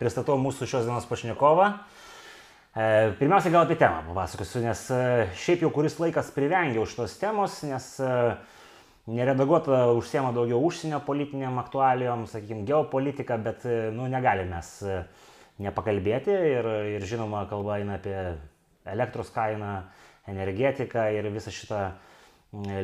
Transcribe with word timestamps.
pristatau 0.00 0.38
mūsų 0.40 0.68
šios 0.68 0.88
dienos 0.88 1.08
pašnekovą. 1.10 1.74
E, 2.70 3.12
pirmiausia, 3.18 3.50
gal 3.50 3.64
apie 3.66 3.74
temą 3.74 4.04
papasakosiu, 4.06 4.60
nes 4.62 4.84
e, 4.94 5.00
šiaip 5.42 5.64
jau 5.64 5.72
kuris 5.74 5.98
laikas 5.98 6.30
privengiau 6.30 6.84
šitos 6.86 7.16
temos, 7.18 7.56
nes 7.66 7.86
e, 7.98 8.10
neredaguota 9.10 9.88
užsiema 9.98 10.30
daugiau 10.36 10.60
užsienio 10.68 11.00
politiniam 11.02 11.58
aktualijom, 11.58 12.28
sakykime, 12.30 12.62
geopolitika, 12.68 13.40
bet 13.42 13.66
nu, 13.96 14.06
negalime 14.12 14.54
mes 14.54 14.70
nepakalbėti 15.60 16.30
ir, 16.30 16.68
ir 16.94 17.08
žinoma, 17.10 17.42
kalba 17.50 17.80
eina 17.80 17.98
apie 17.98 18.14
elektros 18.88 19.32
kainą, 19.34 19.80
energetiką 20.30 21.08
ir 21.16 21.26
visą 21.34 21.50
šitą 21.52 21.80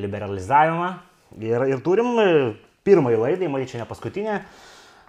liberalizavimą. 0.03 0.91
Ir, 1.47 1.63
ir 1.71 1.85
turim 1.87 2.11
pirmąjį 2.87 3.23
laidą, 3.23 3.53
matyt, 3.55 3.71
čia 3.71 3.85
ne 3.85 3.87
paskutinė. 3.89 4.41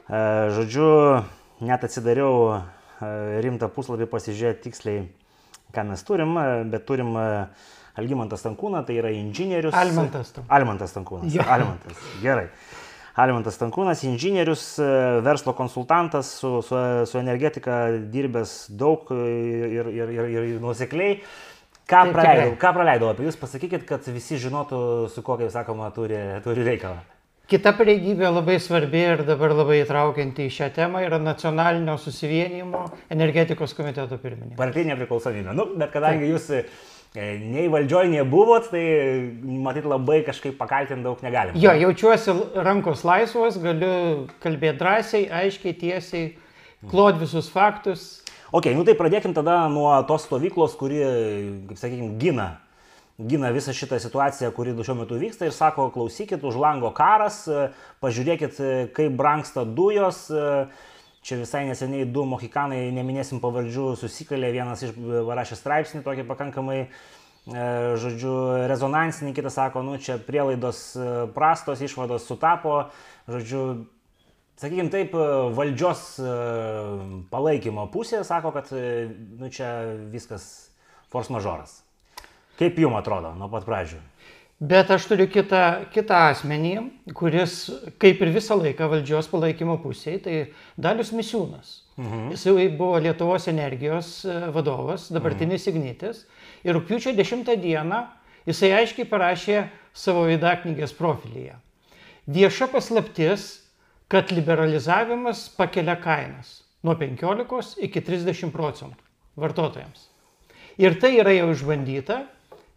Žodžiu, 0.08 0.88
net 1.62 1.86
atsidariau 1.88 2.62
rimtą 3.44 3.70
puslapį 3.74 4.08
pasižiūrėti 4.10 4.68
tiksliai, 4.68 5.06
ką 5.76 5.86
mes 5.90 6.04
turim, 6.08 6.38
bet 6.72 6.86
turim 6.90 7.14
Algymantas 7.98 8.44
Tankūną, 8.46 8.84
tai 8.86 9.00
yra 9.00 9.10
inžinierius. 9.14 9.74
Almantas. 9.78 10.34
Almantas 10.54 10.94
Tankūnas. 10.94 11.34
Ja. 11.34 11.48
Almantas. 11.58 11.98
Gerai. 12.22 12.48
Almantas 13.18 13.58
Tankūnas, 13.58 14.04
inžinierius, 14.06 14.66
verslo 15.26 15.56
konsultantas, 15.58 16.30
su, 16.38 16.60
su, 16.62 16.78
su 17.10 17.18
energetika 17.18 17.88
dirbęs 18.14 18.68
daug 18.78 19.10
ir, 19.18 19.90
ir, 19.90 20.14
ir, 20.14 20.30
ir 20.38 20.62
nusekliai. 20.62 21.18
Ką 21.88 22.04
praleidau, 22.12 22.54
ką 22.60 22.74
praleidau 22.76 23.10
apie 23.10 23.26
jūs, 23.26 23.40
pasakykit, 23.40 23.88
kad 23.88 24.06
visi 24.12 24.38
žinotų, 24.44 24.80
su 25.10 25.24
kokia, 25.26 25.48
sakoma, 25.54 25.88
turi, 25.96 26.20
turi 26.46 26.66
reikalą. 26.68 27.00
Kita 27.48 27.72
pareigybė 27.78 28.28
labai 28.28 28.58
svarbi 28.60 29.00
ir 29.00 29.22
dabar 29.24 29.54
labai 29.56 29.78
įtraukianti 29.80 30.50
į 30.50 30.52
šią 30.52 30.66
temą 30.76 31.00
yra 31.06 31.16
nacionalinio 31.16 31.94
susivienimo 32.04 32.82
energetikos 33.14 33.72
komiteto 33.78 34.18
pirmininkas. 34.20 34.58
Partinė 34.60 34.98
priklausomybė. 35.00 35.54
Nu, 35.56 35.70
bet 35.80 35.94
kadangi 35.94 36.28
jūs 36.28 36.50
e, 36.58 36.66
nei 37.16 37.70
valdžioje 37.72 38.12
nebuvot, 38.18 38.68
tai 38.74 38.84
matyt 39.64 39.88
labai 39.88 40.20
kažkaip 40.28 40.60
pakaltinti 40.60 41.08
daug 41.08 41.24
negalima. 41.24 41.56
Jo, 41.64 41.72
jaučiuosi 41.86 42.36
rankos 42.68 43.08
laisvos, 43.08 43.62
galiu 43.64 44.28
kalbėti 44.44 44.82
drąsiai, 44.84 45.26
aiškiai, 45.40 45.78
tiesiai, 45.80 46.30
klod 46.92 47.24
visus 47.24 47.48
faktus. 47.54 48.10
Ok, 48.52 48.74
nu 48.76 48.84
tai 48.84 49.00
pradėkim 49.00 49.32
tada 49.36 49.62
nuo 49.72 49.96
tos 50.08 50.28
stovyklos, 50.28 50.76
kuri, 50.76 51.00
kaip 51.72 51.80
sakykime, 51.80 52.18
gina 52.20 52.58
gina 53.18 53.50
visą 53.52 53.74
šitą 53.74 53.98
situaciją, 54.00 54.52
kuri 54.54 54.76
šiuo 54.78 55.00
metu 55.00 55.18
vyksta 55.18 55.48
ir 55.48 55.56
sako, 55.56 55.90
klausykit, 55.94 56.44
už 56.46 56.60
lango 56.62 56.92
karas, 56.94 57.48
pažiūrėkit, 58.04 58.60
kaip 58.94 59.18
branksta 59.18 59.66
dujos. 59.66 60.28
Čia 61.28 61.42
visai 61.42 61.66
neseniai 61.68 62.06
du 62.08 62.24
mohikanai, 62.30 62.86
neminėsim 62.96 63.42
pavardžių, 63.44 63.90
susikalė, 64.00 64.52
vienas 64.54 64.86
iš 64.86 64.94
parašė 65.28 65.58
straipsnį, 65.60 66.04
tokį 66.06 66.24
pakankamai, 66.30 66.78
žodžiu, 68.00 68.36
rezonansinį, 68.70 69.34
kitas 69.36 69.58
sako, 69.58 69.82
nu 69.84 69.98
čia 70.00 70.20
prielaidos 70.24 70.94
prastos, 71.36 71.82
išvados 71.84 72.30
sutapo, 72.30 72.78
žodžiu, 73.28 73.64
sakykime 74.62 74.94
taip, 74.94 75.18
valdžios 75.58 76.06
palaikymo 77.34 77.90
pusė 77.92 78.22
sako, 78.28 78.54
kad 78.56 78.72
nu, 78.72 79.52
čia 79.52 79.74
viskas 80.14 80.48
force 81.12 81.34
majoras. 81.34 81.82
Kaip 82.58 82.80
jums 82.82 82.98
atrodo 83.00 83.34
nuo 83.38 83.50
pat 83.52 83.66
pradžių? 83.68 84.00
Bet 84.58 84.90
aš 84.90 85.04
turiu 85.06 85.28
kitą, 85.30 85.86
kitą 85.94 86.18
asmenį, 86.32 86.72
kuris 87.14 87.68
kaip 88.02 88.24
ir 88.26 88.32
visą 88.34 88.56
laiką 88.58 88.88
valdžios 88.90 89.28
palaikymo 89.30 89.76
pusėje, 89.84 90.22
tai 90.24 90.38
Dalius 90.82 91.12
Misiūnas. 91.14 91.84
Mhm. 92.02 92.32
Jis 92.34 92.74
buvo 92.80 92.98
Lietuvos 92.98 93.46
energijos 93.52 94.24
e, 94.26 94.34
vadovas, 94.54 95.12
dabartinis 95.14 95.68
mhm. 95.68 95.76
Ignitis. 95.78 96.24
Ir 96.66 96.74
rūpiučio 96.74 97.14
10 97.14 97.54
dieną 97.62 98.02
jisai 98.50 98.72
aiškiai 98.80 99.06
parašė 99.06 99.60
savo 99.94 100.26
įdaknygės 100.34 100.96
profilyje. 100.98 101.54
Vieša 102.26 102.68
paslaptis, 102.74 103.46
kad 104.10 104.34
liberalizavimas 104.34 105.52
pakelia 105.54 106.00
kainas 106.02 106.64
nuo 106.82 106.96
15 106.98 107.78
iki 107.86 108.02
30 108.02 108.50
procentų 108.56 109.06
vartotojams. 109.38 110.10
Ir 110.82 110.98
tai 111.02 111.14
yra 111.22 111.34
jau 111.36 111.52
išbandyta 111.54 112.24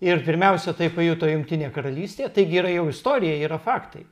Ir 0.00 0.22
pirmiausia, 0.24 0.72
tai 0.72 0.88
pajuto 0.94 1.28
Junktinė 1.28 1.68
karalystė, 1.74 2.30
taigi 2.32 2.56
yra 2.62 2.70
jau 2.72 2.86
istorija, 2.88 3.36
yra 3.44 3.58
faktai. 3.60 4.06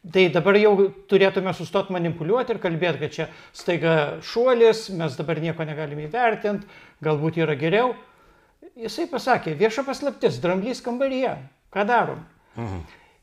Tai 0.00 0.26
dabar 0.32 0.56
jau 0.56 0.74
turėtume 1.08 1.52
sustoti 1.56 1.92
manipuliuoti 1.92 2.54
ir 2.54 2.60
kalbėti, 2.60 3.00
kad 3.02 3.14
čia 3.14 3.26
staiga 3.56 3.94
šuolis, 4.24 4.86
mes 4.96 5.16
dabar 5.16 5.40
nieko 5.40 5.64
negalime 5.68 6.06
įvertinti, 6.06 6.68
galbūt 7.04 7.40
yra 7.40 7.56
geriau. 7.60 7.92
Jisai 8.80 9.04
pasakė, 9.10 9.52
vieša 9.60 9.84
paslaptis, 9.84 10.38
dramblys 10.40 10.80
kambaryje, 10.84 11.34
ką 11.72 11.84
darom. 11.88 12.24
Mhm. 12.56 12.80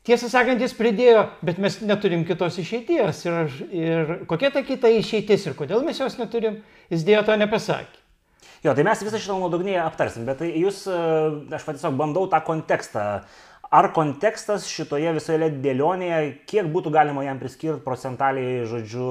Tiesą 0.08 0.30
sakant, 0.32 0.62
jis 0.62 0.72
pridėjo, 0.72 1.26
bet 1.44 1.58
mes 1.60 1.74
neturim 1.84 2.22
kitos 2.24 2.56
išeities. 2.62 3.24
Ir, 3.26 3.56
ir 3.76 4.12
kokia 4.30 4.48
ta 4.54 4.62
kita 4.64 4.88
išeitis 4.94 5.44
ir 5.50 5.56
kodėl 5.58 5.82
mes 5.84 5.98
jos 6.00 6.16
neturim, 6.16 6.62
jis 6.88 7.02
dėjo 7.04 7.26
to 7.26 7.36
nepasakė. 7.36 7.97
Jo, 8.64 8.74
tai 8.74 8.82
mes 8.86 9.02
visą 9.06 9.20
šitą 9.22 9.36
nuodugniai 9.38 9.78
aptarsim, 9.84 10.24
bet 10.26 10.40
tai 10.42 10.48
jūs, 10.58 10.82
e, 10.90 10.96
aš 11.54 11.68
tiesiog 11.68 11.94
bandau 11.98 12.26
tą 12.30 12.40
kontekstą. 12.42 13.04
Ar 13.68 13.90
kontekstas 13.92 14.64
šitoje 14.66 15.12
visoje 15.18 15.50
dėlionėje, 15.62 16.18
kiek 16.48 16.70
būtų 16.72 16.90
galima 16.90 17.22
jam 17.26 17.38
priskirti 17.38 17.84
procentaliai, 17.84 18.64
žodžiu, 18.66 19.10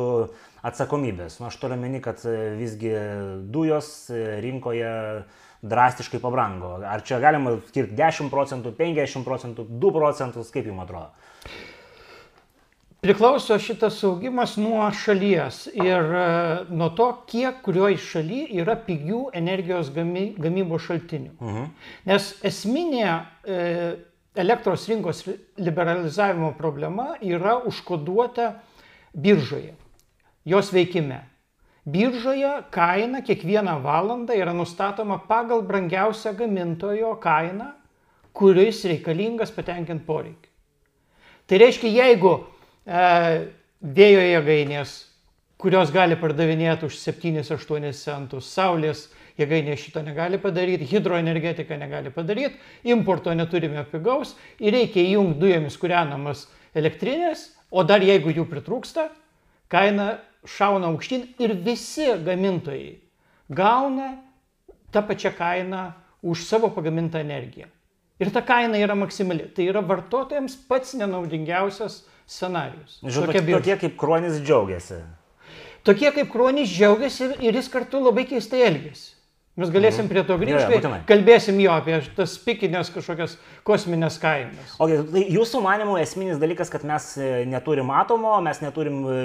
atsakomybės? 0.66 1.38
Nu, 1.40 1.48
aš 1.52 1.60
turiu 1.62 1.78
meni, 1.80 2.02
kad 2.04 2.24
e, 2.26 2.56
visgi 2.58 2.92
dujos 3.54 4.10
e, 4.10 4.24
rinkoje 4.44 4.92
drastiškai 5.68 6.20
pabrango. 6.22 6.76
Ar 6.86 7.06
čia 7.06 7.22
galima 7.24 7.56
skirti 7.70 7.96
10 7.98 8.34
procentų, 8.34 8.74
50 8.78 9.26
procentų, 9.26 9.68
2 9.86 9.94
procentus, 9.96 10.52
kaip 10.54 10.68
jums 10.68 10.84
atrodo? 10.84 11.14
Priklauso 13.02 13.60
šitas 13.62 14.00
augimas 14.04 14.56
nuo 14.58 14.88
šalies 14.90 15.68
ir 15.70 16.14
e, 16.18 16.24
nuo 16.74 16.90
to, 16.98 17.12
kiek 17.30 17.60
kurioje 17.62 18.00
šalyje 18.02 18.48
yra 18.58 18.74
pigių 18.88 19.28
energijos 19.38 19.92
gamy, 19.94 20.32
gamybos 20.42 20.88
šaltinių. 20.88 21.36
Mhm. 21.38 21.68
Nes 22.10 22.32
esminė 22.50 23.06
e, 23.06 23.60
elektros 24.38 24.88
rinkos 24.90 25.22
liberalizavimo 25.62 26.56
problema 26.58 27.12
yra 27.22 27.60
užkoduota 27.70 28.56
biržoje, 29.14 29.76
jos 30.46 30.74
veikime. 30.74 31.22
Biržoje 31.88 32.50
kaina 32.74 33.22
kiekvieną 33.22 33.78
valandą 33.86 34.36
yra 34.36 34.58
nustatoma 34.58 35.22
pagal 35.30 35.62
brangiausią 35.62 36.34
gamintojo 36.36 37.14
kainą, 37.22 37.72
kuris 38.34 38.84
reikalingas 38.90 39.54
patenkinti 39.54 40.06
poreikį. 40.06 40.54
Tai 41.48 41.58
reiškia, 41.62 41.94
jeigu 42.02 42.34
vėjo 42.88 44.24
jėgainės, 44.24 44.96
kurios 45.60 45.92
gali 45.92 46.16
pardavinėti 46.20 46.88
už 46.88 46.98
7-8 47.02 47.92
centus, 47.98 48.50
saulės 48.54 49.08
jėgainė 49.38 49.76
šito 49.78 50.02
negali 50.06 50.40
padaryti, 50.42 50.88
hidroenergetika 50.88 51.78
negali 51.78 52.14
padaryti, 52.14 52.58
importo 52.90 53.34
neturime 53.36 53.84
pigaus 53.92 54.36
ir 54.60 54.74
reikia 54.74 55.04
įjungti 55.04 55.42
dujomis 55.44 55.78
kūrenamas 55.78 56.48
elektrinės, 56.78 57.52
o 57.70 57.84
dar 57.84 58.02
jeigu 58.06 58.32
jų 58.34 58.48
pritrūksta, 58.50 59.10
kaina 59.70 60.18
šauna 60.48 60.94
aukštyn 60.94 61.28
ir 61.44 61.58
visi 61.60 62.08
gamintojai 62.24 62.96
gauna 63.50 64.16
tą 64.92 65.04
pačią 65.04 65.34
kainą 65.36 65.92
už 66.24 66.46
savo 66.48 66.70
pagamintą 66.70 67.20
energiją. 67.20 67.68
Ir 68.20 68.32
ta 68.34 68.42
kaina 68.42 68.80
yra 68.82 68.96
maksimali. 68.98 69.52
Tai 69.54 69.68
yra 69.70 69.84
vartotojams 69.86 70.56
pats 70.68 70.96
nenaudingiausias 70.98 72.02
scenarius. 72.28 73.00
Žinau, 73.02 73.32
tokie, 73.32 73.44
tokie 73.56 73.78
kaip 73.84 74.00
Kronis 74.00 74.42
džiaugiasi. 74.44 75.02
Tokie 75.88 76.12
kaip 76.12 76.32
Kronis 76.32 76.72
džiaugiasi 76.72 77.38
ir 77.40 77.56
jis 77.56 77.70
kartu 77.72 78.04
labai 78.04 78.28
keistai 78.28 78.66
elgesi. 78.68 79.14
Mes 79.58 79.72
galėsim 79.74 80.04
mhm. 80.04 80.10
prie 80.12 80.22
to 80.22 80.36
grįžti, 80.38 80.76
ja, 80.78 80.98
kalbėsim 81.10 81.58
jo 81.64 81.72
apie 81.74 81.96
tas 82.14 82.36
pikinės 82.44 82.92
kažkokias 82.94 83.40
kosminės 83.66 84.20
kainas. 84.22 84.76
Okay, 84.78 85.00
tai 85.02 85.24
jūsų 85.34 85.64
manimų 85.66 85.96
esminis 86.04 86.38
dalykas, 86.38 86.70
kad 86.70 86.86
mes 86.86 87.08
e, 87.18 87.32
neturim 87.50 87.90
atomo, 87.90 88.36
mes 88.46 88.62
neturim 88.62 89.00
e, 89.10 89.16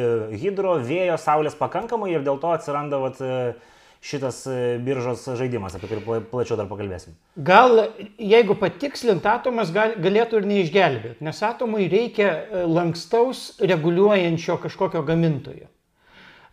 hidro, 0.40 0.78
vėjo, 0.88 1.19
saulės 1.20 1.58
pakankamai 1.58 2.14
ir 2.14 2.25
dėl 2.25 2.40
to 2.40 2.54
atsiranda 2.56 3.02
vat, 3.02 3.20
uh, 3.20 3.71
šitas 4.02 4.46
e, 4.50 4.56
biržos 4.82 5.25
žaidimas, 5.38 5.76
apie 5.78 5.88
kurį 5.90 6.22
plačiau 6.31 6.58
dar 6.58 6.66
pakalbėsim. 6.70 7.14
Gal 7.46 7.84
jeigu 8.19 8.56
patikslint, 8.58 9.26
atomas 9.31 9.70
gal, 9.75 9.94
galėtų 10.02 10.40
ir 10.40 10.49
neišgelbėti, 10.50 11.22
nes 11.22 11.43
atomui 11.46 11.87
reikia 11.93 12.32
e, 12.32 12.64
lankstaus 12.66 13.52
reguliuojančio 13.62 14.58
kažkokio 14.64 15.04
gamintojo. 15.06 15.70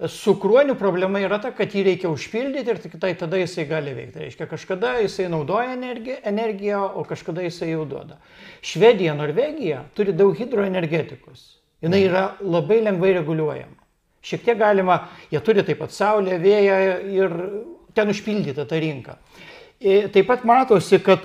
Su 0.08 0.38
kruoniu 0.40 0.78
problema 0.80 1.20
yra 1.20 1.42
ta, 1.44 1.50
kad 1.52 1.74
jį 1.76 1.82
reikia 1.90 2.12
užpildyti 2.14 2.72
ir 2.72 2.78
tik 2.80 2.94
tai 3.02 3.12
tada 3.20 3.42
jisai 3.42 3.66
gali 3.68 3.92
veikti. 3.98 4.14
Tai 4.16 4.22
reiškia, 4.24 4.48
kažkada 4.48 4.94
jisai 5.02 5.26
naudoja 5.34 5.74
energiją, 5.76 6.22
energiją, 6.30 6.86
o 7.02 7.04
kažkada 7.04 7.44
jisai 7.44 7.74
jau 7.74 7.84
duoda. 7.90 8.16
Švedija, 8.64 9.18
Norvegija 9.18 9.82
turi 9.98 10.16
daug 10.16 10.38
hidroenergetikos. 10.40 11.44
Jis 11.84 12.00
yra 12.00 12.24
labai 12.40 12.80
lengvai 12.86 13.12
reguliuojama. 13.18 13.79
Šiek 14.26 14.44
tiek 14.44 14.58
galima, 14.60 15.00
jie 15.32 15.40
turi 15.44 15.64
taip 15.64 15.80
pat 15.80 15.94
saulę, 15.96 16.40
vėją 16.42 16.80
ir 17.16 17.36
ten 17.96 18.12
užpildyta 18.12 18.66
ta 18.68 18.80
rinka. 18.80 19.16
Ir 19.80 20.10
taip 20.12 20.28
pat 20.28 20.44
matosi, 20.48 21.00
kad 21.04 21.24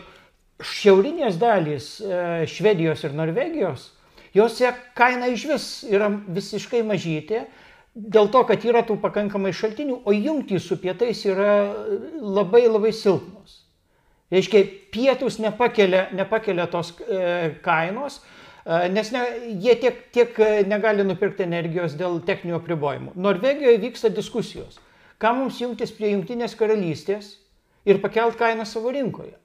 šiaurinės 0.63 1.39
dalys 1.41 1.89
e, 1.99 2.45
Švedijos 2.47 3.03
ir 3.05 3.17
Norvegijos, 3.19 3.89
jose 4.35 4.71
kaina 4.95 5.27
iš 5.33 5.47
vis 5.51 5.67
yra 5.91 6.09
visiškai 6.11 6.85
mažytė, 6.87 7.45
dėl 7.95 8.31
to, 8.31 8.45
kad 8.47 8.63
yra 8.67 8.85
tų 8.87 9.01
pakankamai 9.03 9.53
šaltinių, 9.55 10.01
o 10.07 10.15
jungtys 10.15 10.67
su 10.69 10.79
pietais 10.83 11.25
yra 11.27 11.75
labai 12.19 12.65
labai 12.69 12.95
silpnos. 12.95 13.61
Reiškia, 14.35 14.63
pietus 14.95 15.39
nepakelia, 15.43 16.09
nepakelia 16.15 16.67
tos 16.71 16.95
e, 17.03 17.55
kainos, 17.63 18.21
e, 18.23 18.34
nes 18.65 19.11
ne, 19.13 19.23
jie 19.61 19.75
tiek, 19.81 19.99
tiek 20.15 20.39
negali 20.71 21.05
nupirkti 21.05 21.45
energijos 21.45 21.97
dėl 22.01 22.21
techninio 22.25 22.61
apribojimų. 22.63 23.13
Norvegijoje 23.21 23.81
vyksta 23.83 24.13
diskusijos, 24.15 24.79
ką 25.21 25.35
mums 25.37 25.61
jungtis 25.61 25.93
prie 25.95 26.15
Junktinės 26.15 26.57
karalystės 26.59 27.35
ir 27.85 28.01
pakelt 28.01 28.39
kainą 28.41 28.65
savo 28.69 28.93
rinkoje. 28.95 29.37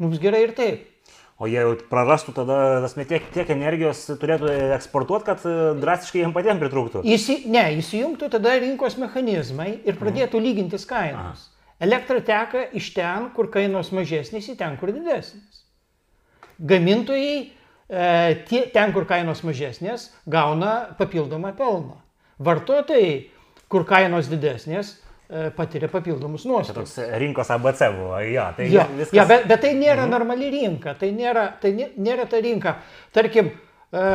Mums 0.00 0.18
gerai 0.22 0.46
ir 0.46 0.56
taip. 0.56 0.88
O 1.42 1.48
jie 1.50 1.62
prarastų 1.90 2.34
tada, 2.36 2.56
tasme, 2.84 3.04
tiek, 3.08 3.24
tiek 3.34 3.48
energijos 3.50 4.04
turėtų 4.20 4.50
eksportuoti, 4.76 5.26
kad 5.26 5.46
e, 5.48 5.54
drastiškai 5.82 6.20
jiems 6.20 6.36
patiems 6.36 6.62
pritrūktų. 6.62 7.02
Įsi, 7.08 7.40
ne, 7.50 7.64
įsijungtų 7.80 8.28
tada 8.30 8.52
rinkos 8.62 8.94
mechanizmai 9.00 9.72
ir 9.80 9.98
pradėtų 9.98 10.38
mhm. 10.38 10.46
lygintis 10.46 10.86
kainas. 10.86 11.48
Aha. 11.48 11.74
Elektra 11.82 12.20
teka 12.22 12.62
iš 12.78 12.92
ten, 12.94 13.26
kur 13.34 13.48
kainos 13.50 13.90
mažesnės, 13.96 14.52
į 14.52 14.54
ten, 14.60 14.76
kur 14.78 14.92
didesnės. 14.94 15.64
Gamintojai 16.62 17.34
e, 17.40 17.48
tie, 18.48 18.64
ten, 18.72 18.92
kur 18.94 19.06
kainos 19.08 19.42
mažesnės, 19.44 20.08
gauna 20.30 20.72
papildomą 20.98 21.52
pelną. 21.58 21.98
Vartotojai, 22.42 23.16
kur 23.72 23.84
kainos 23.88 24.30
didesnės, 24.32 24.94
e, 25.28 25.50
patiria 25.56 25.90
papildomus 25.92 26.46
nuostolius. 26.48 26.94
Toks 26.96 27.18
rinkos 27.20 27.52
ABC 27.52 27.84
buvo, 27.96 28.16
jo, 28.26 28.46
tai 28.56 28.68
jo, 28.72 28.86
viskas... 28.96 29.16
jo 29.18 29.26
bet, 29.28 29.44
bet 29.50 29.64
tai 29.66 29.74
nėra 29.78 30.06
mhm. 30.06 30.14
normali 30.14 30.50
rinka, 30.54 30.96
tai 31.00 31.12
nėra, 31.16 31.46
tai 31.62 31.74
nėra 31.76 32.26
ta 32.30 32.40
rinka. 32.42 32.76
Tarkim, 33.14 33.52
e, 33.92 34.08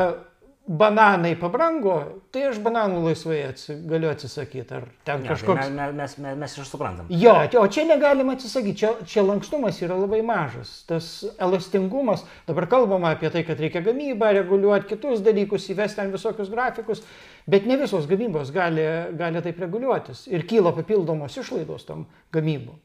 bananai 0.67 1.31
pabrango, 1.39 1.95
tai 2.35 2.49
aš 2.49 2.57
bananų 2.63 2.99
laisvai 3.05 3.37
atsi, 3.47 3.77
galiu 3.87 4.09
atsisakyti. 4.11 4.75
Ar 4.75 4.87
ten 5.07 5.21
ne, 5.21 5.27
tai 5.27 5.31
kažkoks... 5.31 5.61
Tai 5.61 5.71
mes, 5.71 5.93
mes, 5.95 6.15
mes, 6.25 6.35
mes 6.41 6.55
ir 6.57 6.67
suprantam. 6.67 7.07
Jo, 7.11 7.35
o 7.61 7.63
čia 7.71 7.85
negalima 7.87 8.35
atsisakyti, 8.35 8.75
čia, 8.81 8.91
čia 9.07 9.23
lankstumas 9.23 9.79
yra 9.85 9.95
labai 9.95 10.19
mažas. 10.27 10.73
Tas 10.89 11.09
elastingumas, 11.39 12.25
dabar 12.49 12.67
kalbama 12.71 13.13
apie 13.15 13.31
tai, 13.31 13.45
kad 13.47 13.63
reikia 13.63 13.81
gamybą 13.85 14.33
reguliuoti, 14.41 14.89
kitus 14.91 15.23
dalykus, 15.25 15.69
įvesti 15.71 16.01
ten 16.01 16.11
visokius 16.11 16.51
grafikus, 16.51 17.03
bet 17.47 17.67
ne 17.69 17.79
visos 17.79 18.09
gamybos 18.11 18.51
gali, 18.55 18.83
gali 19.17 19.43
taip 19.45 19.63
reguliuotis 19.63 20.27
ir 20.27 20.43
kyla 20.49 20.75
papildomos 20.75 21.39
išlaidos 21.39 21.87
tam 21.87 22.05
gamybom. 22.35 22.75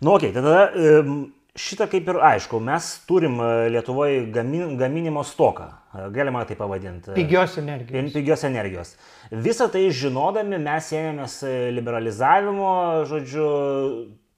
Nu, 0.00 0.16
okei, 0.16 0.32
okay, 0.32 0.36
tada 0.40 0.70
um, 1.04 1.26
šitą 1.56 1.88
kaip 1.90 2.08
ir 2.10 2.18
aišku, 2.28 2.60
mes 2.62 2.88
turim 3.08 3.38
e, 3.40 3.48
Lietuvoje 3.72 4.26
gamin, 4.32 4.76
gaminimo 4.78 5.24
stoką, 5.24 5.70
e, 5.94 6.04
galima 6.14 6.44
tai 6.48 6.56
pavadinti. 6.58 7.14
Pigios 7.16 7.56
energijos. 7.60 8.12
Pigios 8.14 8.44
energijos. 8.48 8.92
Visą 9.32 9.70
tai 9.72 9.86
žinodami 9.94 10.60
mes 10.62 10.92
ėmėmės 10.92 11.40
e, 11.48 11.56
liberalizavimo, 11.76 12.76
žodžiu, 13.10 13.48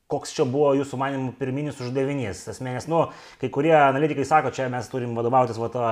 koks 0.08 0.32
čia 0.36 0.46
buvo 0.48 0.72
jūsų 0.78 1.00
manimų 1.02 1.34
pirminis 1.40 1.82
uždavinys. 1.84 2.46
Asmenės, 2.54 2.88
nu, 2.88 3.08
kai 3.42 3.50
kurie 3.52 3.74
analitikai 3.76 4.24
sako, 4.28 4.54
čia 4.54 4.70
mes 4.72 4.88
turim 4.88 5.18
vadovautis 5.18 5.60
va 5.60 5.68
to 5.74 5.84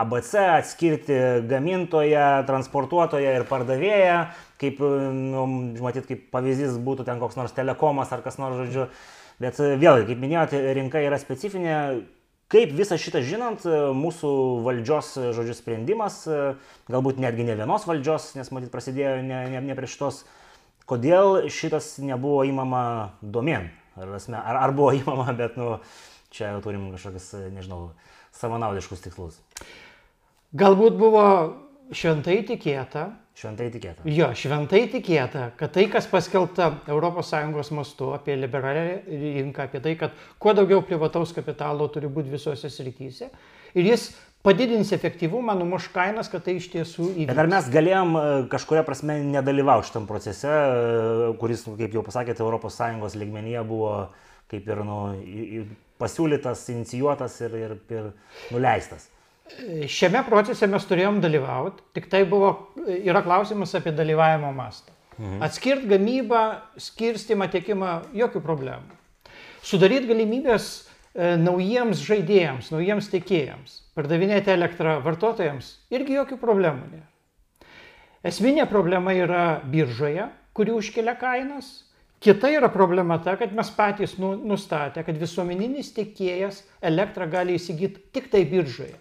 ABC, 0.00 0.36
atskirti 0.60 1.16
gamintoją, 1.50 2.44
transportuotoją 2.46 3.32
ir 3.36 3.46
pardavėją, 3.48 4.18
kaip, 4.62 4.78
nu, 4.80 5.46
matyt, 5.82 6.06
kaip 6.06 6.28
pavyzdys 6.32 6.78
būtų 6.86 7.08
ten 7.08 7.18
koks 7.22 7.36
nors 7.40 7.56
telekomas 7.56 8.12
ar 8.14 8.22
kas 8.22 8.38
nors, 8.38 8.60
žodžiu, 8.62 8.86
Bet 9.40 9.60
e, 9.60 9.74
vėlgi, 9.80 10.10
kaip 10.10 10.20
minėjote, 10.20 10.60
rinka 10.76 11.02
yra 11.02 11.18
specifinė. 11.20 11.76
Kaip 12.50 12.72
visą 12.74 12.98
šitą 12.98 13.22
žinant, 13.24 13.64
e, 13.64 13.78
mūsų 13.96 14.30
valdžios, 14.66 15.12
e, 15.16 15.30
žodžiu, 15.36 15.54
sprendimas, 15.56 16.22
galbūt 16.90 17.20
netgi 17.22 17.46
ne 17.46 17.56
vienos 17.58 17.86
valdžios, 17.88 18.34
nes 18.36 18.50
matyt 18.52 18.72
prasidėjo 18.74 19.20
ne, 19.24 19.44
ne, 19.54 19.62
ne 19.70 19.76
prieš 19.78 19.96
tos, 20.00 20.20
kodėl 20.90 21.46
šitas 21.52 21.94
nebuvo 22.02 22.42
įmama 22.48 22.82
domen. 23.22 23.70
Ar, 23.96 24.16
ar, 24.18 24.60
ar 24.66 24.74
buvo 24.76 24.92
įmama, 25.00 25.32
bet, 25.38 25.56
nu, 25.60 25.78
čia 26.34 26.52
jau 26.52 26.64
turim 26.66 26.90
kažkokius, 26.92 27.32
nežinau, 27.54 27.92
savanaudiškus 28.36 29.06
tikslus. 29.06 29.40
Galbūt 30.58 30.98
buvo 30.98 31.24
šventai 31.94 32.40
tikėta, 32.46 33.12
Šventai 33.40 33.70
tikėta. 33.72 34.04
Jo, 34.04 34.26
šventai 34.36 34.82
tikėta, 34.92 35.46
kad 35.56 35.72
tai, 35.72 35.86
kas 35.88 36.04
paskelbta 36.10 36.66
ES 36.90 37.70
mastu 37.72 38.10
apie 38.12 38.34
liberalią 38.36 38.98
rinką, 39.08 39.64
apie 39.64 39.80
tai, 39.80 39.94
kad 39.96 40.16
kuo 40.38 40.52
daugiau 40.56 40.82
privataus 40.84 41.32
kapitalo 41.32 41.86
turi 41.88 42.10
būti 42.12 42.34
visose 42.34 42.68
srityse, 42.68 43.30
ir 43.72 43.88
jis 43.88 44.10
padidins 44.44 44.92
efektyvumą, 44.92 45.54
numuš 45.56 45.88
kainas, 45.94 46.28
kad 46.32 46.44
tai 46.44 46.58
iš 46.58 46.68
tiesų 46.74 47.06
įvyks. 47.14 47.30
Bet 47.30 47.40
ar 47.40 47.48
mes 47.48 47.70
galėjom 47.72 48.12
e, 48.16 48.24
kažkuria 48.52 48.84
prasme 48.84 49.16
nedalyvauti 49.24 49.88
šitam 49.88 50.08
procese, 50.08 50.50
e, 50.50 51.30
kuris, 51.40 51.64
kaip 51.64 51.96
jau 51.96 52.04
pasakėte, 52.04 52.44
ES 52.44 53.16
lygmenyje 53.20 53.64
buvo 53.68 53.94
kaip 54.50 54.68
ir 54.68 54.82
nu, 54.84 54.98
pasiūlytas, 56.00 56.66
inicijuotas 56.74 57.40
ir, 57.46 57.56
ir, 57.56 57.74
ir 57.94 58.12
nuleistas? 58.50 59.08
Šiame 59.90 60.22
procese 60.26 60.68
mes 60.70 60.86
turėjom 60.88 61.20
dalyvauti, 61.22 61.82
tik 61.96 62.08
tai 62.12 62.22
buvo, 62.28 62.52
yra 62.86 63.22
klausimas 63.24 63.74
apie 63.76 63.92
dalyvavimo 63.96 64.52
mastą. 64.56 64.94
Mhm. 65.18 65.42
Atskirt 65.44 65.84
gamybą, 65.88 66.44
skirstimą, 66.80 67.50
tiekimą, 67.52 67.90
jokių 68.16 68.40
problemų. 68.44 68.96
Sudaryti 69.66 70.08
galimybės 70.08 70.70
e, 70.80 71.34
naujiems 71.36 72.00
žaidėjams, 72.06 72.70
naujiems 72.72 73.10
tiekėjams, 73.12 73.76
pardavinėti 73.98 74.54
elektrą 74.54 74.96
vartotojams, 75.04 75.74
irgi 75.92 76.16
jokių 76.16 76.40
problemų 76.40 76.88
nėra. 76.94 77.06
Esminė 78.30 78.66
problema 78.68 79.12
yra 79.16 79.44
biržoje, 79.64 80.26
kuri 80.56 80.72
užkelia 80.76 81.14
kainas. 81.20 81.70
Kita 82.20 82.50
yra 82.52 82.68
problema 82.72 83.16
ta, 83.24 83.36
kad 83.40 83.52
mes 83.56 83.68
patys 83.72 84.18
nu, 84.20 84.34
nustatė, 84.36 85.04
kad 85.06 85.16
visuomeninis 85.16 85.92
tiekėjas 85.96 86.62
elektrą 86.84 87.28
gali 87.32 87.56
įsigyti 87.56 88.02
tik 88.12 88.28
tai 88.32 88.42
biržoje. 88.48 88.98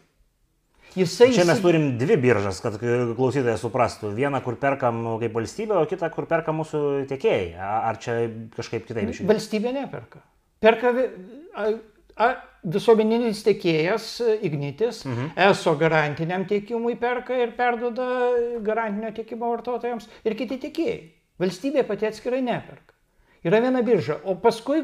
Jisai... 0.98 1.30
Čia 1.36 1.46
mes 1.46 1.62
turim 1.62 1.92
dvi 2.02 2.18
biržas, 2.22 2.62
kad 2.64 2.80
klausytojai 2.82 3.60
suprastų. 3.62 4.10
Vieną, 4.18 4.42
kur 4.46 4.58
perkam 4.62 5.04
kaip 5.22 5.38
valstybė, 5.38 5.78
o 5.78 5.86
kitą, 5.90 6.10
kur 6.14 6.26
perka 6.30 6.56
mūsų 6.56 6.82
tiekėjai. 7.12 7.54
Ar 7.62 8.02
čia 8.02 8.18
kažkaip 8.58 8.88
kitaip 8.88 9.14
išėjo? 9.14 9.30
Valstybė 9.30 9.76
neperka. 9.76 10.24
Perka 10.64 10.94
visuomeninis 12.64 13.44
tiekėjas 13.46 14.10
Ignitis, 14.44 15.06
mhm. 15.08 15.32
ESO 15.48 15.76
garantiniam 15.80 16.44
tiekimui 16.50 16.98
perka 17.00 17.38
ir 17.38 17.56
perdoda 17.58 18.10
garantinio 18.66 19.14
tiekimo 19.16 19.54
vartotojams 19.54 20.10
ir 20.26 20.36
kiti 20.40 20.60
tiekėjai. 20.66 21.02
Valstybė 21.40 21.86
pati 21.88 22.10
atskirai 22.10 22.42
neperka. 22.44 22.98
Yra 23.48 23.62
viena 23.64 23.80
birža, 23.88 24.18
o 24.28 24.34
paskui 24.36 24.82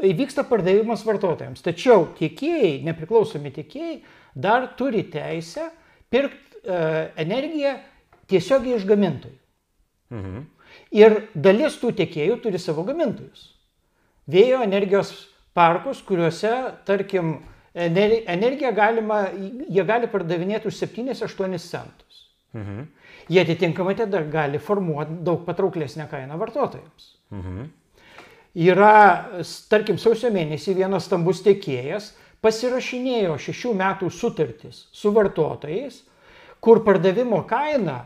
vyksta 0.00 0.46
pardavimas 0.48 1.02
vartotojams. 1.04 1.60
Tačiau 1.60 2.06
tiekėjai, 2.16 2.78
nepriklausomi 2.86 3.52
tiekėjai, 3.52 3.98
dar 4.34 4.66
turi 4.78 5.04
teisę 5.10 5.68
pirkti 6.10 6.62
e, 6.64 6.80
energiją 7.24 7.76
tiesiogiai 8.30 8.78
iš 8.78 8.86
gamintojų. 8.88 9.38
Mhm. 10.12 10.42
Ir 10.96 11.18
dalis 11.34 11.76
tų 11.80 11.92
tiekėjų 12.00 12.38
turi 12.44 12.60
savo 12.60 12.84
gamintojus. 12.88 13.50
Vėjo 14.30 14.62
energijos 14.64 15.12
parkus, 15.56 16.00
kuriuose, 16.04 16.52
tarkim, 16.88 17.34
energiją 17.74 18.72
galima, 18.76 19.26
jie 19.32 19.84
gali 19.88 20.08
pardavinėti 20.12 20.68
už 20.68 20.80
7-8 20.84 21.58
centus. 21.58 22.24
Mhm. 22.56 22.88
Jie 23.32 23.40
atitinkamai 23.40 23.94
tada 23.96 24.22
gali 24.28 24.58
formuoti 24.60 25.20
daug 25.24 25.44
patrauklesnę 25.46 26.08
kainą 26.10 26.38
vartotojams. 26.40 27.14
Mhm. 27.32 27.70
Yra, 28.62 28.96
tarkim, 29.72 29.96
sausio 29.96 30.28
mėnesį 30.32 30.74
vienas 30.76 31.06
stambus 31.08 31.40
tiekėjas 31.44 32.10
pasirašinėjo 32.42 33.36
šešių 33.40 33.74
metų 33.78 34.10
sutartis 34.10 34.86
su 34.94 35.12
vartotojais, 35.14 36.02
kur 36.62 36.82
pardavimo 36.86 37.42
kaina, 37.48 38.02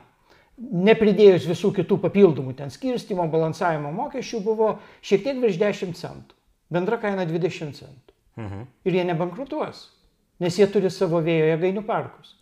nepridėjus 0.56 1.48
visų 1.50 1.72
kitų 1.80 1.98
papildomų 2.06 2.54
ten 2.56 2.72
skirstimo, 2.72 3.26
balansavimo 3.32 3.92
mokesčių, 3.92 4.40
buvo 4.44 4.76
šiek 5.04 5.24
tiek 5.24 5.40
virš 5.42 5.58
10 5.60 5.96
centų. 5.98 6.36
Bendra 6.72 6.98
kaina 7.00 7.26
20 7.28 7.76
centų. 7.76 8.14
Mhm. 8.36 8.66
Ir 8.84 8.98
jie 8.98 9.04
nebankrutuos, 9.08 9.86
nes 10.40 10.56
jie 10.58 10.66
turi 10.68 10.90
savo 10.92 11.20
vėjo 11.24 11.52
jėgainių 11.52 11.84
parkus. 11.86 12.34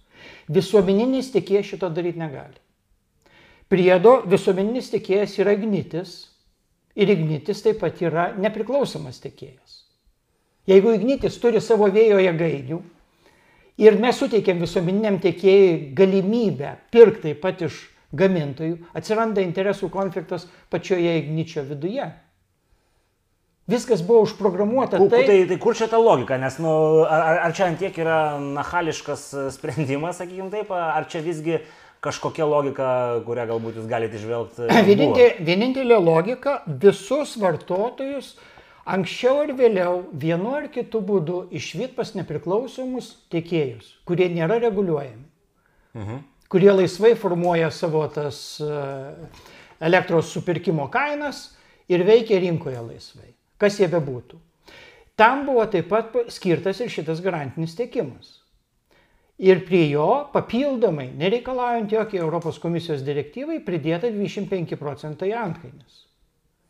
Visuomeninis 0.51 1.31
tiekėjas 1.35 1.75
šito 1.75 1.91
daryti 1.93 2.19
negali. 2.19 2.59
Priedo 3.71 4.21
visuomeninis 4.29 4.91
tiekėjas 4.93 5.39
yra 5.43 5.55
ignitis 5.57 6.17
ir 6.95 7.11
ignitis 7.11 7.63
taip 7.65 7.81
pat 7.83 8.01
yra 8.03 8.33
nepriklausomas 8.39 9.21
tiekėjas. 9.23 9.84
Jeigu 10.71 10.95
Ignitis 10.97 11.37
turi 11.43 11.61
savo 11.61 11.91
vėjo 11.93 12.21
jėgainių 12.25 12.81
ir 13.85 13.99
mes 14.01 14.21
suteikėm 14.21 14.63
visuomeniniam 14.65 15.19
tiekėjai 15.23 15.73
galimybę 15.99 16.77
pirkti 16.95 17.33
taip 17.33 17.43
pat 17.43 17.65
iš 17.67 17.81
gamintojų, 18.15 18.79
atsiranda 18.95 19.43
interesų 19.43 19.91
konfliktas 19.93 20.47
pačioje 20.71 21.17
igničio 21.19 21.65
viduje. 21.67 22.07
Viskas 23.71 24.03
buvo 24.05 24.27
užprogramuota. 24.27 25.01
Tai, 25.01 25.23
Tai, 25.25 25.39
tai 25.49 25.57
kur 25.59 25.77
čia 25.77 25.89
ta 25.89 25.99
logika, 25.99 26.37
nes 26.41 26.59
nu, 26.61 26.73
ar, 27.09 27.47
ar 27.47 27.55
čia 27.57 27.71
antiek 27.71 27.97
yra 27.97 28.37
nachališkas 28.39 29.23
e, 29.33 29.45
sprendimas, 29.55 30.21
sakykim 30.21 30.51
taip, 30.53 30.69
ar 30.75 31.09
čia 31.09 31.23
visgi 31.25 31.63
kažkokia 32.05 32.45
logika, 32.45 32.89
kurią 33.25 33.47
galbūt 33.49 33.79
jūs 33.81 33.89
galite 33.89 34.21
išvelgti. 34.21 34.69
Vienintelė, 34.85 35.31
vienintelė 35.49 36.01
logika 36.05 36.59
visus 36.69 37.39
vartotojus 37.41 38.35
anksčiau 38.87 39.41
ar 39.45 39.53
vėliau 39.57 40.03
vienu 40.13 40.55
ar 40.57 40.69
kitu 40.69 41.01
būdu 41.01 41.49
išvyt 41.57 41.95
pas 41.97 42.15
nepriklausomus 42.15 43.15
tiekėjus, 43.33 43.95
kurie 44.05 44.29
nėra 44.29 44.61
reguliuojami, 44.61 45.25
Mhm. 45.95 46.19
kurie 46.49 46.73
laisvai 46.73 47.15
formuoja 47.15 47.71
savo 47.71 48.07
tas 48.09 48.61
e, 48.61 49.15
elektros 49.81 50.33
supirkimo 50.33 50.89
kainas 50.91 51.57
ir 51.89 52.05
veikia 52.05 52.41
rinkoje 52.41 52.81
laisvai, 52.81 53.35
kas 53.59 53.79
jie 53.81 53.89
bebūtų. 53.89 54.37
Tam 55.17 55.47
buvo 55.47 55.65
taip 55.71 55.89
pat 55.89 56.13
pa- 56.13 56.25
skirtas 56.29 56.81
ir 56.81 56.89
šitas 56.89 57.21
garantinis 57.23 57.77
tiekimas. 57.77 58.41
Ir 59.39 59.65
prie 59.67 59.89
jo 59.91 60.29
papildomai, 60.33 61.09
nereikalaujant 61.19 61.91
jokiai 61.91 62.21
Europos 62.23 62.59
komisijos 62.59 63.03
direktyvai, 63.03 63.61
pridėta 63.65 64.11
25 64.11 64.77
procentai 64.79 65.33
antkainis. 65.35 66.05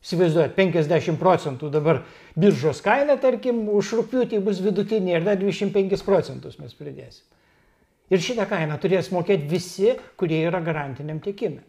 Įsivaizduojat, 0.05 0.53
50 0.57 1.17
procentų 1.17 1.71
dabar 1.73 2.03
biržos 2.37 2.83
kaina, 2.85 3.17
tarkim, 3.21 3.63
už 3.73 3.95
rūpiutį 4.01 4.43
bus 4.45 4.61
vidutinė 4.61 5.15
ir 5.17 5.25
dar 5.25 5.39
25 5.41 6.05
procentus 6.05 6.59
mes 6.61 6.75
pridėsim. 6.77 7.25
Ir 8.13 8.21
šitą 8.21 8.45
kainą 8.51 8.77
turės 8.83 9.09
mokėti 9.15 9.49
visi, 9.49 9.95
kurie 10.21 10.43
yra 10.45 10.61
garantiniam 10.61 11.23
tiekime. 11.25 11.63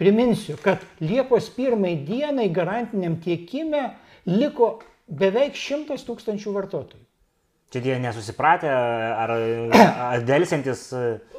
Priminsiu, 0.00 0.56
kad 0.64 0.80
Liepos 1.00 1.50
1 1.52 1.84
dienai 2.08 2.48
garantiniam 2.52 3.18
tiekime 3.20 3.90
liko 4.28 4.78
beveik 5.08 5.56
100 5.56 6.00
tūkstančių 6.08 6.56
vartotojų. 6.56 7.04
Čia 7.72 7.82
tie 7.82 7.98
nesusipratę, 8.00 8.72
ar, 8.72 9.32
ar 10.14 10.24
dėlsiantis. 10.24 10.88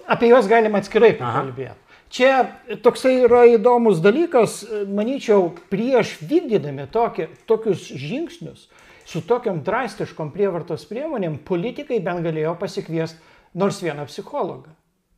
Apie 0.06 0.30
juos 0.30 0.50
galima 0.50 0.82
atskirai 0.84 1.16
pakalbėti. 1.18 1.87
Čia 2.10 2.46
toksai 2.84 3.18
yra 3.26 3.44
įdomus 3.52 4.00
dalykas, 4.04 4.62
manyčiau, 4.88 5.50
prieš 5.72 6.16
vykdydami 6.24 6.88
tokie, 6.92 7.28
tokius 7.50 7.84
žingsnius, 7.92 8.70
su 9.08 9.22
tokiam 9.28 9.60
drastiškom 9.64 10.32
prievartos 10.32 10.88
priemonėm, 10.88 11.42
politikai 11.48 12.00
bent 12.04 12.24
galėjo 12.24 12.56
pasikviesti 12.60 13.20
nors 13.58 13.82
vieną 13.84 14.06
psichologą, 14.08 14.72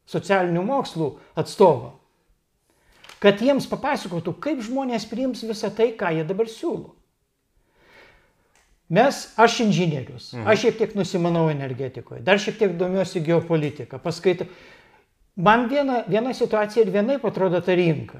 socialinių 0.10 0.63
mokslų 0.65 1.12
atstovą, 1.38 1.91
kad 3.22 3.41
jiems 3.43 3.67
papasakotų, 3.69 4.34
kaip 4.41 4.63
žmonės 4.65 5.05
priims 5.10 5.43
visą 5.46 5.69
tai, 5.75 5.91
ką 5.98 6.13
jie 6.17 6.25
dabar 6.25 6.50
siūlo. 6.50 6.96
Mes, 8.89 9.22
aš 9.38 9.60
inžinierius, 9.67 10.31
mhm. 10.34 10.48
aš 10.50 10.63
šiek 10.65 10.79
tiek 10.79 10.98
nusimanau 10.98 11.46
energetikoje, 11.51 12.24
dar 12.25 12.41
šiek 12.41 12.58
tiek 12.58 12.74
domiuosi 12.77 13.22
geopolitika, 13.22 14.01
paskaitau. 14.01 14.50
Man 15.39 15.69
viena, 15.72 16.03
viena 16.12 16.34
situacija 16.36 16.84
ir 16.84 16.91
vienaip 16.91 17.24
atrodo 17.25 17.62
ta 17.63 17.75
rinka. 17.77 18.19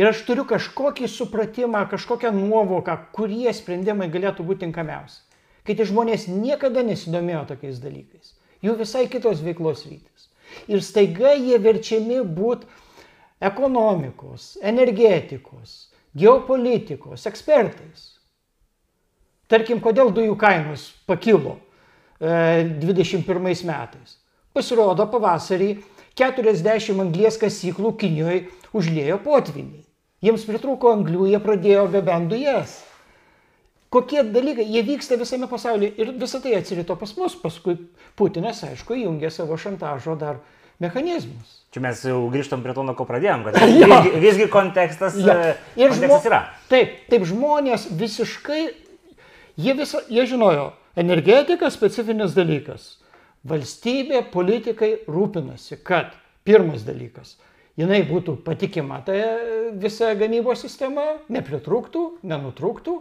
Ir 0.00 0.08
aš 0.08 0.22
turiu 0.24 0.46
kažkokį 0.48 1.08
supratimą, 1.10 1.82
kažkokią 1.90 2.30
nuovoką, 2.32 2.94
kurie 3.12 3.52
sprendimai 3.52 4.08
galėtų 4.12 4.46
būti 4.48 4.64
tinkamiausi. 4.64 5.20
Kai 5.66 5.76
tie 5.76 5.84
žmonės 5.84 6.24
niekada 6.32 6.80
nesidomėjo 6.86 7.42
tokiais 7.50 7.82
dalykais. 7.82 8.32
Jų 8.64 8.78
visai 8.78 9.04
kitos 9.12 9.42
veiklos 9.44 9.84
rytis. 9.90 10.30
Ir 10.70 10.80
staiga 10.84 11.34
jie 11.36 11.58
verčiami 11.60 12.22
būti 12.24 12.68
ekonomikos, 13.44 14.54
energetikos, 14.64 15.90
geopolitikos 16.16 17.28
ekspertais. 17.28 18.06
Tarkim, 19.50 19.80
kodėl 19.84 20.12
dujų 20.14 20.36
kainos 20.40 20.88
pakilo 21.08 21.58
e, 22.20 22.64
21 22.80 23.40
metais. 23.68 24.16
Pasirodo, 24.56 25.06
pavasarį 25.10 25.74
40 26.20 27.00
anglies 27.00 27.38
kasyklų 27.40 27.94
Kinijoje 28.00 28.44
užlėjo 28.76 29.16
potviniai. 29.24 29.86
Jiems 30.20 30.44
pritruko 30.44 30.92
anglių, 30.92 31.30
jie 31.32 31.40
pradėjo 31.40 31.86
gabenti 31.94 32.34
dujas. 32.36 32.74
Kokie 33.90 34.22
dalykai, 34.22 34.66
jie 34.70 34.82
vyksta 34.86 35.16
visame 35.18 35.48
pasaulyje 35.50 35.94
ir 35.98 36.12
visą 36.20 36.38
tai 36.44 36.52
atsirito 36.60 36.94
pas 37.00 37.10
mus. 37.18 37.34
Paskui 37.40 37.74
Putinas, 38.20 38.60
aišku, 38.68 38.94
įjungė 39.00 39.32
savo 39.34 39.56
šantažo 39.58 40.14
dar 40.20 40.38
mechanizmus. 40.80 41.56
Čia 41.74 41.82
mes 41.82 42.04
jau 42.06 42.20
grįžtam 42.30 42.62
prie 42.62 42.74
to, 42.76 42.84
nuo 42.86 42.94
ko 42.98 43.06
pradėjom, 43.08 43.42
kad 43.48 43.58
visgi, 43.64 44.12
visgi 44.22 44.46
kontekstas, 44.52 45.16
Jo. 45.18 45.34
e, 45.34 45.56
Ir 45.80 45.90
kontekstas 45.90 46.20
žmo- 46.22 46.30
yra. 46.30 46.40
Taip, 46.70 46.94
taip 47.10 47.26
žmonės 47.32 47.88
visiškai, 47.98 48.60
jie, 49.58 49.74
visa, 49.78 50.04
jie 50.12 50.28
žinojo, 50.30 50.68
energetika 51.00 51.70
specifinis 51.74 52.36
dalykas. 52.38 52.99
Valstybė, 53.48 54.24
politikai 54.32 54.90
rūpinasi, 55.08 55.78
kad 55.80 56.12
pirmas 56.44 56.82
dalykas, 56.84 57.38
jinai 57.80 58.02
būtų 58.04 58.34
patikima, 58.44 59.00
tai 59.06 59.20
visa 59.80 60.12
gamybos 60.18 60.60
sistema 60.66 61.14
nepritrūktų, 61.32 62.02
nenutrūktų 62.28 62.96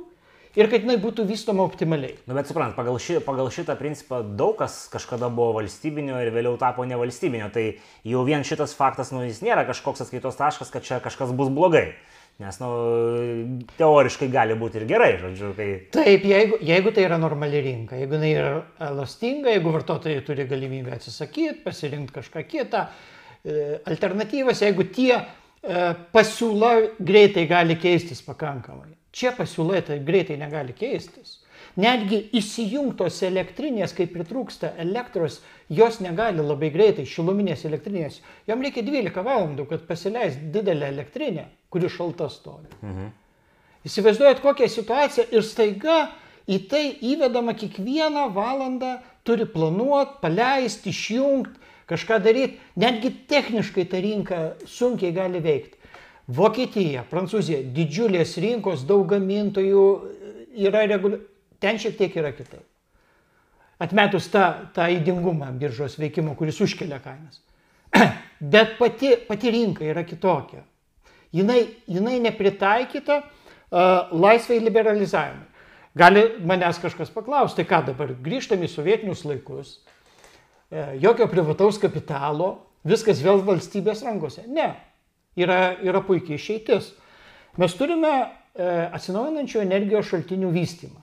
ir 0.58 0.70
kad 0.72 0.86
jinai 0.86 0.96
būtų 1.02 1.26
vystoma 1.30 1.66
optimaliai. 1.68 2.16
Nu, 2.24 2.38
bet 2.38 2.50
suprant, 2.50 2.76
pagal, 2.78 2.98
ši, 3.04 3.20
pagal 3.26 3.52
šitą 3.54 3.76
principą 3.80 4.22
daug 4.24 4.56
kas 4.60 4.86
kažkada 4.94 5.28
buvo 5.28 5.58
valstybinio 5.60 6.22
ir 6.24 6.32
vėliau 6.36 6.56
tapo 6.62 6.88
nevalstybinio. 6.88 7.52
Tai 7.54 7.66
jau 8.08 8.24
vien 8.28 8.48
šitas 8.48 8.74
faktas, 8.78 9.12
nu, 9.16 9.26
jis 9.28 9.44
nėra 9.46 9.68
kažkoks 9.68 10.06
atskaitos 10.06 10.40
taškas, 10.40 10.72
kad 10.74 10.88
čia 10.88 11.04
kažkas 11.04 11.36
bus 11.36 11.52
blogai. 11.54 11.90
Nes, 12.40 12.56
nu, 12.62 12.68
teoriškai 13.76 14.30
gali 14.32 14.56
būti 14.56 14.80
ir 14.80 14.86
gerai, 14.88 15.10
žodžiu, 15.20 15.50
kai... 15.58 15.66
Taip, 15.92 16.24
jeigu, 16.24 16.60
jeigu 16.64 16.94
tai 16.96 17.04
yra 17.04 17.18
normali 17.20 17.60
rinka, 17.66 17.98
jeigu 18.00 18.16
jinai 18.16 18.30
yra 18.32 18.54
elastinga, 18.88 19.52
jeigu 19.52 19.74
vartotojai 19.74 20.22
turi 20.24 20.46
galimybę 20.48 20.94
atsisakyti, 20.96 21.58
pasirinkti 21.66 22.16
kažką 22.16 22.46
kitą, 22.48 22.86
e, 23.44 23.58
alternatyvas, 23.92 24.64
jeigu 24.64 24.88
tie 24.96 25.18
e, 25.18 25.84
pasiūla 26.16 26.72
greitai 27.12 27.44
gali 27.52 27.76
keistis 27.76 28.24
pakankamai. 28.24 28.96
Čia 29.12 29.36
pasiūla 29.36 29.84
tai 29.92 30.00
greitai 30.08 30.40
negali 30.40 30.78
keistis. 30.80 31.42
Netgi 31.76 32.22
įsijungtos 32.40 33.20
elektrinės, 33.28 33.92
kai 34.00 34.08
pritrūksta 34.08 34.78
elektros, 34.80 35.42
jos 35.68 36.00
negali 36.00 36.40
labai 36.40 36.72
greitai, 36.72 37.04
šiluminės 37.04 37.68
elektrinės. 37.68 38.24
Jom 38.48 38.64
reikia 38.64 38.88
12 38.88 39.28
valandų, 39.28 39.68
kad 39.74 39.84
pasileis 39.92 40.40
didelę 40.56 40.88
elektrinę, 40.96 41.50
kuri 41.70 41.90
šalta 41.90 42.30
stovi. 42.30 42.68
Mhm. 42.82 43.12
Įsivaizduojat 43.88 44.42
kokią 44.44 44.68
situaciją 44.68 45.30
ir 45.32 45.46
staiga 45.48 46.00
į 46.50 46.58
tai 46.70 46.84
įvedama 47.06 47.54
kiekvieną 47.56 48.28
valandą, 48.36 48.98
turi 49.24 49.46
planuoti, 49.48 50.18
paleisti, 50.22 50.92
išjungti, 50.92 51.60
kažką 51.90 52.20
daryti. 52.24 52.60
Netgi 52.80 53.14
techniškai 53.30 53.86
ta 53.90 54.02
rinka 54.04 54.40
sunkiai 54.68 55.14
gali 55.16 55.42
veikti. 55.44 55.78
Vokietija, 56.30 57.06
Prancūzija, 57.10 57.64
didžiulės 57.74 58.36
rinkos, 58.42 58.84
daug 58.86 59.08
gamintojų 59.10 59.86
yra 60.68 60.86
reguliuojama. 60.90 61.26
Ten 61.60 61.76
šiek 61.76 61.98
tiek 62.00 62.14
yra 62.16 62.30
kitaip. 62.32 62.64
Atmetus 63.84 64.30
tą, 64.32 64.46
tą 64.76 64.86
įdingumą 64.94 65.50
biržos 65.60 65.98
veikimo, 66.00 66.36
kuris 66.40 66.60
užkelia 66.64 67.02
kainas. 67.04 67.42
Bet 68.54 68.78
pati, 68.80 69.16
pati 69.28 69.52
rinka 69.52 69.84
yra 69.88 70.06
kitokia. 70.08 70.62
Jinai, 71.36 71.62
jinai 71.86 72.18
nepritaikyta 72.24 73.20
uh, 73.22 74.10
laisvai 74.12 74.60
liberalizavimui. 74.64 75.50
Gali 75.98 76.24
manęs 76.46 76.78
kažkas 76.82 77.10
paklausti, 77.12 77.66
ką 77.68 77.82
dabar 77.90 78.14
grįžtam 78.24 78.62
į 78.64 78.70
sovietinius 78.70 79.24
laikus, 79.26 79.80
e, 80.70 80.84
jokio 81.02 81.26
privataus 81.28 81.80
kapitalo, 81.82 82.52
viskas 82.88 83.24
vėl 83.26 83.42
valstybės 83.44 84.04
rankose. 84.06 84.46
Ne, 84.48 84.70
yra, 85.40 85.74
yra 85.82 86.04
puikiai 86.06 86.38
išeitis. 86.38 86.92
Mes 87.60 87.74
turime 87.76 88.12
e, 88.14 88.28
atsinaujinančių 88.94 89.64
energijos 89.64 90.12
šaltinių 90.12 90.54
vystymą. 90.54 91.02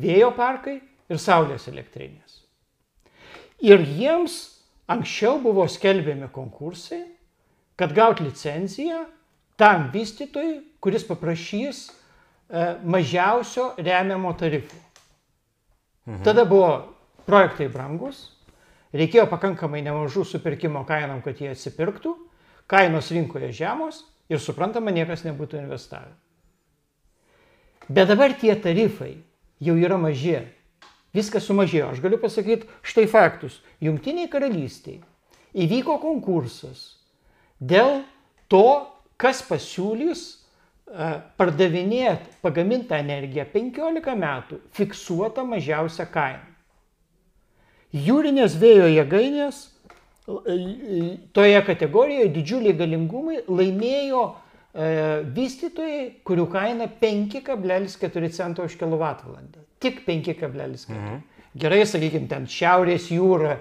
Vėjo 0.00 0.32
parkai 0.36 0.80
ir 0.82 1.22
saulės 1.22 1.68
elektrinės. 1.70 2.42
Ir 3.62 3.80
jiems 3.84 4.36
anksčiau 4.90 5.38
buvo 5.40 5.68
skelbiami 5.70 6.28
konkursai, 6.34 7.04
kad 7.78 7.94
gauti 7.96 8.26
licenciją 8.26 9.04
tam 9.60 9.90
vystytojui, 9.92 10.60
kuris 10.80 11.04
paprašys 11.04 11.82
e, 11.86 11.92
mažiausio 12.84 13.74
remiamo 13.76 14.32
tarifo. 14.40 14.78
Mhm. 16.08 16.22
Tada 16.24 16.46
buvo 16.48 16.72
projektai 17.28 17.68
brangus, 17.68 18.24
reikėjo 18.96 19.26
pakankamai 19.30 19.82
nemažų 19.84 20.24
supirkimo 20.26 20.82
kainom, 20.88 21.20
kad 21.22 21.38
jie 21.38 21.52
atsipirktų, 21.52 22.14
kainos 22.70 23.10
rinkoje 23.12 23.52
žemos 23.54 24.02
ir 24.32 24.40
suprantama, 24.40 24.94
niekas 24.94 25.26
nebūtų 25.26 25.60
investavę. 25.60 26.14
Bet 27.90 28.08
dabar 28.08 28.32
tie 28.38 28.54
tarifai 28.54 29.18
jau 29.60 29.76
yra 29.76 29.98
maži. 29.98 30.38
Viskas 31.10 31.48
sumažėjo. 31.48 31.88
Aš 31.90 32.02
galiu 32.04 32.20
pasakyti 32.22 32.68
štai 32.86 33.08
faktus. 33.10 33.56
Jungtiniai 33.82 34.30
karalystiai 34.30 35.00
įvyko 35.58 35.96
konkursas 35.98 37.02
dėl 37.58 38.04
to, 38.46 38.86
kas 39.20 39.42
pasiūlys 39.46 40.22
e, 40.30 41.10
pardavinėti 41.40 42.38
pagamintą 42.44 43.00
energiją 43.04 43.44
15 43.52 44.16
metų 44.24 44.60
fiksuotą 44.76 45.44
mažiausią 45.48 46.08
kainą. 46.12 46.46
Jūrinės 47.90 48.54
vėjo 48.60 48.86
jėgainės 48.86 49.64
toje 51.32 51.62
kategorijoje 51.66 52.28
didžiuliai 52.34 52.76
galingumai 52.78 53.40
laimėjo 53.48 54.22
e, 54.28 54.90
vystytojai, 55.34 56.04
kurių 56.26 56.46
kaina 56.52 56.86
5,4 57.00 58.30
cento 58.36 58.66
už 58.68 58.76
kWh. 58.78 59.42
Tik 59.80 60.04
5,4. 60.06 60.90
Mhm. 60.92 61.20
Gerai, 61.60 61.82
sakykime, 61.88 62.28
ten 62.30 62.46
Šiaurės 62.46 63.08
jūra, 63.10 63.56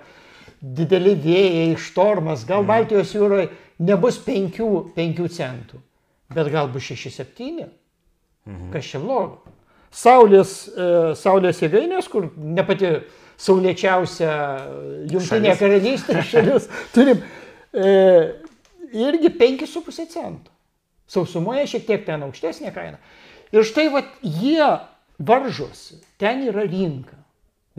dideli 0.61 1.15
vėjai, 1.17 1.73
štormas, 1.79 2.45
gal 2.45 2.61
mhm. 2.61 2.69
Baltijos 2.69 3.15
jūroje 3.15 3.49
nebus 3.79 4.19
5, 4.25 4.59
5 4.95 5.29
centų, 5.35 5.79
bet 6.35 6.51
gal 6.51 6.69
bus 6.71 6.89
6-7. 6.91 7.69
Mhm. 8.45 8.69
Kas 8.73 8.91
čia 8.91 9.01
blogo? 9.03 9.55
Saulės, 9.89 10.67
e, 10.69 11.15
saulės 11.17 11.63
jėgainės, 11.63 12.09
kur 12.11 12.29
ne 12.37 12.63
pati 12.65 12.91
saulėčiausia 13.39 14.29
Junktinė 15.09 15.55
karalystė 15.57 16.21
šalis, 16.31 16.67
turim 16.93 17.23
e, 17.73 17.89
irgi 18.93 19.31
5,5 19.39 20.05
centų. 20.13 20.53
Sausumoje 21.09 21.65
šiek 21.71 21.87
tiek 21.87 22.05
ten 22.05 22.21
aukštesnė 22.27 22.69
kaina. 22.75 22.99
Ir 23.49 23.65
štai 23.65 23.87
vat, 23.89 24.11
jie 24.21 24.67
varžosi, 25.17 25.97
ten 26.21 26.43
yra 26.45 26.67
rinka. 26.67 27.17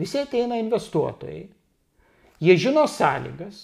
Visi 0.01 0.19
ateina 0.19 0.57
investuotojai, 0.59 1.45
jie 2.41 2.55
žino 2.59 2.83
sąlygas, 2.89 3.61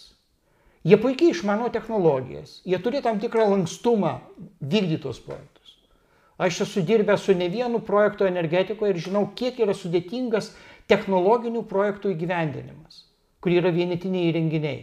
jie 0.88 0.98
puikiai 1.02 1.34
išmano 1.34 1.68
technologijas, 1.74 2.62
jie 2.66 2.80
turi 2.84 3.04
tam 3.04 3.20
tikrą 3.20 3.50
lankstumą 3.52 4.14
vykdytos 4.62 5.20
projektus. 5.26 5.76
Aš 6.38 6.62
esu 6.68 6.86
dirbęs 6.86 7.26
su 7.26 7.36
ne 7.36 7.50
vienu 7.50 7.82
projektu 7.84 8.28
energetikoje 8.30 8.94
ir 8.94 9.04
žinau, 9.08 9.26
kiek 9.36 9.60
yra 9.60 9.76
sudėtingas 9.76 10.54
technologinių 10.88 11.66
projektų 11.68 12.14
įgyvendinimas, 12.14 13.04
kur 13.42 13.52
yra 13.58 13.74
vienetiniai 13.74 14.32
įrenginiai. 14.32 14.82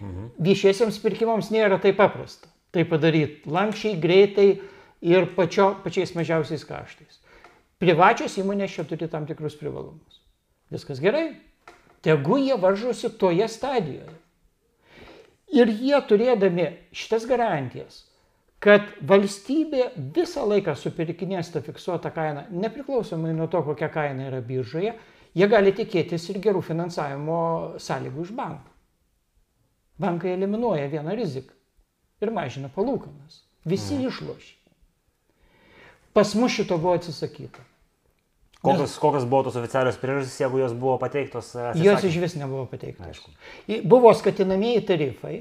Mhm. 0.00 0.34
Viešiesiems 0.42 0.98
pirkimams 1.02 1.52
nėra 1.54 1.80
taip 1.82 1.98
paprasta 2.00 2.48
tai 2.74 2.84
padaryti 2.88 3.50
lankščiai, 3.50 3.98
greitai 4.02 4.48
ir 5.04 5.28
pačio, 5.36 5.70
pačiais 5.84 6.14
mažiausiais 6.16 6.66
kaštais. 6.66 7.20
Privačios 7.82 8.34
įmonės 8.40 8.74
čia 8.74 8.84
turi 8.88 9.08
tam 9.10 9.28
tikrus 9.28 9.56
privalumus. 9.60 10.22
Viskas 10.74 11.02
gerai. 11.02 11.36
Tegu 12.04 12.38
jie 12.40 12.56
varžosi 12.60 13.12
toje 13.20 13.46
stadijoje. 13.48 14.10
Ir 15.52 15.68
jie 15.68 15.98
turėdami 16.08 16.70
šitas 16.96 17.26
garantijas, 17.28 18.04
kad 18.64 18.86
valstybė 19.04 19.90
visą 20.16 20.46
laiką 20.48 20.72
supirkinės 20.78 21.52
tą 21.52 21.60
fiksuotą 21.66 22.10
kainą, 22.14 22.46
nepriklausomai 22.50 23.34
nuo 23.36 23.48
to, 23.52 23.60
kokia 23.66 23.90
kaina 23.92 24.30
yra 24.30 24.40
biržoje, 24.40 24.94
jie 25.36 25.48
gali 25.50 25.74
tikėtis 25.76 26.30
ir 26.32 26.40
gerų 26.42 26.62
finansavimo 26.64 27.40
sąlygų 27.82 28.24
iš 28.24 28.32
bankų. 28.38 28.72
Bankai 30.00 30.32
eliminuoja 30.34 30.88
vieną 30.90 31.14
riziką 31.14 31.54
ir 32.24 32.32
mažina 32.34 32.72
palūkanas. 32.72 33.42
Visi 33.68 34.00
išlošia. 34.08 34.56
Pas 36.14 36.34
mus 36.38 36.54
šito 36.54 36.78
buvo 36.78 36.96
atsisakyta. 36.98 37.62
Kokios, 38.64 38.98
kokios 38.98 39.24
buvo 39.28 39.42
tos 39.44 39.56
oficialios 39.60 39.98
priežastys, 40.00 40.38
jeigu 40.40 40.62
jos 40.62 40.72
buvo 40.72 40.94
pateiktos? 41.02 41.50
Atsisakė? 41.52 41.84
Jos 41.84 42.04
iš 42.08 42.14
vis 42.22 42.36
nebuvo 42.40 42.64
pateiktos. 42.70 43.10
Aišku. 43.10 43.32
Buvo 43.84 44.12
skatinamieji 44.16 44.86
tarifai. 44.88 45.34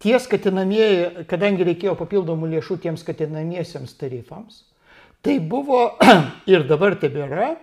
Tie 0.00 0.16
skatinamieji, 0.20 1.26
kadangi 1.28 1.66
reikėjo 1.68 1.92
papildomų 2.00 2.48
lėšų 2.54 2.78
tiems 2.84 3.04
skatinamiesiems 3.04 3.92
tarifams, 4.00 4.62
tai 5.24 5.36
buvo 5.40 5.82
ir 6.52 6.64
dabar 6.68 6.96
tebėra 7.00 7.54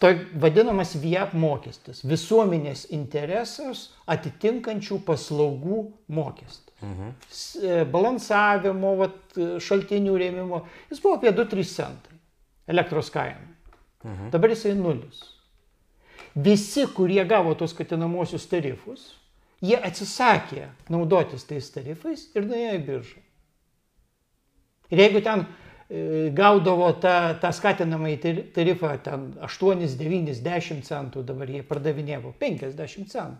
to 0.00 0.10
vadinamas 0.36 0.92
VIAP 1.00 1.32
mokestis- 1.40 2.02
visuomenės 2.12 2.86
interesus 2.92 3.86
atitinkančių 4.12 4.98
paslaugų 5.08 5.78
mokestis. 6.12 6.76
Mhm. 6.84 7.14
E, 7.64 7.78
balansavimo, 7.88 8.92
vat, 9.00 9.16
šaltinių 9.64 10.18
rėmimo, 10.20 10.60
jis 10.92 11.00
buvo 11.00 11.16
apie 11.16 11.32
2-3 11.32 11.72
centai 11.72 12.15
elektros 12.68 13.10
kaina. 13.14 13.42
Mhm. 14.04 14.30
Dabar 14.34 14.54
jisai 14.54 14.74
nulis. 14.78 15.22
Visi, 16.34 16.86
kurie 16.92 17.24
gavo 17.24 17.54
tos 17.56 17.72
skatinamosius 17.72 18.44
tarifus, 18.50 19.14
jie 19.64 19.76
atsisakė 19.76 20.66
naudotis 20.92 21.46
tais 21.48 21.70
tarifais 21.72 22.26
ir 22.36 22.44
nuėjo 22.44 22.74
į 22.76 22.82
biržą. 22.86 23.22
Ir 24.92 25.00
jeigu 25.02 25.22
ten 25.24 25.46
E, 25.88 26.30
gaudavo 26.34 26.88
tą, 26.98 27.38
tą 27.38 27.52
skatinamą 27.54 28.08
į 28.16 28.32
tarifą 28.54 28.88
ten 29.06 29.28
8, 29.46 29.84
9, 29.86 30.32
10 30.42 30.80
centų, 30.82 31.22
dabar 31.28 31.50
jie 31.52 31.60
pardavinėjo 31.62 32.32
50 32.40 33.12
centų. 33.12 33.38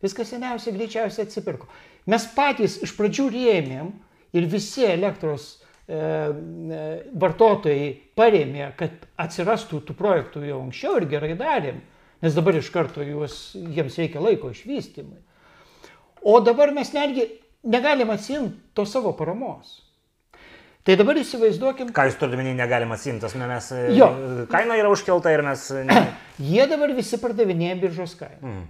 Viskas 0.00 0.30
seniausiai 0.30 0.76
greičiausiai 0.76 1.26
atsipirko. 1.26 1.66
Mes 2.06 2.28
patys 2.36 2.78
iš 2.86 2.94
pradžių 2.94 3.26
rėmėm 3.34 3.90
ir 4.38 4.46
visi 4.48 4.86
elektros 4.86 5.59
vartotojai 5.90 7.88
parėmė, 8.18 8.70
kad 8.78 9.08
atsirastų 9.20 9.82
tų 9.88 9.96
projektų 9.98 10.44
jau 10.46 10.60
anksčiau 10.62 11.00
ir 11.00 11.08
gerai 11.10 11.34
darėm, 11.38 11.80
nes 12.22 12.36
dabar 12.36 12.58
iš 12.60 12.70
karto 12.74 13.02
juos, 13.02 13.56
jiems 13.58 13.98
reikia 13.98 14.22
laiko 14.22 14.52
išvystymui. 14.54 15.18
O 16.22 16.38
dabar 16.44 16.72
mes 16.76 16.92
netgi 16.94 17.26
negalim 17.64 18.10
atsimti 18.12 18.60
to 18.76 18.84
savo 18.86 19.12
paramos. 19.16 19.80
Tai 20.84 20.96
dabar 20.96 21.18
įsivaizduokim. 21.20 21.90
Ką 21.92 22.06
jūs 22.08 22.16
turite 22.20 22.38
minį, 22.40 22.54
negalima 22.56 22.96
simtas, 22.96 23.34
mes... 23.36 23.66
Jo. 23.92 24.08
Kaina 24.52 24.78
yra 24.80 24.88
užkelta 24.92 25.32
ir 25.34 25.42
mes... 25.44 25.66
Ne... 25.84 25.96
Jie 26.52 26.64
dabar 26.70 26.92
visi 26.96 27.18
pardavinėja 27.20 27.76
biržos 27.82 28.14
kainą. 28.16 28.40
Mm. 28.40 28.68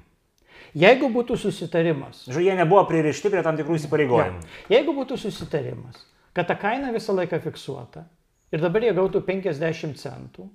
Jeigu 0.80 1.10
būtų 1.10 1.36
susitarimas. 1.38 2.24
Žiūrėjau, 2.28 2.46
jie 2.46 2.56
nebuvo 2.58 2.84
pririšti 2.86 3.30
prie 3.32 3.42
tam 3.42 3.56
tikrų 3.58 3.78
įsipareigojimų. 3.78 4.42
Ja. 4.42 4.76
Jeigu 4.76 4.94
būtų 4.94 5.16
susitarimas, 5.18 6.04
kad 6.36 6.48
ta 6.48 6.56
kaina 6.58 6.92
visą 6.94 7.14
laiką 7.16 7.40
fiksuota 7.42 8.06
ir 8.52 8.62
dabar 8.62 8.86
jie 8.86 8.94
gautų 8.96 9.22
50 9.26 9.98
centų 10.00 10.48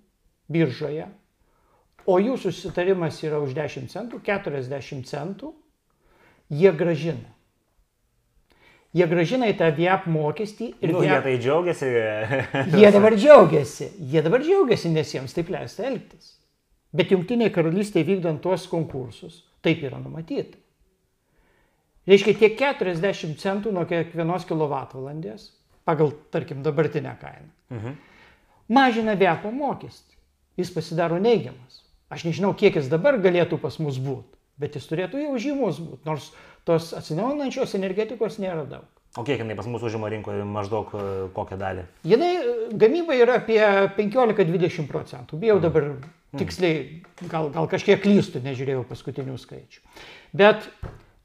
biržoje, 0.52 1.08
o 2.06 2.20
jų 2.22 2.36
susitarimas 2.38 3.22
yra 3.26 3.40
už 3.42 3.56
10 3.58 3.90
centų, 3.92 4.22
40 4.26 5.08
centų, 5.10 5.56
jie 6.54 6.72
gražina 6.76 7.36
jie 8.96 9.08
gražina 9.12 9.50
į 9.52 9.58
tą 9.60 9.70
VIAP 9.76 10.08
mokestį 10.12 10.70
ir... 10.80 10.94
Nu, 10.94 11.02
VIAP... 11.04 11.12
Jie 11.12 11.24
tai 11.26 11.36
džiaugiasi. 11.44 11.90
jie 12.80 12.92
dabar 12.96 13.16
džiaugiasi. 13.20 13.90
Jie 14.12 14.24
dabar 14.26 14.44
džiaugiasi, 14.44 14.92
nes 14.94 15.12
jiems 15.18 15.36
taip 15.36 15.52
leista 15.52 15.88
elgtis. 15.90 16.36
Bet 16.96 17.12
jungtiniai 17.12 17.52
karalystėje 17.52 18.08
vykdant 18.08 18.40
tuos 18.44 18.70
konkursus, 18.72 19.42
taip 19.66 19.84
yra 19.84 20.00
numatyta. 20.00 20.62
Reiškia, 22.08 22.36
tie 22.38 22.52
40 22.54 23.36
centų 23.42 23.74
nuo 23.76 23.84
kiekvienos 23.90 24.46
kilovatvalandės, 24.48 25.50
pagal, 25.86 26.14
tarkim, 26.34 26.64
dabartinę 26.66 27.16
kainą, 27.22 27.50
mhm. 27.72 27.96
mažina 28.70 29.16
VIAP 29.20 29.48
mokestį. 29.54 30.16
Jis 30.56 30.72
pasidaro 30.72 31.20
neigiamas. 31.20 31.82
Aš 32.10 32.24
nežinau, 32.28 32.54
kiek 32.56 32.78
jis 32.80 32.88
dabar 32.88 33.18
galėtų 33.20 33.58
pas 33.60 33.76
mus 33.82 33.98
būti, 34.00 34.38
bet 34.62 34.78
jis 34.78 34.86
turėtų 34.88 35.24
jau 35.24 35.40
žymus 35.42 35.82
būti, 35.84 36.06
nors 36.08 36.30
tos 36.68 36.94
atsinaujinančios 36.98 37.76
energetikos 37.78 38.38
nėra 38.40 38.64
daug. 38.70 38.86
O 39.16 39.24
kiek 39.24 39.40
jinai 39.40 39.56
pas 39.56 39.68
mus 39.72 39.84
užima 39.86 40.10
rinkoje 40.12 40.44
maždaug 40.48 40.90
e, 40.92 41.04
kokią 41.36 41.58
dalį? 41.60 41.86
Jinai 42.08 42.32
e, 42.36 42.56
gamyba 42.76 43.16
yra 43.16 43.38
apie 43.40 43.62
15-20 43.96 44.90
procentų. 44.92 45.40
Bijau 45.40 45.56
mm. 45.56 45.64
dabar 45.64 45.88
mm. 45.88 46.40
tiksliai, 46.42 46.82
gal, 47.32 47.48
gal 47.56 47.70
kažkiek 47.72 48.02
klystų, 48.04 48.44
nežiūrėjau 48.44 48.84
paskutinių 48.90 49.38
skaičių. 49.40 49.84
Bet 50.36 50.68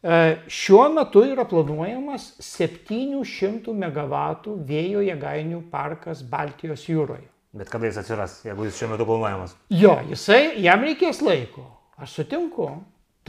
šiuo 0.01 0.87
metu 0.95 1.25
yra 1.29 1.45
planuojamas 1.49 2.31
700 2.41 3.75
MW 3.75 4.55
vėjo 4.69 5.03
jėgainių 5.05 5.65
parkas 5.73 6.23
Baltijos 6.25 6.87
jūroje. 6.89 7.27
Bet 7.57 7.69
kada 7.69 7.91
jis 7.91 7.99
atsiras, 8.01 8.39
jeigu 8.47 8.69
jis 8.69 8.79
šiuo 8.79 8.93
metu 8.95 9.09
planuojamas? 9.09 9.57
Jo, 9.75 9.99
jisai, 10.09 10.57
jam 10.63 10.87
reikės 10.87 11.21
laiko. 11.27 11.67
Aš 12.01 12.21
sutinku. 12.21 12.71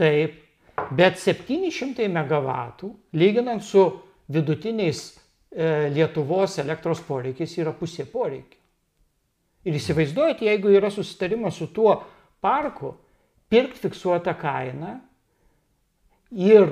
Taip, 0.00 0.38
Bet 0.90 1.18
700 1.18 2.08
MW, 2.08 2.92
lyginant 3.12 3.62
su 3.62 4.00
vidutiniais 4.28 5.20
e, 5.50 5.90
Lietuvos 5.92 6.58
elektros 6.58 7.02
poreikiais, 7.04 7.52
yra 7.60 7.74
pusė 7.76 8.06
poreikio. 8.08 8.58
Ir 9.68 9.76
įsivaizduojate, 9.78 10.48
jeigu 10.48 10.72
yra 10.74 10.90
susitarimas 10.90 11.60
su 11.60 11.68
tuo 11.70 11.94
parku, 12.42 12.96
pirkti 13.52 13.84
fiksuotą 13.84 14.34
kainą 14.40 14.96
ir 16.32 16.68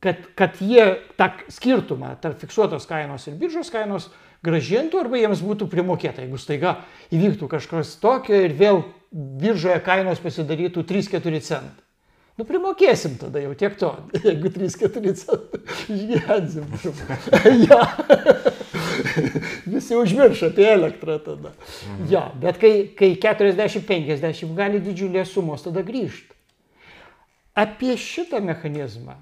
kad, 0.00 0.16
kad 0.34 0.60
jie 0.60 0.96
tą 1.16 1.30
skirtumą 1.52 2.16
tarp 2.20 2.40
fiksuotos 2.40 2.88
kainos 2.88 3.26
ir 3.28 3.36
biržos 3.40 3.70
kainos 3.72 4.08
gražintų 4.44 5.02
arba 5.02 5.20
jiems 5.20 5.42
būtų 5.44 5.68
primokėta, 5.70 6.24
jeigu 6.24 6.40
staiga 6.40 6.78
įvyktų 7.12 7.50
kažkas 7.50 7.98
tokio 8.00 8.40
ir 8.46 8.56
vėl 8.56 8.82
biržoje 9.12 9.78
kainos 9.84 10.22
pasidarytų 10.22 10.86
3-4 10.88 11.44
centai. 11.44 11.84
Nu, 12.40 12.46
primokėsim 12.48 13.18
tada 13.20 13.42
jau 13.42 13.52
tiek 13.58 13.74
to, 13.76 13.90
jeigu 14.24 14.48
3-4 14.54 15.14
centai 15.20 15.60
išgyvensim. 15.92 16.64
ja. 17.68 17.82
Visi 19.68 19.98
užmiršo 19.98 20.48
apie 20.48 20.64
elektrą 20.70 21.18
tada. 21.20 21.52
Mhm. 21.52 22.08
Ja, 22.08 22.30
bet 22.40 22.60
kai, 22.62 22.72
kai 22.96 23.12
40-50 23.20 24.56
gali 24.56 24.80
didžiulės 24.80 25.34
sumos 25.34 25.66
tada 25.66 25.84
grįžti. 25.84 26.39
Apie 27.60 27.96
šitą 28.00 28.40
mechanizmą 28.40 29.18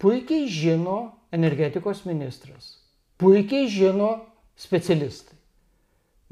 puikiai 0.00 0.48
žino 0.48 0.98
energetikos 1.32 2.04
ministras, 2.08 2.76
puikiai 3.20 3.68
žino 3.72 4.10
specialistai. 4.56 5.36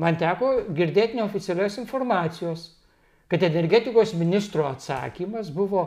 Man 0.00 0.16
teko 0.18 0.57
girdėti 0.74 1.18
neoficialios 1.18 1.76
informacijos, 1.78 2.66
kad 3.30 3.44
energetikos 3.46 4.14
ministro 4.18 4.66
atsakymas 4.66 5.52
buvo, 5.54 5.85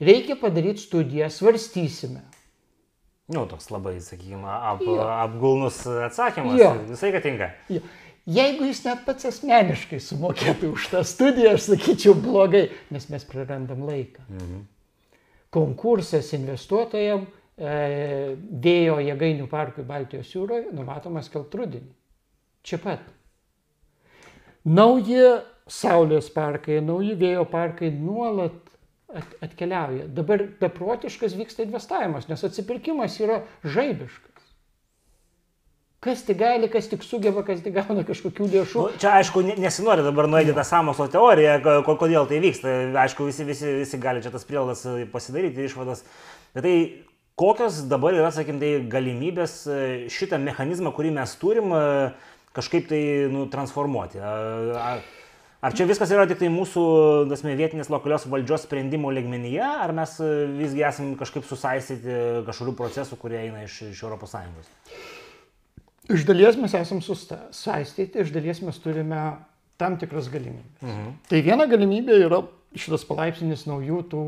reikia 0.00 0.38
padaryti 0.40 0.86
studiją, 0.86 1.28
svarstysime. 1.30 2.22
Nu, 3.30 3.44
toks 3.46 3.68
labai, 3.70 3.98
sakykime, 4.02 4.48
ap, 4.48 4.80
apgulnus 5.20 5.84
atsakymas. 6.08 6.56
Ja. 6.58 6.72
Visai 6.88 7.12
tinka. 7.22 7.52
Ja. 7.70 7.82
Jeigu 8.28 8.66
jis 8.68 8.82
net 8.84 9.04
pats 9.06 9.26
asmeniškai 9.30 10.00
sumokėtų 10.04 10.74
už 10.76 10.88
tą 10.92 11.00
studiją, 11.08 11.54
aš 11.56 11.70
sakyčiau 11.70 12.14
blogai, 12.14 12.68
nes 12.92 13.08
mes 13.10 13.24
prarandam 13.26 13.86
laiką. 13.88 14.24
Mhm. 14.28 14.66
Konkursas 15.50 16.28
investuotojams 16.36 17.26
e, 17.26 18.36
vėjo 18.66 19.00
jėgainių 19.02 19.48
parkui 19.50 19.86
Baltijos 19.88 20.30
jūroje 20.34 20.68
numatomas 20.76 21.32
keltrudinį. 21.32 21.90
Čia 22.62 22.78
pat. 22.82 23.08
Nauji 24.68 25.24
saulės 25.70 26.28
parkai, 26.34 26.80
nauji 26.84 27.16
vėjo 27.18 27.46
parkai 27.48 27.90
nuolat 27.94 28.70
atkeliauja. 29.42 30.06
Dabar 30.14 30.44
beprotiškas 30.60 31.34
vyksta 31.38 31.64
investavimas, 31.64 32.28
nes 32.30 32.44
atsipirkimas 32.46 33.16
yra 33.22 33.40
žaibiškas. 33.64 34.29
Kas 36.00 36.22
tik 36.24 36.38
gali, 36.40 36.68
kas 36.72 36.86
tik 36.88 37.02
sugeba, 37.04 37.42
kas 37.44 37.58
tik 37.60 37.74
gauna 37.76 38.06
kažkokių 38.08 38.46
lėšų. 38.48 38.84
Nu, 38.88 39.00
čia 39.02 39.18
aišku, 39.18 39.42
nesinori 39.60 40.00
dabar 40.06 40.30
nueiti 40.32 40.54
tą 40.56 40.64
samokslo 40.64 41.10
teoriją, 41.12 41.58
kodėl 41.84 42.24
tai 42.30 42.38
vyksta. 42.40 42.72
Aišku, 43.02 43.26
visi, 43.28 43.44
visi, 43.44 43.74
visi 43.82 44.00
gali 44.00 44.24
čia 44.24 44.32
tas 44.32 44.48
prielaidas 44.48 44.86
pasidaryti, 45.12 45.68
išvadas. 45.68 46.00
Bet 46.56 46.64
tai 46.64 46.74
kokios 47.40 47.82
dabar 47.92 48.16
yra, 48.16 48.32
sakykim, 48.32 48.62
tai 48.64 48.72
galimybės 48.96 49.60
šitą 50.16 50.40
mechanizmą, 50.40 50.94
kurį 50.96 51.12
mes 51.20 51.36
turim, 51.42 51.76
kažkaip 52.56 52.88
tai 52.88 53.04
nu, 53.36 53.44
transformuoti? 53.52 54.24
Ar, 54.24 55.04
Ar 55.60 55.74
čia 55.76 55.84
viskas 55.84 56.08
yra 56.08 56.24
tik 56.24 56.38
tai 56.40 56.48
mūsų, 56.48 56.82
dasme, 57.28 57.52
vietinės 57.52 57.90
lokalios 57.92 58.24
valdžios 58.32 58.62
sprendimų 58.64 59.10
ligmenyje, 59.18 59.60
ar 59.60 59.92
mes 59.92 60.14
e, 60.24 60.28
visgi 60.56 60.86
esame 60.88 61.20
kažkaip 61.20 61.44
susaistyti 61.44 62.14
kažkokių 62.46 62.78
procesų, 62.78 63.20
kurie 63.20 63.42
eina 63.42 63.66
iš, 63.66 63.82
iš 63.92 64.06
ES? 64.08 64.38
Iš 66.10 66.24
dalies 66.26 66.56
mes 66.58 66.74
esame 66.74 67.04
susaistyti, 67.04 68.24
iš 68.24 68.32
dalies 68.34 68.60
mes 68.64 68.78
turime 68.82 69.20
tam 69.80 69.96
tikras 70.00 70.28
galimybės. 70.32 70.82
Mhm. 70.82 71.12
Tai 71.30 71.42
viena 71.46 71.66
galimybė 71.70 72.18
yra 72.26 72.42
šitas 72.78 73.04
palaipsnis 73.06 73.66
naujų 73.66 74.02
tų 74.10 74.24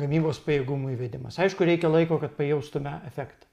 gamybos 0.00 0.40
pajėgumų 0.46 0.94
įvedimas. 0.94 1.38
Aišku, 1.42 1.66
reikia 1.66 1.90
laiko, 1.90 2.18
kad 2.22 2.34
pajaustume 2.38 2.96
efektą. 3.08 3.46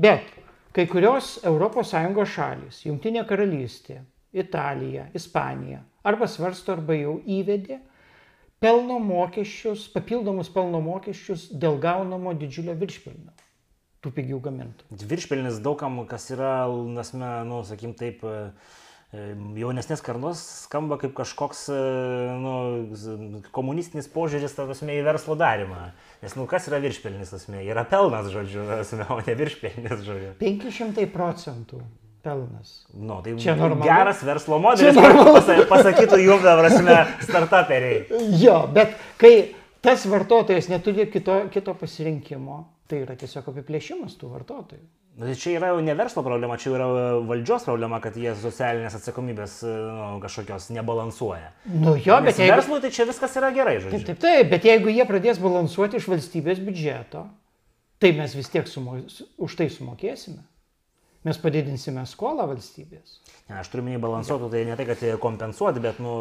Bet 0.00 0.28
kai 0.76 0.86
kurios 0.90 1.38
ES 1.44 2.32
šalis, 2.34 2.84
Junktinė 2.86 3.26
karalystė, 3.28 4.00
Italija, 4.32 5.08
Ispanija, 5.14 5.82
arba 6.04 6.28
svarsto, 6.30 6.72
arba 6.76 6.94
jau 6.94 7.18
įvedė 7.26 7.80
pelno 8.60 8.98
mokesčius, 9.02 9.88
papildomus 9.92 10.52
pelno 10.52 10.80
mokesčius 10.84 11.48
dėl 11.50 11.80
gaunamo 11.80 12.32
didžiulio 12.38 12.76
viršpelnio 12.78 13.39
tų 14.04 14.12
pigių 14.16 14.38
gamintojų. 14.44 15.00
Viršpelnis 15.10 15.60
daugam, 15.64 15.98
kas 16.08 16.30
yra, 16.32 16.64
nasme, 16.94 17.32
nu, 17.48 17.60
sakykim 17.68 17.92
taip, 17.98 18.24
jaunesnės 19.10 20.02
karnos 20.06 20.40
skamba 20.68 20.96
kaip 21.00 21.12
kažkoks 21.18 21.64
nu, 22.40 22.52
komunistinis 23.54 24.06
požiūris, 24.12 24.54
tasme, 24.54 24.94
į 25.00 25.06
verslo 25.08 25.34
darimą. 25.38 25.90
Nes, 26.22 26.36
nu, 26.38 26.46
kas 26.50 26.68
yra 26.70 26.78
viršpelnis, 26.82 27.32
tasme, 27.34 27.64
yra 27.66 27.84
pelnas, 27.90 28.30
žodžiu, 28.32 28.66
tasme, 28.70 29.08
o 29.10 29.18
ne 29.26 29.36
viršpelnis, 29.40 30.04
žodžiu. 30.06 30.34
500 30.40 31.08
procentų 31.10 31.82
pelnas. 32.22 32.86
Nu, 32.94 33.20
tai 33.24 33.34
čia 33.40 33.56
normalu. 33.58 33.84
geras 33.88 34.22
verslo 34.24 34.60
modelis, 34.62 34.98
pasakytų 35.70 36.20
jums, 36.22 36.44
prasme, 36.44 36.98
startuperiai. 37.26 38.04
Jo, 38.40 38.62
bet 38.72 38.94
kai 39.20 39.34
tas 39.82 40.04
vartotojas 40.06 40.68
neturi 40.70 41.08
kito, 41.10 41.42
kito 41.52 41.74
pasirinkimo, 41.80 42.62
tai 42.90 43.04
yra 43.04 43.16
tiesiog 43.18 43.48
apiplėšimas 43.52 44.16
tų 44.20 44.32
vartotojų. 44.34 44.82
Bet 45.20 45.32
tai 45.32 45.36
čia 45.38 45.54
yra 45.58 45.72
jau 45.72 45.80
ne 45.84 45.94
verslo 45.98 46.22
problema, 46.24 46.56
čia 46.60 46.70
yra 46.74 46.86
valdžios 47.28 47.66
problema, 47.66 47.98
kad 48.02 48.16
jie 48.16 48.30
socialinės 48.38 48.94
atsakomybės 48.98 49.56
nu, 49.66 50.20
kažkokios 50.22 50.70
nebalansuoja. 50.76 51.50
Nu 51.70 51.96
jo, 51.98 52.20
bet 52.22 52.32
Nes 52.34 52.42
jeigu... 52.44 52.54
verslui 52.54 52.78
tai 52.84 52.92
čia 52.94 53.08
viskas 53.10 53.34
yra 53.40 53.50
gerai, 53.54 53.80
žodžiu. 53.82 53.98
Taip, 53.98 54.06
taip, 54.12 54.22
taip, 54.22 54.52
bet 54.54 54.68
jeigu 54.70 54.94
jie 54.94 55.06
pradės 55.08 55.42
balansuoti 55.42 55.98
iš 56.00 56.06
valstybės 56.12 56.62
biudžeto, 56.62 57.26
tai 58.00 58.14
mes 58.16 58.38
vis 58.38 58.52
tiek 58.54 58.70
sumo... 58.70 59.00
už 59.42 59.58
tai 59.58 59.68
sumokėsime 59.74 60.46
mes 61.26 61.38
padidinsime 61.40 62.04
skolą 62.08 62.46
valstybės. 62.48 63.18
Ne, 63.50 63.58
aš 63.60 63.70
turiu 63.72 63.84
minį 63.86 64.00
balansuotų, 64.02 64.50
tai 64.52 64.62
ne 64.68 64.76
tai, 64.78 64.86
kad 64.88 65.02
kompensuoti, 65.20 65.82
bet 65.84 66.00
nu, 66.02 66.14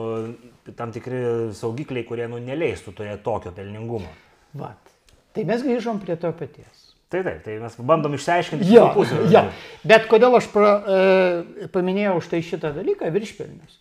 tam 0.76 0.94
tikri 0.96 1.22
saugikliai, 1.56 2.06
kurie 2.08 2.28
nu, 2.32 2.42
neleistų 2.44 2.96
turėti 2.98 3.24
tokio 3.24 3.54
pelningumo. 3.56 4.12
Vat. 4.60 4.92
Tai 5.36 5.46
mes 5.46 5.66
grįžom 5.66 6.02
prie 6.04 6.18
to 6.20 6.32
paties. 6.36 6.90
Tai 7.10 7.24
taip, 7.26 7.40
tai 7.42 7.56
mes 7.58 7.76
bandom 7.90 8.14
išsiaiškinti 8.14 8.70
jo, 8.70 8.84
pusę. 8.94 9.18
Jo. 9.34 9.48
Bet 9.88 10.06
kodėl 10.12 10.36
aš 10.38 10.46
pra, 10.54 10.74
e, 10.78 11.70
paminėjau 11.74 12.20
štai 12.22 12.44
šitą 12.46 12.70
dalyką, 12.76 13.10
viršpelnius. 13.16 13.80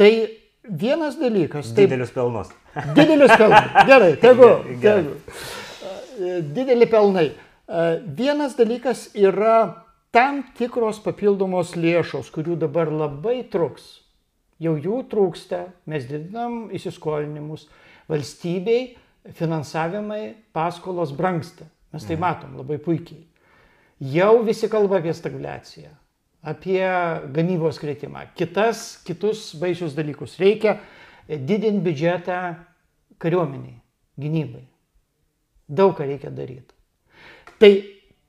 Tai 0.00 0.10
vienas 0.64 1.18
dalykas. 1.20 1.74
Tai, 1.76 1.84
didelius 1.84 2.14
pelnus. 2.14 2.54
Didelius 2.96 3.34
pelnus. 3.36 3.68
Gerai, 3.90 4.14
tegu. 4.22 4.48
tegu. 4.86 5.18
E, 6.16 6.38
dideli 6.56 6.88
pelnai. 6.88 7.26
E, 7.34 7.84
vienas 8.16 8.56
dalykas 8.56 9.10
yra 9.12 9.84
tam 10.14 10.40
tikros 10.56 11.02
papildomos 11.04 11.76
lėšos, 11.76 12.32
kurių 12.32 12.56
dabar 12.64 12.88
labai 12.88 13.42
truks. 13.52 13.98
Jau 14.62 14.78
jų 14.80 15.02
trūksta, 15.10 15.66
mes 15.90 16.08
didinam 16.08 16.70
įsiskolinimus, 16.72 17.66
valstybei 18.08 18.94
finansavimai, 19.32 20.34
paskolos 20.52 21.12
brangsta. 21.12 21.64
Mes 21.92 22.04
tai 22.04 22.16
mhm. 22.16 22.20
matom 22.20 22.56
labai 22.58 22.78
puikiai. 22.82 23.24
Jau 24.14 24.42
visi 24.44 24.68
kalba 24.68 24.98
apie 24.98 25.14
stagfliaciją, 25.14 25.92
apie 26.42 26.82
gamybos 27.32 27.78
kritimą, 27.80 28.26
kitas, 28.36 28.98
kitus 29.06 29.52
baisius 29.56 29.94
dalykus. 29.96 30.34
Reikia 30.42 30.80
didinti 31.28 31.80
biudžetą 31.86 32.40
kariuomeniai, 33.22 33.78
gynybai. 34.20 34.66
Daug 35.70 35.94
ką 35.96 36.08
reikia 36.10 36.34
daryti. 36.34 36.74
Tai 37.62 37.72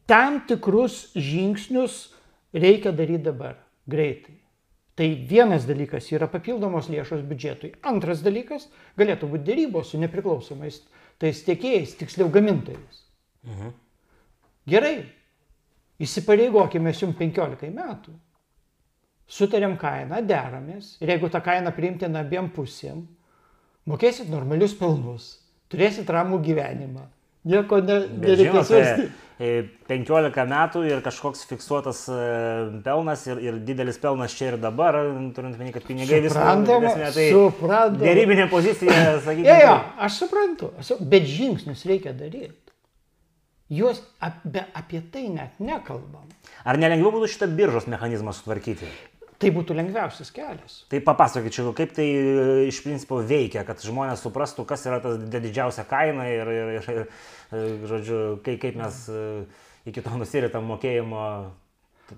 tam 0.07 0.39
tikrus 0.47 1.09
žingsnius 1.17 2.13
reikia 2.53 2.93
daryti 2.95 3.25
dabar, 3.25 3.57
greitai. 3.89 4.37
Tai 4.95 5.07
vienas 5.27 5.65
dalykas 5.67 6.07
yra 6.15 6.29
papildomos 6.31 6.87
lėšos 6.87 7.25
biudžetui. 7.27 7.73
Antras 7.83 8.21
dalykas 8.23 8.69
galėtų 8.99 9.27
būti 9.33 9.47
dėrybos 9.49 9.91
su 9.91 9.99
nepriklausomais 9.99 10.79
tais 11.19 11.41
tiekėjais, 11.43 11.97
tiksliau 11.99 12.29
gamintojais. 12.31 13.01
Mhm. 13.43 13.73
Gerai, 14.71 14.93
įsipareigokime 16.01 16.93
jums 16.95 17.17
15 17.19 17.73
metų. 17.75 18.15
Sutariam 19.27 19.75
kainą, 19.81 20.21
deramės 20.21 20.95
ir 21.01 21.11
jeigu 21.15 21.31
ta 21.33 21.41
kaina 21.43 21.73
priimtina 21.73 22.21
abiem 22.21 22.47
pusėm, 22.53 23.03
mokėsit 23.89 24.29
normalius 24.29 24.75
pelnus, 24.77 25.29
turėsit 25.69 26.09
ramų 26.09 26.39
gyvenimą. 26.45 27.07
Nieko 27.45 27.79
ne, 27.81 27.99
nereikės 28.21 28.69
svarstyti. 28.69 29.24
15 29.39 30.37
e, 30.39 30.45
metų 30.47 30.81
ir 30.87 31.01
kažkoks 31.03 31.41
fiksuotas 31.49 32.05
e, 32.07 32.19
pelnas 32.85 33.25
ir, 33.27 33.41
ir 33.43 33.57
didelis 33.67 33.99
pelnas 33.99 34.35
čia 34.35 34.53
ir 34.53 34.59
dabar, 34.63 34.95
turint 35.35 35.57
minį, 35.59 35.73
kad 35.75 35.87
pinigai 35.87 36.21
vis 36.23 36.31
suprantama. 36.31 36.93
Tai 36.95 37.25
suprantama. 37.33 38.03
Dėrybinė 38.05 38.45
pozicija, 38.51 38.99
sakykime. 39.25 39.49
Ja, 39.49 39.57
ja, 39.59 39.73
aš 40.07 40.21
suprantu, 40.23 40.71
bet 41.03 41.27
žingsnius 41.27 41.83
reikia 41.89 42.15
daryti. 42.15 42.55
Juos 43.75 43.99
ap, 44.21 44.43
apie 44.77 45.01
tai 45.11 45.25
net 45.33 45.57
nekalbam. 45.59 46.29
Ar 46.63 46.77
nelengviau 46.77 47.11
būtų 47.15 47.31
šitą 47.33 47.49
biržos 47.57 47.87
mechanizmą 47.89 48.31
sutvarkyti? 48.37 48.87
Tai 49.35 49.51
būtų 49.51 49.75
lengviausias 49.75 50.31
kelias. 50.31 50.77
Tai 50.91 51.01
papasakokit, 51.03 51.57
kaip 51.75 51.93
tai 51.97 52.05
e, 52.07 52.43
iš 52.69 52.79
principo 52.85 53.19
veikia, 53.19 53.65
kad 53.67 53.81
žmonės 53.83 54.23
suprastų, 54.23 54.63
kas 54.67 54.85
yra 54.87 55.01
ta 55.03 55.11
didžiausia 55.19 55.83
kaina 55.89 56.27
ir, 56.31 56.51
ir, 56.53 56.71
ir, 56.77 57.01
ir 57.59 57.73
žodžiu, 57.89 58.19
kaip, 58.45 58.61
kaip 58.63 58.77
mes 58.79 59.01
e, 59.11 59.23
iki 59.91 60.03
to 60.05 60.13
nusiritam 60.15 60.67
mokėjimo 60.71 61.25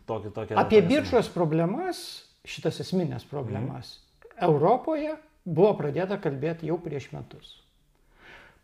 tokį 0.10 0.34
tokį. 0.36 0.58
Apie 0.62 0.84
biržos 0.86 1.32
problemas, 1.34 2.04
šitas 2.48 2.84
esminės 2.86 3.26
problemas, 3.30 3.98
mhm. 3.98 4.36
Europoje 4.52 5.16
buvo 5.48 5.74
pradėta 5.80 6.20
kalbėti 6.22 6.70
jau 6.70 6.78
prieš 6.84 7.10
metus. 7.16 7.56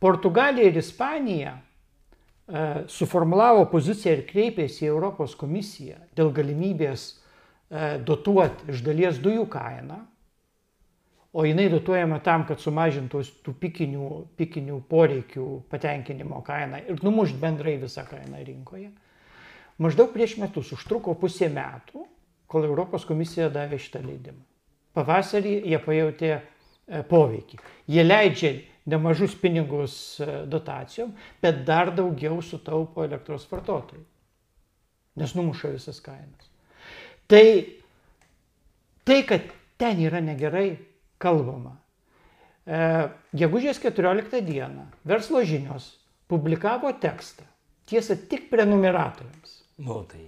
Portugalija 0.03 0.69
ir 0.69 0.77
Ispanija 0.77 1.55
e, 1.57 2.85
suformulavo 2.91 3.65
poziciją 3.73 4.19
ir 4.19 4.25
kreipėsi 4.29 4.85
į 4.85 4.93
Europos 4.93 5.33
komisiją 5.39 5.97
dėl 6.13 6.29
galimybės 6.35 7.09
e, 7.09 7.22
dotuoti 8.05 8.69
iš 8.73 8.83
dalies 8.85 9.17
dujų 9.23 9.47
kainą, 9.49 9.99
o 11.33 11.45
jinai 11.47 11.65
dotuojama 11.73 12.19
tam, 12.21 12.45
kad 12.45 12.61
sumažintų 12.61 13.23
tų 13.45 13.53
pikinių, 13.61 14.09
pikinių 14.37 14.77
poreikių 14.89 15.47
patenkinimo 15.71 16.43
kainą 16.45 16.83
ir 16.85 17.01
numušt 17.01 17.39
bendrai 17.41 17.79
visą 17.81 18.05
kainą 18.05 18.43
rinkoje. 18.45 18.91
Maždaug 19.81 20.13
prieš 20.13 20.37
metus 20.37 20.69
užtruko 20.75 21.15
pusė 21.17 21.49
metų, 21.49 22.05
kol 22.45 22.67
Europos 22.67 23.07
komisija 23.09 23.49
davė 23.49 23.81
šitą 23.81 24.03
leidimą. 24.05 24.43
Pavasarį 24.93 25.55
jie 25.71 25.79
pajutė 25.81 26.31
e, 26.35 26.41
poveikį. 27.09 27.57
Jie 27.89 28.05
leidžia 28.05 28.53
nemažus 28.93 29.33
pinigus 29.41 29.95
e, 30.21 30.43
dotacijom, 30.45 31.15
bet 31.41 31.63
dar 31.65 31.89
daugiau 31.97 32.37
sutaupo 32.45 33.07
elektros 33.07 33.49
vartotojai, 33.49 34.05
nes 35.17 35.33
numuša 35.33 35.73
visas 35.73 35.97
kainas. 36.05 36.52
Tai, 37.33 37.45
tai 39.09 39.23
kad 39.25 39.47
ten 39.81 40.03
yra 40.05 40.21
negerai 40.21 40.67
kalbama. 41.17 41.73
E, 42.69 42.83
gegužės 43.33 43.81
14 43.81 44.43
dieną 44.45 44.85
verslo 45.09 45.41
žinios 45.41 45.95
publikavo 46.29 46.93
tekstą, 46.93 47.47
tiesa 47.89 48.19
tik 48.29 48.51
prenumeratoriams. 48.53 49.57
Nu, 49.81 50.03
tai 50.05 50.27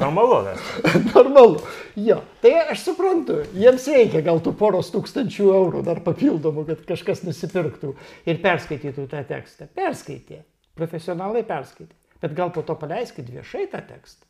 Normalu, 0.00 0.42
nes. 0.42 0.60
Normalu. 1.14 1.60
Jo, 1.94 2.18
tai 2.42 2.54
aš 2.72 2.82
suprantu, 2.88 3.42
jiems 3.54 3.86
reikia 3.92 4.24
gal 4.24 4.40
tų 4.42 4.54
poros 4.58 4.90
tūkstančių 4.90 5.48
eurų 5.52 5.84
dar 5.86 6.00
papildomų, 6.02 6.64
kad 6.70 6.82
kažkas 6.88 7.22
nusipirktų 7.26 7.92
ir 8.26 8.42
perskaitytų 8.42 9.06
tą 9.12 9.22
tekstą. 9.28 9.68
Perskaitė. 9.76 10.42
Profesionalai 10.78 11.44
perskaitė. 11.46 11.94
Bet 12.22 12.34
gal 12.34 12.50
po 12.54 12.66
to 12.66 12.74
paleiskit 12.80 13.28
viešai 13.30 13.68
tą 13.70 13.82
tekstą. 13.86 14.26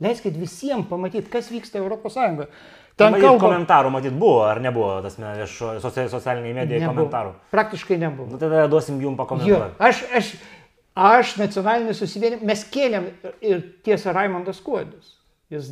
Leiskit 0.00 0.36
visiems 0.40 0.86
pamatyti, 0.88 1.28
kas 1.32 1.50
vyksta 1.52 1.80
ES. 1.80 2.20
Ten 3.00 3.14
matyt, 3.14 3.24
kalba... 3.24 3.40
komentarų 3.46 3.90
matyt 3.94 4.16
buvo, 4.16 4.42
ar 4.44 4.58
nebuvo, 4.60 4.98
tas 5.04 5.14
viešo, 5.20 5.74
socialiniai 5.80 6.56
medijai 6.56 6.82
nebuvo. 6.82 7.06
komentarų. 7.06 7.34
Praktiškai 7.52 7.96
nebuvo. 8.00 8.28
Nu, 8.34 8.40
tada 8.40 8.66
duosim 8.68 8.98
jums 9.00 9.20
pakomentuoti. 9.20 9.78
Aš, 9.80 10.02
aš, 10.18 10.32
Aš 11.00 11.36
nacionalinį 11.38 11.94
susivienimą, 11.94 12.46
mes 12.50 12.62
kėlėm 12.66 13.06
ir 13.46 13.60
tiesa 13.86 14.12
Raimondas 14.12 14.58
Kuodis. 14.64 15.14
Jis 15.50 15.70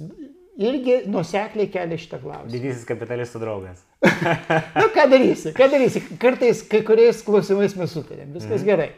irgi 0.59 1.01
nusekliai 1.11 1.69
kelia 1.73 1.99
šitą 1.99 2.21
klausimą. 2.23 2.51
Didysis 2.53 2.87
kapitalistų 2.87 3.43
draugas. 3.43 3.83
Na, 4.05 4.37
nu, 4.81 4.87
ką 4.95 5.09
darysi, 5.11 5.53
ką 5.57 5.69
darysi. 5.73 6.05
Kartais 6.23 6.63
kai 6.71 6.85
kuriais 6.87 7.21
klausimais 7.27 7.75
mes 7.79 7.93
sutarėm, 7.95 8.31
viskas 8.37 8.63
mhm. 8.63 8.69
gerai. 8.71 8.89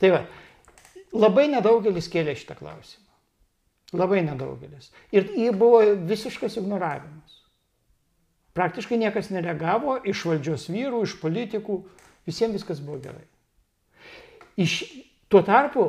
Tai 0.00 0.14
va, 0.16 0.22
labai 1.26 1.46
nedaugelis 1.52 2.08
kėlė 2.12 2.36
šitą 2.38 2.56
klausimą. 2.58 3.04
Labai 3.96 4.20
nedaugelis. 4.26 4.90
Ir 5.16 5.30
jį 5.32 5.52
buvo 5.56 5.80
visiškas 6.08 6.58
ignoravimas. 6.60 7.38
Praktiškai 8.58 8.98
niekas 9.00 9.30
nereagavo 9.32 10.00
iš 10.08 10.26
valdžios 10.28 10.66
vyrų, 10.68 11.04
iš 11.06 11.14
politikų, 11.22 11.78
visiems 12.28 12.58
viskas 12.58 12.82
buvo 12.84 12.98
gerai. 13.00 13.24
Iš, 14.58 14.80
Tuo 15.28 15.42
tarpu 15.44 15.82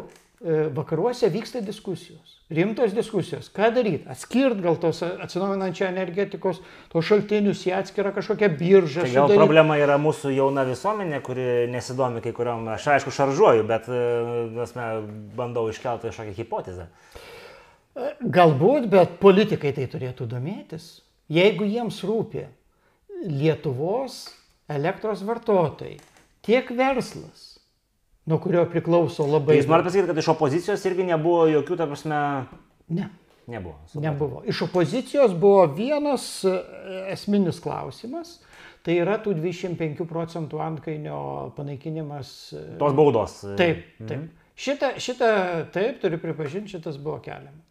e, 0.44 0.68
vakaruose 0.76 1.30
vyksta 1.32 1.62
diskusijos, 1.64 2.34
rimtos 2.52 2.92
diskusijos. 2.92 3.48
Ką 3.56 3.70
daryti? 3.72 4.04
Atskirt 4.12 4.60
gal 4.60 4.76
tos 4.80 5.00
atsinaujinančio 5.08 5.88
energetikos, 5.88 6.60
tos 6.92 7.08
šaltinius 7.08 7.64
į 7.70 7.72
atskirą 7.78 8.12
kažkokią 8.18 8.52
biržą. 8.60 9.06
Tai 9.06 9.14
gal 9.14 9.30
sudaryt. 9.30 9.40
problema 9.40 9.80
yra 9.80 9.96
mūsų 9.96 10.34
jauna 10.36 10.68
visuomenė, 10.68 11.22
kuri 11.24 11.48
nesidomi 11.72 12.24
kai 12.26 12.36
kuriuom, 12.36 12.68
aš 12.76 12.90
aišku 12.98 13.16
šaržuoju, 13.16 13.64
bet 13.72 13.88
mes 14.60 14.76
bandau 15.40 15.70
iškelti 15.72 16.12
kažkokią 16.12 16.36
hipotezę. 16.42 16.90
E, 16.90 17.39
galbūt, 17.96 18.90
bet 18.92 19.20
politikai 19.22 19.74
tai 19.76 19.88
turėtų 19.92 20.28
domėtis. 20.30 21.00
Jeigu 21.30 21.68
jiems 21.70 22.02
rūpi 22.06 22.48
Lietuvos 23.20 24.30
elektros 24.72 25.22
vartotojai, 25.28 25.98
tiek 26.46 26.70
verslas, 26.72 27.60
nuo 28.30 28.40
kurio 28.42 28.64
priklauso 28.70 29.26
labai. 29.28 29.56
Tai 29.56 29.62
jūs 29.62 29.70
norite 29.70 29.90
pasakyti, 29.90 30.10
kad 30.12 30.22
iš 30.22 30.30
opozicijos 30.34 30.86
irgi 30.88 31.08
nebuvo 31.10 31.48
jokių, 31.52 31.80
ta 31.80 31.90
prasme. 31.90 32.22
Ne. 32.96 33.10
Nebuvo. 33.50 33.80
Supratau. 33.90 34.04
Nebuvo. 34.06 34.42
Iš 34.46 34.62
opozicijos 34.68 35.34
buvo 35.34 35.64
vienas 35.74 36.46
e, 36.46 36.54
esminis 37.16 37.58
klausimas. 37.64 38.36
Tai 38.86 38.94
yra 38.96 39.18
tų 39.20 39.34
25 39.40 40.06
procentų 40.08 40.62
antkainio 40.64 41.22
panaikinimas. 41.58 42.30
E, 42.54 42.62
Tos 42.80 42.94
baudos. 42.98 43.40
Taip, 43.60 43.82
taip. 44.04 44.20
Mhm. 44.20 44.30
Šitą, 44.60 44.92
šitą, 45.02 45.32
taip, 45.74 45.98
turiu 46.04 46.20
pripažinti, 46.22 46.76
šitas 46.76 47.00
buvo 47.02 47.18
keliamas. 47.24 47.69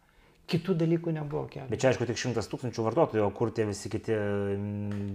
Kitų 0.49 0.73
dalykų 0.79 1.11
nebuvo 1.13 1.43
keliama. 1.51 1.69
Bet 1.69 1.81
čia 1.83 1.91
aišku 1.91 2.05
tik 2.09 2.17
100 2.17 2.41
tūkstančių 2.49 2.85
vartotojų, 2.87 3.21
o 3.25 3.31
kur 3.35 3.51
tie 3.53 3.67
visi 3.69 3.89
kiti 3.93 4.15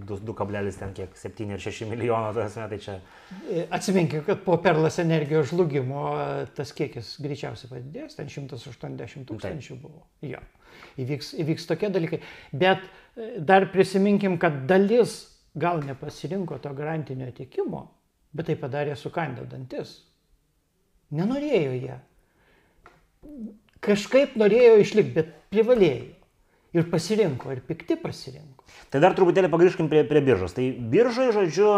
2,7 0.06 1.50
ir 1.50 1.64
6 1.64 1.88
milijono, 1.90 2.30
tai 2.54 2.78
čia. 2.82 2.94
E, 3.50 3.64
Atsiminkime, 3.74 4.22
kad 4.28 4.44
po 4.46 4.54
perlas 4.62 5.00
energijos 5.02 5.50
žlugimo 5.50 6.04
tas 6.54 6.70
kiekis 6.76 7.16
greičiausiai 7.24 7.72
padidės, 7.72 8.14
ten 8.18 8.30
180 8.30 9.26
tūkstančių 9.30 9.78
buvo. 9.82 10.04
Jo. 10.22 10.42
Įvyks, 11.02 11.32
įvyks 11.42 11.66
tokie 11.70 11.90
dalykai. 11.94 12.20
Bet 12.54 12.86
e, 12.86 13.34
dar 13.42 13.66
prisiminkim, 13.74 14.38
kad 14.42 14.64
dalis 14.70 15.18
gal 15.58 15.82
nepasirinko 15.86 16.60
to 16.62 16.70
garantinio 16.78 17.30
tiekimo, 17.34 17.88
bet 18.34 18.50
tai 18.50 18.58
padarė 18.60 18.94
su 18.98 19.10
kandidantis. 19.14 19.98
Nenorėjo 21.14 21.74
jie 21.74 21.98
kažkaip 23.84 24.36
norėjo 24.40 24.78
išlikti, 24.82 25.14
bet 25.16 25.32
privalėjo. 25.54 26.12
Ir 26.74 26.88
pasirinko, 26.90 27.52
ir 27.54 27.60
pikti 27.62 27.94
pasirinko. 28.00 28.64
Tai 28.90 29.02
dar 29.02 29.14
truputėlį 29.14 29.50
pagrįžkim 29.52 29.86
prie, 29.90 30.02
prie 30.08 30.22
biržos. 30.24 30.56
Tai 30.56 30.64
biržai, 30.90 31.28
žodžiu, 31.36 31.68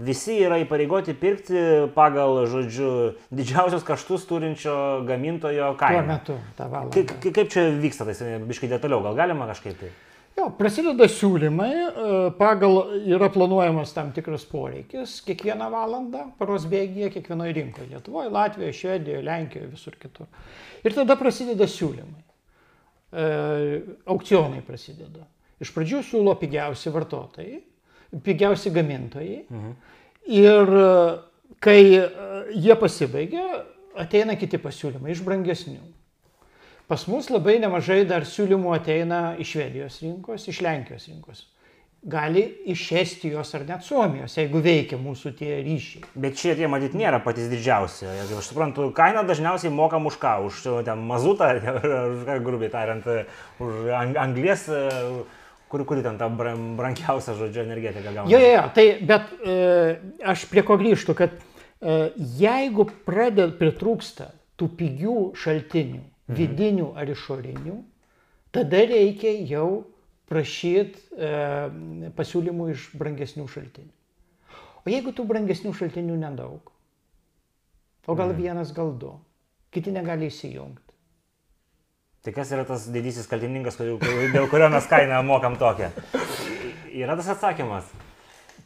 visi 0.00 0.38
yra 0.40 0.60
įpareigoti 0.62 1.12
pirkti 1.18 1.62
pagal, 1.92 2.46
žodžiu, 2.48 2.92
didžiausius 3.34 3.84
kaštus 3.84 4.24
turinčio 4.30 5.04
gamintojo 5.08 5.74
kainą. 5.80 6.20
Tuo 6.24 6.38
metu 6.38 6.56
tą 6.56 6.70
valandą. 6.72 6.94
Kaip, 6.96 7.32
kaip 7.36 7.52
čia 7.52 7.68
vyksta, 7.76 8.08
tai 8.08 8.38
biškai 8.48 8.70
detaliau, 8.72 9.02
gal 9.04 9.18
galima 9.18 9.50
kažkaip 9.50 9.76
tai? 9.82 9.92
Jo, 10.38 10.44
prasideda 10.54 11.08
siūlymai, 11.10 11.72
e, 11.74 12.10
pagal 12.38 12.76
yra 13.10 13.26
planuojamas 13.34 13.90
tam 13.96 14.12
tikras 14.14 14.44
poreikis 14.46 15.16
kiekvieną 15.26 15.66
valandą 15.72 16.28
paros 16.38 16.66
bėgyje, 16.70 17.08
kiekvienoje 17.16 17.56
rinkoje- 17.56 17.88
Lietuvoje, 17.92 18.30
Latvijoje, 18.30 18.76
Švedijoje, 18.78 19.24
Lenkijoje, 19.26 19.70
visur 19.72 19.96
kitur. 19.98 20.28
Ir 20.84 20.94
tada 20.94 21.16
prasideda 21.18 21.66
siūlymai. 21.66 22.22
E, 23.10 23.82
aukcionai 24.06 24.62
prasideda. 24.62 25.26
Iš 25.58 25.72
pradžių 25.74 26.04
siūlo 26.06 26.36
pigiausi 26.38 26.92
vartotojai, 26.94 27.58
pigiausi 28.22 28.70
gamintojai. 28.70 29.44
Mhm. 29.50 29.76
Ir 30.38 30.74
e, 30.84 31.18
kai 31.58 31.80
e, 31.98 32.08
jie 32.54 32.78
pasibaigia, 32.78 33.64
ateina 33.98 34.38
kiti 34.38 34.60
pasiūlymai 34.62 35.16
iš 35.16 35.24
brangesnių. 35.26 35.97
Pas 36.88 37.04
mus 37.04 37.28
labai 37.28 37.58
nemažai 37.60 38.02
dar 38.08 38.24
siūlymų 38.24 38.72
ateina 38.78 39.20
iš 39.40 39.54
Švedijos 39.54 40.00
rinkos, 40.00 40.48
iš 40.48 40.62
Lenkijos 40.64 41.08
rinkos. 41.10 41.44
Gali 42.08 42.44
iš 42.70 42.84
Estijos 42.96 43.50
ar 43.58 43.66
net 43.68 43.82
Suomijos, 43.84 44.36
jeigu 44.38 44.62
veikia 44.64 44.96
mūsų 45.02 45.32
tie 45.36 45.58
ryšiai. 45.66 46.06
Bet 46.16 46.38
šie 46.40 46.54
tie 46.56 46.70
matyt 46.70 46.94
nėra 46.96 47.18
patys 47.20 47.50
didžiausi. 47.50 48.06
Jeigu 48.06 48.38
aš 48.38 48.48
suprantu, 48.52 48.86
kainą 48.96 49.26
dažniausiai 49.28 49.74
mokam 49.74 50.06
už 50.08 50.16
ką? 50.22 50.36
Už 50.46 50.62
ten 50.86 51.02
mazutą, 51.10 51.50
už 52.14 52.24
ką 52.30 52.38
grubiai 52.46 52.72
tariant, 52.72 53.10
už 53.60 53.90
anglies 54.16 54.64
kuri, 55.68 55.84
kuri 55.84 56.02
ten 56.02 56.18
ta 56.18 56.28
brangiausia, 56.28 57.36
žodžiu, 57.36 57.62
energetika 57.66 58.12
gauna. 58.12 58.30
Jo, 58.30 58.40
jo, 58.40 58.52
jo, 58.56 58.64
tai, 58.74 58.86
bet 59.04 59.32
e, 59.44 59.56
aš 60.24 60.46
prie 60.50 60.64
ko 60.66 60.78
grįžtu, 60.80 61.14
kad 61.18 61.34
e, 61.36 61.98
jeigu 62.40 62.88
pradeda 63.06 63.50
pritrūksta 63.58 64.32
tų 64.58 64.70
pigių 64.78 65.18
šaltinių. 65.38 66.00
Vidinių 66.28 66.92
ar 66.98 67.08
išorinių, 67.12 67.76
tada 68.54 68.82
reikia 68.88 69.32
jau 69.48 69.68
prašyti 70.28 71.00
e, 71.16 72.10
pasiūlymų 72.16 72.72
iš 72.74 72.90
brangesnių 73.00 73.46
šaltinių. 73.48 73.94
O 74.84 74.92
jeigu 74.92 75.12
tų 75.16 75.24
brangesnių 75.28 75.72
šaltinių 75.76 76.18
nedaug, 76.20 76.72
o 78.08 78.16
gal 78.16 78.32
mhm. 78.32 78.42
vienas, 78.42 78.74
gal 78.76 78.92
du, 79.00 79.14
kiti 79.74 79.92
negali 79.94 80.28
įsijungti. 80.28 80.84
Tai 82.24 82.34
kas 82.34 82.50
yra 82.52 82.64
tas 82.68 82.84
didysis 82.92 83.28
kaltininkas, 83.30 83.78
dėl 83.78 84.48
kurio 84.50 84.68
mes 84.72 84.88
kainą 84.90 85.22
mokam 85.24 85.54
tokią? 85.56 85.88
Yra 86.92 87.14
tas 87.16 87.30
atsakymas. 87.36 87.88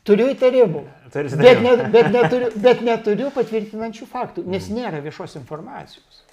Turiu 0.09 0.31
įtarimų. 0.33 0.81
Bet, 1.13 1.61
ne, 1.63 1.75
bet, 1.93 2.09
neturiu, 2.11 2.49
bet 2.65 2.81
neturiu 2.83 3.29
patvirtinančių 3.35 4.09
faktų, 4.11 4.47
nes 4.51 4.67
mhm. 4.67 4.81
nėra 4.81 5.03
viešos 5.05 5.37
informacijos 5.39 6.25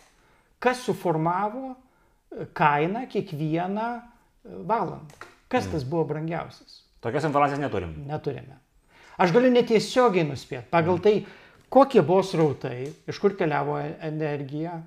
kas 0.60 0.84
suformavo 0.86 1.74
e, 1.74 2.46
kainą 2.54 3.06
kiekvieną 3.12 3.90
e, 3.96 4.02
valandą. 4.70 5.28
Kas 5.50 5.68
tas 5.72 5.84
buvo 5.84 6.06
brangiausias? 6.06 6.84
Tokios 7.02 7.26
informacijos 7.26 7.62
neturim. 7.62 7.96
Neturime. 8.08 8.60
Aš 9.20 9.34
galiu 9.36 9.50
netiesiogiai 9.52 10.28
nuspėti, 10.28 10.68
pagal 10.72 11.00
tai, 11.04 11.16
kokie 11.72 12.04
buvo 12.06 12.22
srautai, 12.24 12.92
iš 13.10 13.20
kur 13.20 13.34
keliavo 13.40 13.80
energija, 13.82 14.78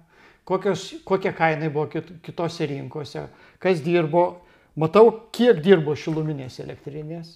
kokios, 0.48 0.87
kokia 1.08 1.35
kaina 1.37 1.68
buvo 1.72 1.88
kit, 1.92 2.08
kitose 2.24 2.68
rinkose, 2.70 3.26
kas 3.62 3.82
dirbo, 3.85 4.24
matau, 4.78 5.11
kiek 5.35 5.61
dirbo 5.64 5.96
šiluminės 5.98 6.61
elektrinės, 6.64 7.35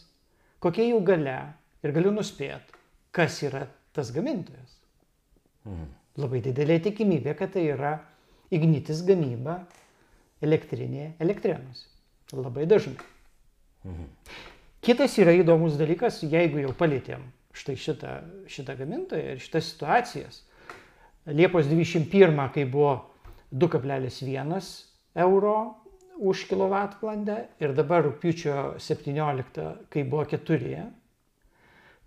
kokia 0.62 0.88
jų 0.92 1.02
gale 1.06 1.36
ir 1.84 1.94
galiu 1.96 2.14
nuspėti, 2.14 2.80
kas 3.16 3.42
yra 3.44 3.66
tas 3.96 4.12
gamintojas. 4.14 4.76
Mhm. 5.66 5.94
Labai 6.16 6.40
didelė 6.40 6.78
tikimybė, 6.80 7.34
kad 7.36 7.52
tai 7.52 7.66
yra 7.74 7.96
ignitis 8.50 9.02
gamyba 9.06 9.60
elektrinėje 10.44 11.12
elektrenuose. 11.22 11.86
Labai 12.34 12.66
dažnai. 12.66 12.98
Mhm. 13.86 14.10
Kitas 14.86 15.16
yra 15.18 15.32
įdomus 15.34 15.78
dalykas, 15.78 16.20
jeigu 16.22 16.60
jau 16.62 16.72
palėtėm 16.76 17.24
štai 17.56 17.76
šitą, 17.80 18.12
šitą 18.50 18.76
gamintoją 18.78 19.34
ir 19.34 19.42
šitas 19.42 19.70
situacijas. 19.72 20.42
Liepos 21.26 21.66
21, 21.66 22.36
kai 22.54 22.66
buvo 22.70 22.92
2,1 23.50 24.68
euro 25.24 25.56
už 26.18 26.44
kilovatvalandę 26.50 27.38
ir 27.60 27.74
dabar 27.76 28.04
rūpiučio 28.06 28.76
17, 28.82 29.66
kai 29.90 30.04
buvo 30.04 30.24
4, 30.30 30.84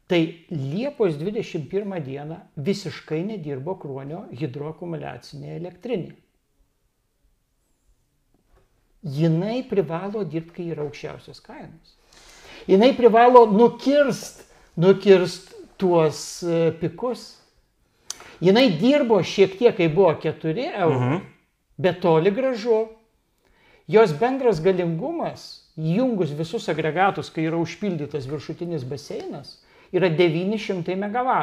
tai 0.10 0.22
Liepos 0.50 1.20
21 1.20 2.00
dieną 2.06 2.40
visiškai 2.56 3.22
nedirbo 3.28 3.76
kruonio 3.82 4.24
hidroakumuliacinė 4.32 5.58
elektrinė 5.60 6.16
jinai 9.04 9.64
privalo 9.70 10.24
dirbti, 10.24 10.56
kai 10.56 10.68
yra 10.74 10.84
aukščiausios 10.86 11.40
kainos. 11.46 11.96
Jinai 12.68 12.92
privalo 12.98 13.46
nukirst, 13.50 14.44
nukirst 14.78 15.54
tuos 15.80 16.44
e, 16.44 16.72
pikus. 16.80 17.38
Jinai 18.44 18.70
dirbo 18.80 19.20
šiek 19.24 19.58
tiek, 19.60 19.76
kai 19.76 19.90
buvo 19.92 20.14
4 20.22 20.68
eurai, 20.68 21.00
mhm. 21.00 21.24
bet 21.80 22.02
toli 22.04 22.32
gražu. 22.32 22.88
Jos 23.90 24.14
bendras 24.14 24.60
galingumas, 24.62 25.66
jungus 25.76 26.30
visus 26.38 26.68
agregatus, 26.70 27.32
kai 27.34 27.48
yra 27.50 27.58
užpildytas 27.58 28.28
viršutinis 28.30 28.84
baseinas, 28.86 29.56
yra 29.96 30.12
900 30.14 30.94
MW. 30.94 31.40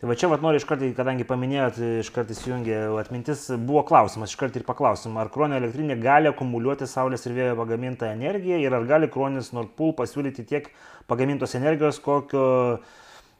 Tai 0.00 0.08
va 0.08 0.14
čia 0.16 0.30
vat 0.32 0.40
noriu 0.40 0.56
iškart, 0.56 0.80
kadangi 0.96 1.26
paminėjot, 1.28 1.76
iškart 2.00 2.30
įsijungė 2.32 2.76
atmintis, 3.02 3.42
buvo 3.68 3.82
klausimas, 3.84 4.32
iškart 4.32 4.54
ir 4.56 4.64
paklausim, 4.64 5.18
ar 5.20 5.28
kronio 5.32 5.58
elektrinė 5.60 5.98
gali 6.00 6.30
akumuliuoti 6.30 6.88
saulės 6.88 7.26
ir 7.28 7.34
vėjo 7.36 7.58
pagamintą 7.58 8.08
energiją 8.14 8.62
ir 8.62 8.76
ar 8.78 8.86
gali 8.88 9.10
kronis 9.12 9.52
Nordpool 9.52 9.92
pasiūlyti 9.98 10.46
tiek 10.48 10.70
pagamintos 11.10 11.52
energijos, 11.58 12.00
kokio 12.00 12.46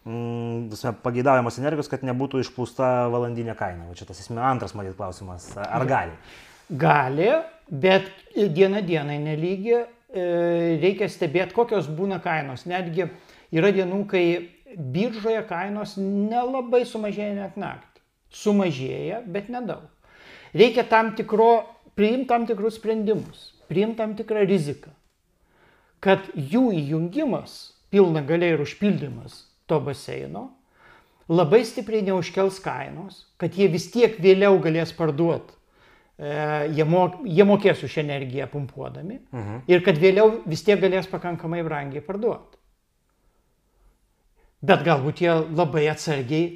mm, 0.05 1.01
pageidaujamos 1.01 1.57
energijos, 1.63 1.89
kad 1.89 2.05
nebūtų 2.05 2.45
išpūsta 2.45 3.09
valandinė 3.15 3.57
kaina. 3.57 3.89
Va 3.89 3.97
čia 3.97 4.11
tas 4.13 4.21
esmė 4.21 4.45
antras, 4.53 4.77
matyt, 4.77 4.99
klausimas, 5.01 5.49
ar 5.65 5.89
gali? 5.89 6.13
Gali, 6.71 7.33
bet 7.73 8.13
diena 8.37 8.85
dienai 8.85 9.17
nelygi, 9.23 9.79
e, 9.81 10.31
reikia 10.85 11.09
stebėti, 11.09 11.57
kokios 11.57 11.89
būna 11.89 12.21
kainos. 12.21 12.69
Netgi 12.69 13.09
yra 13.57 13.73
dienų, 13.75 14.05
kai 14.13 14.25
biržoje 14.77 15.41
kainos 15.49 15.97
nelabai 15.99 16.85
sumažėja 16.89 17.35
net 17.37 17.59
naktį. 17.61 18.03
Sumažėja, 18.31 19.25
bet 19.27 19.51
nedaug. 19.51 19.89
Reikia 20.55 20.85
tam 20.87 21.15
tikro, 21.19 21.67
priimti 21.99 22.29
tam 22.31 22.47
tikrus 22.47 22.79
sprendimus, 22.79 23.51
priimti 23.71 23.99
tam 23.99 24.15
tikrą 24.19 24.45
riziką, 24.47 24.93
kad 26.03 26.31
jų 26.35 26.71
įjungimas, 26.79 27.75
pilna 27.91 28.23
galia 28.27 28.55
ir 28.55 28.63
užpildymas 28.63 29.45
to 29.71 29.79
baseino 29.83 30.49
labai 31.31 31.63
stipriai 31.67 32.03
neužkels 32.07 32.59
kainos, 32.63 33.25
kad 33.39 33.55
jie 33.55 33.69
vis 33.71 33.89
tiek 33.93 34.17
vėliau 34.23 34.59
galės 34.63 34.93
parduoti 34.97 35.55
e, 36.19 36.31
jie, 36.75 36.87
mok, 36.87 37.21
jie 37.27 37.47
mokės 37.47 37.85
už 37.87 38.01
energiją 38.03 38.49
pumpuodami 38.51 39.21
mhm. 39.31 39.61
ir 39.71 39.85
kad 39.87 39.99
vėliau 39.99 40.41
vis 40.47 40.65
tiek 40.67 40.81
galės 40.83 41.11
pakankamai 41.11 41.63
brangiai 41.67 42.03
parduoti 42.07 42.60
bet 44.63 44.85
galbūt 44.87 45.23
jie 45.25 45.35
labai 45.57 45.87
atsargiai 45.93 46.49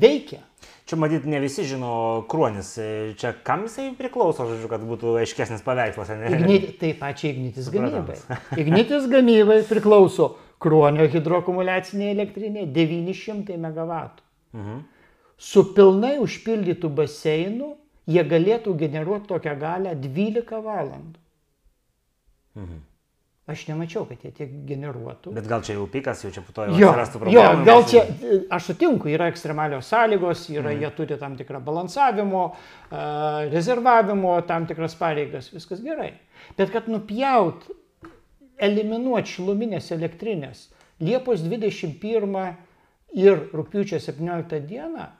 veikia. 0.00 0.42
Čia 0.84 0.98
matyt, 1.00 1.24
ne 1.28 1.40
visi 1.40 1.64
žino 1.64 2.24
kruonis. 2.28 2.74
Čia 3.20 3.32
kam 3.44 3.64
jisai 3.64 3.90
priklauso, 3.96 4.44
žodžiu, 4.50 4.68
kad 4.68 4.84
būtų 4.84 5.14
aiškesnis 5.22 5.64
paveikslas. 5.64 6.12
Ignit, 6.28 6.74
taip 6.80 6.98
pačiai 7.00 7.32
ignitis 7.32 7.70
gamybai. 7.72 8.18
Ignitis 8.60 9.08
gamybai 9.08 9.62
priklauso 9.68 10.34
kruonio 10.60 11.06
hidroakumuliacinė 11.12 12.10
elektrinė 12.12 12.66
900 12.72 13.56
MW. 13.60 14.02
Mhm. 14.56 14.82
Su 15.40 15.64
pilnai 15.76 16.18
užpildytų 16.22 16.92
baseinų 17.00 17.72
jie 18.06 18.24
galėtų 18.28 18.76
generuoti 18.78 19.28
tokią 19.32 19.54
galę 19.60 19.94
12 20.00 20.60
valandų. 20.64 21.20
Mhm. 22.60 22.82
Aš 23.44 23.66
nemačiau, 23.68 24.06
kad 24.08 24.22
jie 24.24 24.30
tiek 24.32 24.52
generuotų. 24.64 25.34
Bet 25.36 25.44
gal 25.50 25.60
čia 25.66 25.74
jau 25.76 25.84
pikas, 25.92 26.22
jau 26.24 26.30
čia 26.32 26.40
po 26.40 26.54
to 26.56 26.64
jau 26.64 26.78
atsirastų 26.78 27.20
problemų. 27.20 27.36
Jo, 27.36 27.64
gal 27.66 27.82
čia, 27.90 28.04
aš 28.56 28.70
sutinku, 28.70 29.10
yra 29.12 29.26
ekstremalios 29.28 29.90
sąlygos, 29.92 30.46
yra, 30.54 30.70
mm. 30.70 30.80
jie 30.80 30.90
turi 30.96 31.18
tam 31.20 31.34
tikrą 31.36 31.60
balansavimo, 31.66 32.44
rezervavimo, 33.52 34.38
tam 34.48 34.64
tikras 34.70 34.96
pareigas, 34.96 35.50
viskas 35.52 35.82
gerai. 35.84 36.14
Bet 36.56 36.72
kad 36.72 36.88
nupjaut, 36.88 37.66
eliminuoti 38.64 39.36
šiluminės 39.36 39.90
elektrinės 39.92 40.70
Liepos 41.04 41.42
21 41.44 42.54
ir 43.18 43.44
rūpiučio 43.52 44.00
17 44.00 44.62
dieną, 44.70 45.10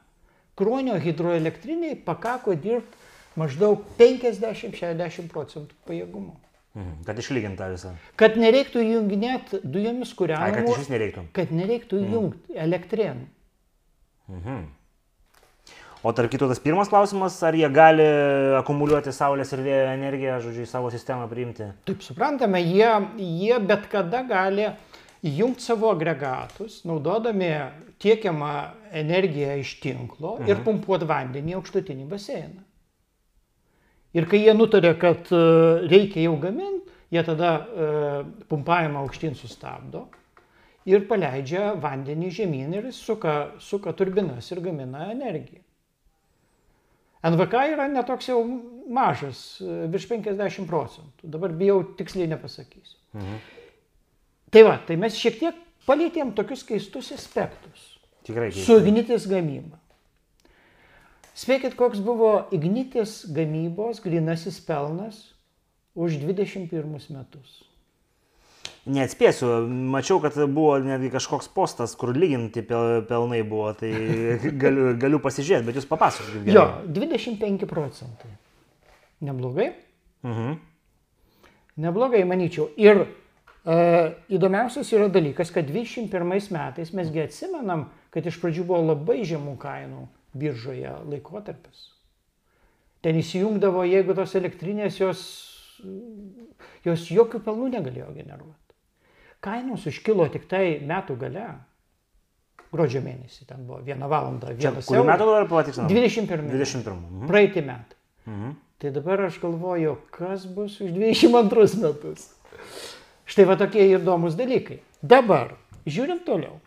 Kruonio 0.55 0.95
hidroelektriniai 1.03 1.97
pakako 2.07 2.55
dirbti 2.55 3.03
maždaug 3.37 3.83
50-60 3.99 5.29
procentų 5.33 5.75
pajėgumu. 5.89 6.37
Mhm. 6.75 7.05
Kad 7.07 7.19
išlyginta 7.23 7.69
visą. 7.71 7.93
Kad 8.19 8.39
nereiktų 8.41 8.83
junginėti 8.83 9.61
dujomis 9.63 10.11
kūrenamų. 10.19 10.47
Ai, 10.49 10.55
kad 10.57 10.71
iš 10.73 10.81
vis 10.83 10.91
nereiktų. 10.91 11.29
Kad 11.37 11.53
nereiktų 11.55 12.01
mhm. 12.01 12.17
jungti 12.17 12.65
elektrėnų. 12.65 13.29
Mhm. 14.35 14.65
O 16.05 16.13
tarp 16.13 16.29
kitų 16.35 16.51
tas 16.51 16.61
pirmas 16.61 16.91
klausimas, 16.93 17.39
ar 17.47 17.57
jie 17.57 17.69
gali 17.73 18.05
akumuliuoti 18.59 19.15
saulės 19.15 19.55
ir 19.57 19.63
vėjo 19.65 19.87
energiją, 19.95 20.35
žodžiu, 20.45 20.67
į 20.67 20.69
savo 20.69 20.91
sistemą 20.93 21.31
priimti? 21.31 21.71
Taip, 21.89 22.03
suprantame, 22.05 22.61
jie, 22.61 22.91
jie 23.23 23.57
bet 23.65 23.87
kada 23.93 24.21
gali 24.29 24.67
įjungti 25.25 25.65
savo 25.65 25.95
agregatus, 25.95 26.83
naudodami 26.85 27.55
tiekiamą 28.05 28.53
energiją 28.93 29.57
iš 29.63 29.79
tinklo 29.81 30.37
mhm. 30.41 30.51
ir 30.51 30.61
pumpuoti 30.67 31.09
vandenį 31.09 31.55
į 31.55 31.59
aukštutinį 31.63 32.09
baseiną. 32.11 32.61
Ir 34.15 34.29
kai 34.31 34.45
jie 34.45 34.55
nutarė, 34.55 34.95
kad 35.01 35.31
e, 35.35 35.41
reikia 35.91 36.29
jau 36.29 36.37
gaminti, 36.43 36.93
jie 37.15 37.23
tada 37.27 37.55
e, 37.59 37.89
pumpavimą 38.51 39.03
aukštyn 39.03 39.35
sustabdo 39.39 40.07
ir 40.87 41.07
paleidžia 41.09 41.73
vandenį 41.81 42.31
žemyn 42.39 42.77
ir 42.79 42.91
suka, 42.95 43.55
suka 43.59 43.95
turbinas 43.97 44.51
ir 44.53 44.63
gamina 44.65 45.09
energiją. 45.13 45.63
NVK 47.25 47.61
yra 47.73 47.87
netoks 47.89 48.29
jau 48.29 48.39
mažas, 48.93 49.43
e, 49.65 49.85
virš 49.91 50.09
50 50.13 50.69
procentų. 50.71 51.31
Dabar 51.35 51.55
bijau 51.57 51.81
tiksliai 51.99 52.29
nepasakysiu. 52.31 52.99
Mhm. 53.17 53.39
Tai 54.55 54.63
va, 54.63 54.77
tai 54.87 54.95
mes 55.01 55.17
šiek 55.19 55.41
tiek 55.41 55.63
palėtėm 55.89 56.35
tokius 56.37 56.63
keistus 56.69 57.11
aspektus. 57.17 57.89
Tikrai. 58.29 58.53
Keistai. 58.53 58.67
Su 58.69 58.77
ignitis 58.79 59.27
gamyba. 59.27 59.81
Spėkit, 61.35 61.75
koks 61.75 61.99
buvo 61.99 62.45
Ignitis 62.55 63.25
gamybos 63.35 63.99
grinasis 64.05 64.61
pelnas 64.63 65.33
už 65.99 66.21
21 66.23 66.71
metus. 67.11 67.65
Neatspėsiu, 68.85 69.49
mačiau, 69.67 70.21
kad 70.23 70.37
buvo 70.53 70.77
netgi 70.85 71.11
kažkoks 71.11 71.49
postas, 71.57 71.97
kur 71.99 72.13
lyginti 72.15 72.63
pelnai 72.63 73.41
buvo, 73.43 73.73
tai 73.75 73.91
galiu, 74.63 74.93
galiu 75.01 75.21
pasižiūrėti, 75.25 75.67
bet 75.67 75.81
jūs 75.81 75.91
papasakokite. 75.91 76.55
Jo, 76.55 76.69
25 76.87 77.67
procentai. 77.67 78.31
Neblogai? 79.25 79.71
Mhm. 80.23 80.59
Neblogai, 81.83 82.23
manyčiau. 82.29 82.69
Ir 82.79 83.07
e, 83.09 83.79
įdomiausias 84.37 84.93
yra 84.95 85.09
dalykas, 85.11 85.51
kad 85.51 85.67
21 85.67 86.53
metais 86.55 86.95
mesgi 86.95 87.25
atsimenam, 87.25 87.89
kad 88.15 88.29
iš 88.29 88.39
pradžių 88.39 88.69
buvo 88.69 88.85
labai 88.93 89.25
žemų 89.27 89.57
kainų 89.59 90.05
biržoje 90.35 90.91
laikotarpis. 91.11 91.91
Ten 93.05 93.19
įsijungdavo, 93.21 93.85
jeigu 93.85 94.17
tos 94.17 94.33
elektrinės 94.39 94.99
jos, 95.01 95.23
jos 96.87 97.07
jokių 97.13 97.43
pelnų 97.45 97.71
negalėjo 97.77 98.11
generuoti. 98.17 98.77
Kainos 99.45 99.85
užkilo 99.91 100.27
tik 100.33 100.47
tai 100.49 100.79
metų 100.81 101.19
gale. 101.21 101.49
Gruodžio 102.73 103.05
mėnesį 103.05 103.45
ten 103.47 103.67
buvo 103.69 103.83
vieną 103.87 104.09
valandą. 104.11 104.55
Kurių 104.57 105.05
metų 105.07 105.27
dabar 105.29 105.45
patikslinau? 105.51 105.91
21. 105.93 106.49
21. 106.51 106.95
Mhm. 106.97 107.27
Praeitį 107.31 107.65
metą. 107.69 107.99
Mhm. 108.27 108.55
Tai 108.83 108.91
dabar 108.97 109.27
aš 109.29 109.37
galvoju, 109.43 109.99
kas 110.13 110.49
bus 110.51 110.81
už 110.83 110.91
22 110.97 111.79
metus. 111.85 112.27
Štai 113.29 113.47
va 113.49 113.55
tokie 113.61 113.85
įdomus 113.95 114.35
dalykai. 114.37 114.81
Dabar, 115.01 115.55
žiūrint 115.87 116.25
toliau. 116.27 116.59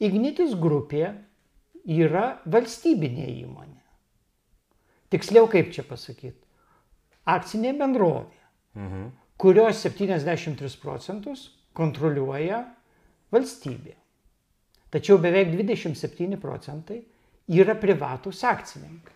Ignitis 0.00 0.56
grupė 0.56 1.12
yra 1.86 2.38
valstybinė 2.46 3.26
įmonė. 3.44 3.78
Tiksliau, 5.10 5.48
kaip 5.50 5.72
čia 5.74 5.82
pasakyti? 5.86 6.36
Akcinė 7.26 7.72
bendrovė, 7.78 8.36
Mhm. 8.74 9.10
kurios 9.38 9.80
73 9.82 10.76
procentus 10.80 11.50
kontroliuoja 11.74 12.64
valstybė. 13.32 13.94
Tačiau 14.90 15.18
beveik 15.18 15.52
27 15.54 16.36
procentai 16.36 17.04
yra 17.48 17.74
privatus 17.74 18.42
akcininkai. 18.44 19.14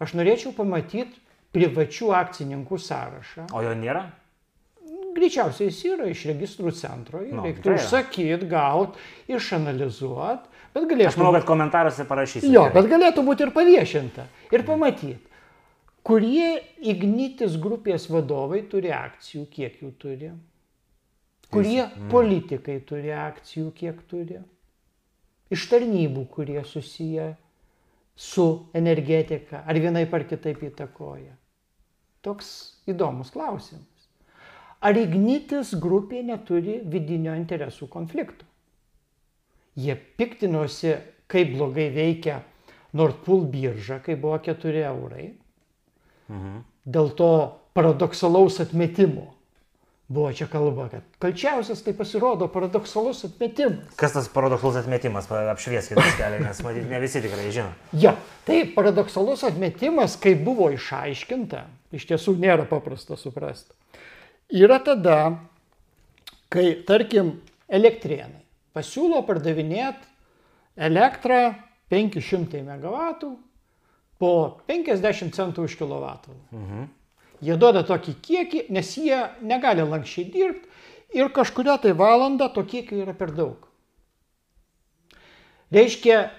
Aš 0.00 0.12
norėčiau 0.18 0.52
pamatyti 0.56 1.14
privačių 1.54 2.10
akcininkų 2.16 2.78
sąrašą. 2.78 3.46
O 3.52 3.62
jo 3.62 3.74
nėra? 3.74 4.10
Greičiausiai 5.14 5.68
jis 5.68 5.82
yra 5.84 6.06
iš 6.08 6.24
registrų 6.30 6.72
centro, 6.74 7.20
jį 7.20 7.32
Nu, 7.36 7.42
reiktų 7.44 7.74
užsakyti, 7.76 8.48
gauti, 8.48 8.98
išanalizuoti, 9.28 10.48
bet 10.72 10.84
Aš 10.84 10.88
galėtų, 10.92 11.20
manau, 11.20 11.32
kad 11.36 11.44
komentaruose 11.48 12.06
parašysiu. 12.08 12.52
jo, 12.52 12.64
bet 12.74 12.88
galėtų 12.90 13.24
būti 13.26 13.46
ir 13.46 13.52
paviešinta. 13.54 14.26
Ir 14.54 14.64
pamatyti, 14.68 15.18
kurie 16.06 16.62
Ignitis 16.80 17.58
grupės 17.60 18.08
vadovai 18.10 18.62
turi 18.70 18.92
akcijų, 18.96 19.46
kiek 19.52 19.82
jų 19.82 19.92
turi. 20.00 20.32
Kurie 21.52 21.84
politikai 22.08 22.78
turi 22.88 23.12
akcijų, 23.12 23.68
kiek 23.76 23.98
turi. 24.08 24.40
Iš 25.52 25.66
tarnybų, 25.68 26.24
kurie 26.32 26.62
susiję 26.64 27.34
su 28.16 28.46
energetika, 28.72 29.60
ar 29.68 29.76
vienai 29.76 30.06
par 30.08 30.24
kitaip 30.24 30.62
įtakoja. 30.64 31.34
Toks 32.24 32.48
įdomus 32.88 33.32
klausimas. 33.34 34.08
Ar 34.82 34.96
Ignitis 34.98 35.74
grupė 35.78 36.22
neturi 36.26 36.80
vidinio 36.88 37.34
interesų 37.38 37.86
konflikto? 37.92 38.46
Jie 39.76 39.96
piktinosi, 39.96 40.96
kaip 41.32 41.54
blogai 41.56 41.88
veikia 41.94 42.42
Nordpool 42.92 43.46
birža, 43.48 44.02
kai 44.04 44.16
buvo 44.20 44.36
4 44.44 44.82
eurai. 44.90 45.30
Mhm. 46.28 46.58
Dėl 46.92 47.14
to 47.16 47.28
paradoksalaus 47.72 48.60
atmetimo. 48.60 49.30
Buvo 50.12 50.28
čia 50.36 50.44
kalba, 50.50 50.90
kad 50.92 51.04
kalčiausias 51.22 51.80
tai 51.80 51.94
pasirodo 51.96 52.48
paradoksalus 52.52 53.22
atmetimas. 53.24 53.94
Kas 53.96 54.12
tas 54.12 54.28
paradoksalus 54.28 54.82
atmetimas, 54.82 55.24
Pa- 55.30 55.46
apšvieskit 55.54 55.96
tas 55.96 56.18
kelią, 56.18 56.42
nes 56.42 56.60
matyt, 56.66 56.84
ne 56.90 57.00
visi 57.00 57.22
tikrai 57.24 57.46
žino. 57.54 57.70
Ja, 57.96 58.12
tai 58.44 58.66
paradoksalus 58.74 59.46
atmetimas, 59.48 60.18
kai 60.20 60.34
buvo 60.36 60.68
išaiškinta, 60.74 61.62
iš 61.96 62.04
tiesų 62.10 62.36
nėra 62.42 62.68
paprasta 62.68 63.16
suprasti. 63.16 63.72
Yra 64.52 64.82
tada, 64.84 65.38
kai, 66.52 66.74
tarkim, 66.84 67.38
elektrienai 67.72 68.41
pasiūlo 68.76 69.22
pardavinėti 69.26 70.08
elektrą 70.76 71.54
500 71.92 72.62
MW 72.64 73.32
po 74.22 74.32
50 74.70 75.34
centų 75.36 75.66
už 75.68 75.76
kilovatą. 75.80 76.34
Mhm. 76.52 76.90
Jie 77.42 77.56
duoda 77.58 77.82
tokį 77.82 78.14
kiekį, 78.22 78.60
nes 78.70 78.92
jie 78.96 79.18
negali 79.42 79.82
lankščiai 79.82 80.28
dirbti 80.30 81.18
ir 81.18 81.32
kažkuria 81.34 81.74
tai 81.82 81.92
valanda 81.98 82.48
to 82.54 82.62
kiekio 82.62 83.02
yra 83.02 83.14
per 83.18 83.32
daug. 83.34 83.66
Reiškia, 85.72 86.30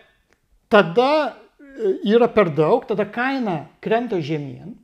tada 0.72 1.10
e, 1.28 1.98
yra 2.14 2.30
per 2.32 2.54
daug, 2.56 2.86
tada 2.88 3.06
kaina 3.10 3.66
krenta 3.84 4.22
žemyn 4.22 4.78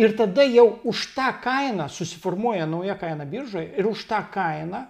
ir 0.00 0.14
tada 0.16 0.44
jau 0.46 0.78
už 0.84 1.10
tą 1.16 1.32
kainą 1.42 1.88
susiformuoja 1.90 2.66
nauja 2.66 2.94
kaina 3.00 3.26
biržoje 3.26 3.72
ir 3.76 3.88
už 3.88 4.06
tą 4.08 4.22
kainą 4.32 4.86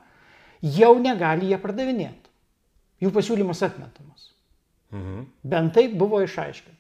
jau 0.62 0.94
negali 1.00 1.50
jie 1.50 1.58
pardavinėti. 1.60 2.28
Jų 3.00 3.12
pasiūlymas 3.14 3.62
atmetamas. 3.64 4.28
Mhm. 4.92 5.24
Bent 5.46 5.74
taip 5.74 5.96
buvo 5.98 6.20
išaiškinta. 6.24 6.76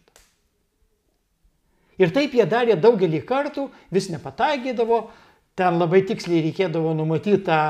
Ir 2.00 2.12
taip 2.16 2.32
jie 2.32 2.46
darė 2.48 2.78
daugelį 2.80 3.20
kartų, 3.28 3.66
vis 3.92 4.08
nepataikydavo, 4.12 5.02
ten 5.58 5.76
labai 5.76 6.00
tiksliai 6.08 6.46
reikėdavo 6.46 6.94
numatyti 6.96 7.42
tą, 7.44 7.60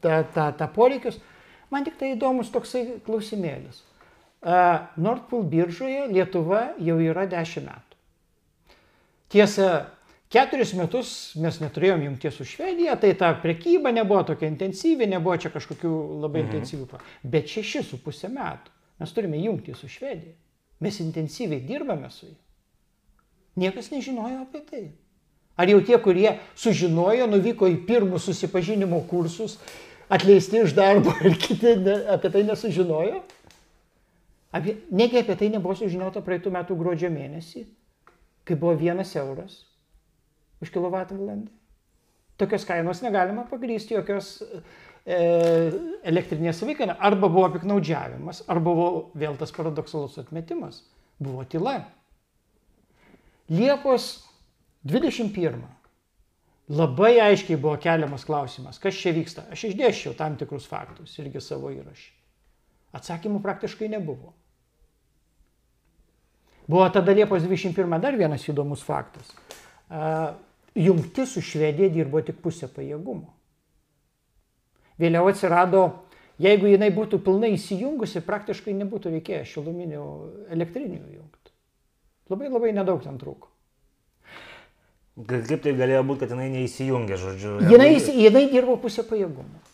tą, 0.00 0.22
tą, 0.32 0.46
tą 0.56 0.68
poreikius. 0.72 1.18
Man 1.68 1.84
tik 1.84 1.98
tai 2.00 2.14
įdomus 2.14 2.48
toksai 2.52 2.86
klausimėlis. 3.04 3.82
Uh, 4.38 4.86
Nordpool 4.96 5.42
biržoje 5.50 6.06
Lietuva 6.12 6.70
jau 6.80 6.96
yra 7.02 7.26
10 7.28 7.66
metų. 7.66 7.96
Tiesa, 9.34 9.68
keturis 10.32 10.74
metus 10.76 11.12
mes 11.40 11.60
neturėjom 11.62 12.04
jungties 12.08 12.36
su 12.36 12.46
Švedija, 12.48 12.96
tai 13.00 13.14
ta 13.18 13.32
prekyba 13.42 13.92
nebuvo 13.94 14.22
tokia 14.28 14.50
intensyvi, 14.50 15.08
nebuvo 15.08 15.36
čia 15.40 15.52
kažkokių 15.54 15.94
labai 16.24 16.44
mhm. 16.44 16.50
intensyvių. 16.50 17.00
Bet 17.24 17.48
šešis 17.52 17.92
su 17.92 18.00
pusę 18.04 18.30
metų 18.32 18.74
mes 19.00 19.14
turime 19.14 19.40
jungtį 19.40 19.76
su 19.78 19.90
Švedija. 19.90 20.36
Mes 20.84 21.00
intensyviai 21.02 21.64
dirbame 21.66 22.10
su 22.10 22.28
jais. 22.28 22.38
Niekas 23.58 23.90
nežinojo 23.90 24.44
apie 24.44 24.60
tai. 24.62 24.84
Ar 25.58 25.66
jau 25.66 25.80
tie, 25.82 25.96
kurie 25.98 26.36
sužinojo, 26.54 27.26
nuvyko 27.26 27.66
į 27.66 27.80
pirmus 27.88 28.28
susipažinimo 28.28 29.00
kursus, 29.10 29.56
atleisti 30.06 30.60
iš 30.62 30.76
darbo 30.76 31.10
ir 31.26 31.34
kiti 31.34 31.74
ne, 31.80 31.96
apie 32.14 32.30
tai 32.30 32.44
nesužinojo? 32.46 33.24
Apie, 34.54 34.76
negi 34.94 35.18
apie 35.18 35.34
tai 35.40 35.48
nebuvo 35.50 35.74
sužinota 35.76 36.22
praeitų 36.24 36.52
metų 36.54 36.76
gruodžio 36.78 37.10
mėnesį, 37.10 37.64
kai 38.46 38.54
buvo 38.54 38.76
vienas 38.78 39.10
euras 39.18 39.58
už 40.62 40.72
kilovatvalandę. 40.74 41.50
Tokios 42.38 42.64
kainos 42.64 43.02
negalima 43.02 43.42
pagrysti 43.50 43.96
jokios 43.96 44.38
e, 44.42 45.16
elektrinės 46.06 46.60
savikaina. 46.62 46.94
Arba 47.02 47.26
buvo 47.26 47.48
piknaudžiavimas, 47.56 48.44
arba 48.46 48.74
buvo 48.74 48.90
vėl 49.18 49.34
tas 49.40 49.50
paradoksalus 49.54 50.20
atmetimas. 50.22 50.84
Buvo 51.18 51.42
tyla. 51.50 51.80
Liepos 53.50 54.20
21. 54.86 55.64
Labai 56.68 57.16
aiškiai 57.24 57.58
buvo 57.58 57.74
keliamas 57.80 58.26
klausimas, 58.28 58.78
kas 58.78 58.96
čia 59.00 59.14
vyksta. 59.16 59.48
Aš 59.50 59.70
išdėščiau 59.70 60.14
tam 60.14 60.36
tikrus 60.38 60.68
faktus 60.68 61.16
irgi 61.18 61.40
savo 61.42 61.72
įrašį. 61.74 62.10
Atsakymų 62.98 63.40
praktiškai 63.44 63.88
nebuvo. 63.90 64.34
Buvo 66.68 66.84
tada 66.92 67.14
Liepos 67.16 67.42
21 67.48 67.98
dar 67.98 68.16
vienas 68.20 68.44
įdomus 68.46 68.84
faktas. 68.84 69.32
Jungti 70.78 71.26
su 71.26 71.42
Švedija 71.42 71.88
dirbo 71.90 72.20
tik 72.22 72.38
pusę 72.44 72.68
pajėgumo. 72.70 73.32
Vėliau 74.98 75.28
atsirado, 75.30 75.82
jeigu 76.42 76.70
jinai 76.72 76.88
būtų 76.94 77.20
pilnai 77.26 77.52
įsijungusi, 77.54 78.22
praktiškai 78.26 78.74
nebūtų 78.80 79.12
reikėję 79.16 79.44
šiluminių 79.52 80.02
elektrinių 80.54 81.00
jungti. 81.18 81.54
Labai 82.30 82.50
labai 82.52 82.72
nedaug 82.76 83.02
ten 83.04 83.18
trūko. 83.20 83.50
Kaip 85.28 85.62
tai 85.64 85.72
galėjo 85.74 86.04
būti, 86.06 86.22
kad 86.24 86.34
jinai 86.36 86.50
neįsijungė, 86.52 87.16
žodžiu. 87.18 87.56
Jinai, 87.72 87.90
jinai 87.98 88.44
dirbo 88.52 88.76
pusę 88.78 89.02
pajėgumo. 89.06 89.64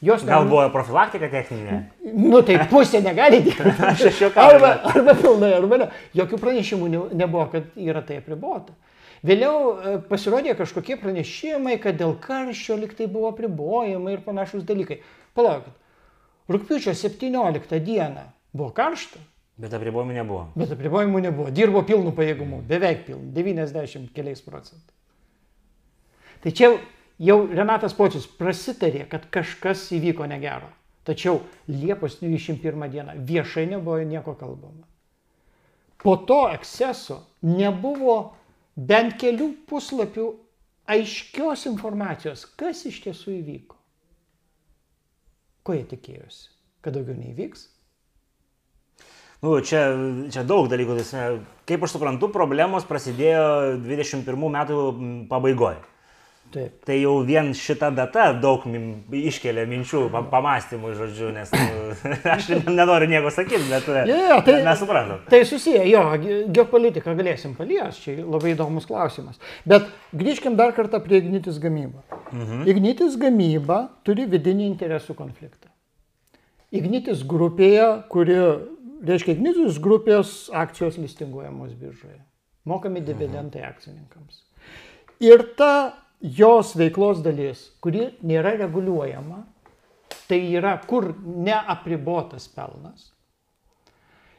Jos 0.00 0.22
Gal 0.22 0.44
ne- 0.44 0.50
buvo 0.52 0.66
profilaktika 0.70 1.26
techninė? 1.32 1.78
Nu 2.14 2.38
tai 2.46 2.60
pusė 2.70 3.00
negali 3.02 3.40
dirbti. 3.42 4.28
Arba, 4.38 4.68
arba 4.92 5.14
pilnai, 5.18 5.50
arba 5.56 5.80
ne. 5.80 5.88
Jokių 6.14 6.38
pranešimų 6.38 6.90
ne- 6.92 7.08
nebuvo, 7.18 7.48
kad 7.50 7.72
yra 7.74 8.02
tai 8.06 8.20
apribota. 8.22 8.76
Vėliau 9.26 9.56
e, 9.58 9.94
pasirodė 10.10 10.54
kažkokie 10.58 10.98
pranešimai, 11.00 11.78
kad 11.82 11.98
dėl 11.98 12.14
karščio 12.22 12.76
liktai 12.78 13.08
buvo 13.10 13.32
apribojimai 13.32 14.14
ir 14.14 14.22
panašus 14.26 14.66
dalykai. 14.68 15.00
Palaukit. 15.34 15.74
Rūpiučio 16.48 16.94
17 16.96 17.80
dieną 17.84 18.28
buvo 18.56 18.70
karšta, 18.76 19.20
Bet 19.58 19.74
apribojimų 19.74 20.14
nebuvo. 20.14 20.44
bet 20.54 20.70
apribojimų 20.70 21.20
nebuvo. 21.20 21.50
Dirbo 21.50 21.82
pilnu 21.82 22.12
pajėgumu, 22.14 22.62
beveik 22.68 23.02
pilnu, 23.08 23.32
90 23.34 24.12
keliais 24.14 24.40
procentais. 24.40 24.94
Tai 26.42 26.52
čia 26.54 26.70
jau 27.18 27.40
Renatas 27.50 27.96
Pocius 27.98 28.28
prasitarė, 28.38 29.08
kad 29.10 29.26
kažkas 29.34 29.88
įvyko 29.92 30.28
negero. 30.30 30.70
Tačiau 31.04 31.40
Liepos 31.66 32.20
21 32.20 32.88
dieną 32.92 33.16
viešai 33.26 33.66
nebuvo 33.66 33.98
nieko 34.06 34.36
kalbama. 34.38 34.86
Po 35.98 36.14
to 36.16 36.46
eksceso 36.52 37.24
nebuvo 37.42 38.37
bent 38.78 39.16
kelių 39.18 39.50
puslapių 39.68 40.28
aiškios 40.88 41.66
informacijos, 41.68 42.46
kas 42.58 42.84
iš 42.88 43.02
tiesų 43.06 43.34
įvyko. 43.40 43.76
Ko 45.66 45.74
jie 45.76 45.84
tikėjosi? 45.90 46.46
Kad 46.84 46.94
daugiau 46.96 47.18
neįvyks? 47.18 47.66
Nu, 49.42 49.52
čia, 49.62 49.82
čia 50.34 50.42
daug 50.46 50.66
dalykų. 50.70 50.96
Kaip 51.68 51.84
aš 51.84 51.94
suprantu, 51.94 52.30
problemos 52.34 52.86
prasidėjo 52.88 53.76
21 53.84 54.54
metų 54.54 54.78
pabaigoje. 55.30 55.82
Taip. 56.48 56.78
Tai 56.88 56.94
jau 56.96 57.10
vien 57.28 57.50
šita 57.52 57.90
data 57.92 58.30
daug 58.40 58.62
min, 58.70 59.02
iškelia 59.12 59.66
minčių, 59.68 60.06
pa, 60.14 60.22
pamastymų, 60.30 60.94
žodžiu, 60.96 61.26
nes 61.36 61.50
nu, 61.52 61.90
aš 62.34 62.46
nenoriu 62.64 63.08
nieko 63.10 63.28
sakyti, 63.34 63.66
bet 63.68 63.90
Jo, 64.08 64.16
jo, 64.30 64.38
tai- 64.46 64.62
mes 64.64 64.80
suprantam. 64.80 65.20
Tai 65.28 65.42
susiję, 65.44 65.82
jo, 65.90 66.02
ge- 66.22 66.38
geopolitiką 66.56 67.12
galėsim 67.18 67.52
palies, 67.58 68.00
čia 68.00 68.16
labai 68.24 68.54
įdomus 68.54 68.88
klausimas. 68.88 69.36
Bet 69.68 69.90
grįžkim 70.16 70.56
dar 70.56 70.72
kartą 70.72 71.02
prie 71.04 71.20
Ignitis 71.20 71.60
gamybą. 71.60 72.00
Mhm. 72.32 72.64
Ignitis 72.72 73.20
gamyba 73.20 73.82
turi 74.08 74.24
vidinį 74.32 74.70
interesų 74.72 75.18
konfliktą. 75.20 75.68
Ignitis 76.72 77.22
grupėje, 77.28 77.84
kuri, 78.12 78.40
reiškia, 79.04 79.36
Ignitis 79.36 79.78
grupės 79.84 80.48
akcijos 80.52 80.96
listinguojamos 81.00 81.76
biržoje. 81.76 82.18
Mokami 82.68 83.00
dividendai 83.04 83.62
akcininkams. 83.68 84.42
Ir 85.24 85.44
ta 85.56 85.70
jos 86.20 86.74
veiklos 86.78 87.22
dalis, 87.22 87.68
kuri 87.82 88.08
nėra 88.26 88.56
reguliuojama, 88.58 89.44
tai 90.28 90.40
yra 90.58 90.74
kur 90.88 91.12
neapribotas 91.22 92.48
pelnas, 92.52 93.12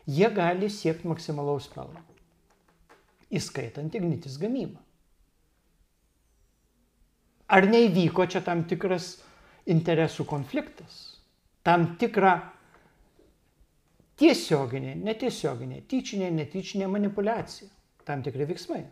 jie 0.10 0.30
gali 0.34 0.70
siekti 0.70 1.10
maksimalaus 1.10 1.70
pelno, 1.72 2.04
įskaitant 3.32 3.96
ignitis 3.96 4.38
gamybą. 4.42 4.80
Ar 7.50 7.66
neįvyko 7.66 8.28
čia 8.30 8.44
tam 8.46 8.68
tikras 8.70 9.16
interesų 9.70 10.26
konfliktas, 10.30 11.00
tam 11.66 11.96
tikra 12.02 12.36
tiesioginė, 14.20 14.94
netiesioginė, 15.00 15.82
tyčinė, 15.90 16.30
netyčinė 16.36 16.90
manipulacija, 16.92 17.70
tam 18.06 18.22
tikri 18.26 18.46
veiksmai. 18.50 18.84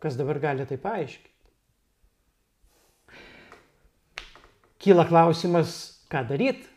Kas 0.00 0.16
dabar 0.16 0.40
gali 0.40 0.64
tai 0.64 0.78
paaiškinti? 0.80 1.39
Kyla 4.80 5.04
klausimas, 5.08 5.72
ką 6.08 6.24
daryti. 6.30 6.68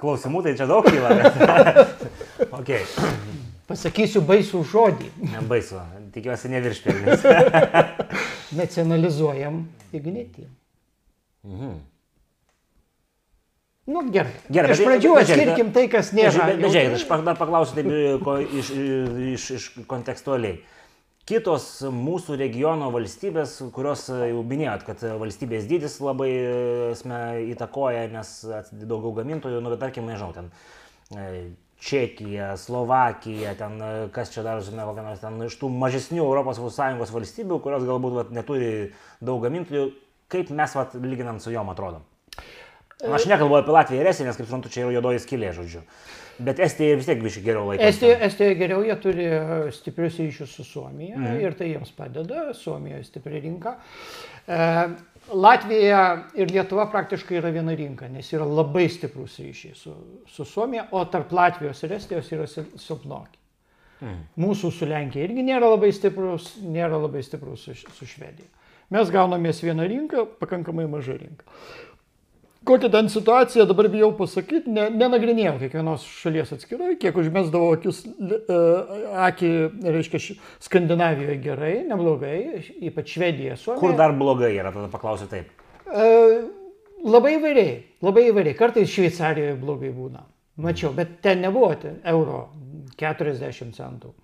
Klausimų 0.00 0.40
tai 0.46 0.54
čia 0.56 0.64
daug 0.68 0.86
kyla. 0.88 1.10
okay. 2.58 2.80
Pasakysiu 3.68 4.22
baisų 4.24 4.62
žodį. 4.70 5.10
Baisu, 5.50 5.80
tikiuosi 6.14 6.48
neviršpelnis. 6.52 7.26
Nacionalizuojam 8.60 9.64
ignitį. 9.96 10.46
Mhm. 11.46 11.76
Nu, 13.86 14.02
gerai. 14.10 14.32
gerai 14.50 14.72
iš 14.74 14.80
pradžių 14.82 15.10
bet, 15.14 15.28
atskirkim 15.28 15.68
tai, 15.74 15.84
kas 15.90 16.08
nėra. 16.16 16.48
Bet, 16.48 16.56
bet 16.64 16.72
žiūrėk, 16.74 16.96
aš 16.96 17.04
paklausiu 17.38 17.76
taip 17.76 17.90
ko, 18.24 18.38
iš, 18.42 18.72
iš, 19.34 19.44
iš 19.58 19.66
kontekstualiai. 19.86 20.56
Kitos 21.26 21.64
mūsų 21.90 22.36
regiono 22.38 22.92
valstybės, 22.94 23.56
kurios 23.74 24.04
jau 24.08 24.42
minėjot, 24.46 24.84
kad 24.86 25.00
valstybės 25.18 25.64
dydis 25.66 25.96
labai 25.98 26.30
sme, 26.94 27.18
įtakoja, 27.50 28.04
nes 28.12 28.34
daugiau 28.70 29.10
gamintojų, 29.16 29.58
nu, 29.64 29.72
bet 29.72 29.82
tarkim, 29.82 30.06
nežinau, 30.06 30.30
ten 30.36 30.52
e, 31.10 31.48
Čekija, 31.82 32.52
Slovakija, 32.56 33.56
ten 33.58 33.82
kas 34.14 34.30
čia 34.32 34.44
dar, 34.46 34.62
žinai, 34.64 34.86
kokia 34.86 35.02
nors 35.04 35.24
ten 35.24 35.42
iš 35.48 35.58
tų 35.60 35.68
mažesnių 35.74 36.28
ES 36.40 37.12
valstybių, 37.18 37.58
kurios 37.64 37.84
galbūt 37.90 38.14
vat, 38.20 38.30
neturi 38.32 38.70
daug 39.18 39.42
gamintojų, 39.42 39.90
kaip 40.32 40.54
mes, 40.54 40.78
vat, 40.78 40.94
lyginant 40.94 41.42
su 41.42 41.50
juom 41.50 41.74
atrodom. 41.74 42.06
Aš 43.02 43.26
nekalbu 43.28 43.58
apie 43.58 43.74
Latviją 43.74 44.00
ir 44.00 44.08
Estiją, 44.08 44.30
nes 44.30 44.38
kaip 44.38 44.46
suprantu, 44.46 44.70
čia 44.72 44.86
yra 44.86 44.94
juodoji 44.94 45.20
skylė, 45.26 45.50
žodžiu. 45.58 45.82
Bet 46.38 46.60
Estija 46.60 46.96
vis 46.98 47.06
tiek 47.08 47.20
biškai 47.22 47.42
geriau 47.46 47.68
laiko. 47.70 47.84
Estija, 47.86 48.16
Estija 48.26 48.56
geriau, 48.58 48.82
jie 48.84 48.96
turi 49.00 49.24
e, 49.24 49.38
stiprius 49.72 50.18
ryšius 50.20 50.52
su 50.58 50.64
Suomija 50.64 51.16
mm. 51.16 51.38
ir 51.40 51.56
tai 51.56 51.70
jiems 51.70 51.92
padeda, 51.96 52.50
Suomijoje 52.54 53.06
stipri 53.08 53.40
rinka. 53.40 53.76
E, 54.46 54.58
Latvija 55.32 56.02
ir 56.38 56.52
Lietuva 56.52 56.86
praktiškai 56.92 57.40
yra 57.40 57.50
viena 57.54 57.74
rinka, 57.74 58.08
nes 58.12 58.28
yra 58.36 58.44
labai 58.46 58.84
stiprus 58.92 59.38
ryšiai 59.42 59.74
su, 59.78 59.94
su 60.30 60.44
Suomija, 60.44 60.86
o 60.92 61.02
tarp 61.10 61.32
Latvijos 61.34 61.82
ir 61.82 61.96
Estijos 61.96 62.30
yra 62.36 62.46
silpnoki. 62.50 63.40
Mm. 64.04 64.20
Mūsų 64.44 64.70
su 64.76 64.86
Lenkija 64.86 65.24
irgi 65.24 65.42
nėra 65.46 65.72
labai 65.72 65.88
stiprus, 65.96 66.52
nėra 66.60 67.00
labai 67.00 67.24
stiprus 67.24 67.64
su, 67.64 67.74
su 67.96 68.08
Švedija. 68.12 68.52
Mes 68.92 69.08
gaunamės 69.10 69.64
vieną 69.64 69.88
rinką, 69.90 70.28
pakankamai 70.38 70.84
mažą 70.86 71.16
rinką 71.18 71.48
kokia 72.66 72.90
ten 72.92 73.08
situacija, 73.12 73.64
dabar 73.68 73.88
bijau 73.92 74.10
pasakyti, 74.18 74.70
ne, 74.74 74.88
nenagrinėjau 74.94 75.56
kiekvienos 75.60 76.04
šalies 76.22 76.52
atskirai, 76.56 76.94
kiek 77.00 77.16
užmesdavo 77.20 77.70
akis, 77.76 78.02
e, 78.06 78.58
akį, 79.26 79.50
reiškia, 79.96 80.36
Skandinavijoje 80.66 81.38
gerai, 81.44 81.74
neblogai, 81.88 82.36
ypač 82.90 83.16
Švedija, 83.16 83.56
Suomija. 83.60 83.80
Kur 83.82 83.96
dar 83.98 84.14
blogai 84.18 84.52
yra, 84.56 84.74
tada 84.74 84.90
paklausiu 84.92 85.30
taip. 85.30 85.50
E, 85.86 86.06
labai 87.06 87.36
įvairiai, 87.38 87.76
labai 88.06 88.28
įvairiai, 88.32 88.58
kartais 88.58 88.90
Šveicarijoje 88.92 89.58
blogai 89.62 89.92
būna. 89.94 90.26
Mačiau, 90.62 90.94
bet 90.96 91.18
ten 91.24 91.42
nebuvo 91.44 91.74
ten 91.78 92.00
euro 92.08 92.46
40 92.96 93.76
centų. 93.76 94.14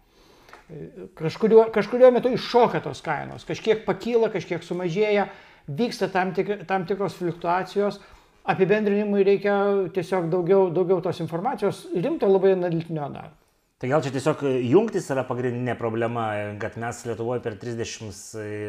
Kažkurio, 1.19 1.67
kažkurio 1.75 2.09
metu 2.15 2.31
iššoka 2.33 2.81
tos 2.81 3.03
kainos, 3.05 3.45
kažkiek 3.45 3.83
pakyla, 3.85 4.31
kažkiek 4.33 4.65
sumažėja, 4.65 5.27
vyksta 5.69 6.09
tam, 6.11 6.33
tik, 6.33 6.55
tam 6.67 6.87
tikros 6.89 7.19
fluktuacijos, 7.19 8.01
apibendrinimui 8.45 9.23
reikia 9.27 9.55
tiesiog 9.95 10.29
daugiau, 10.33 10.67
daugiau 10.75 11.03
tos 11.05 11.21
informacijos, 11.23 11.87
rimto 11.95 12.31
labai 12.31 12.57
analitinio 12.57 13.09
darbo. 13.13 13.39
Tai 13.83 13.89
gal 13.91 14.03
čia 14.05 14.13
tiesiog 14.15 14.45
jungtis 14.63 15.09
yra 15.11 15.25
pagrindinė 15.27 15.75
problema, 15.75 16.29
kad 16.63 16.77
mes 16.79 17.01
Lietuvoje 17.03 17.43
per 17.43 17.57
30, 17.59 18.21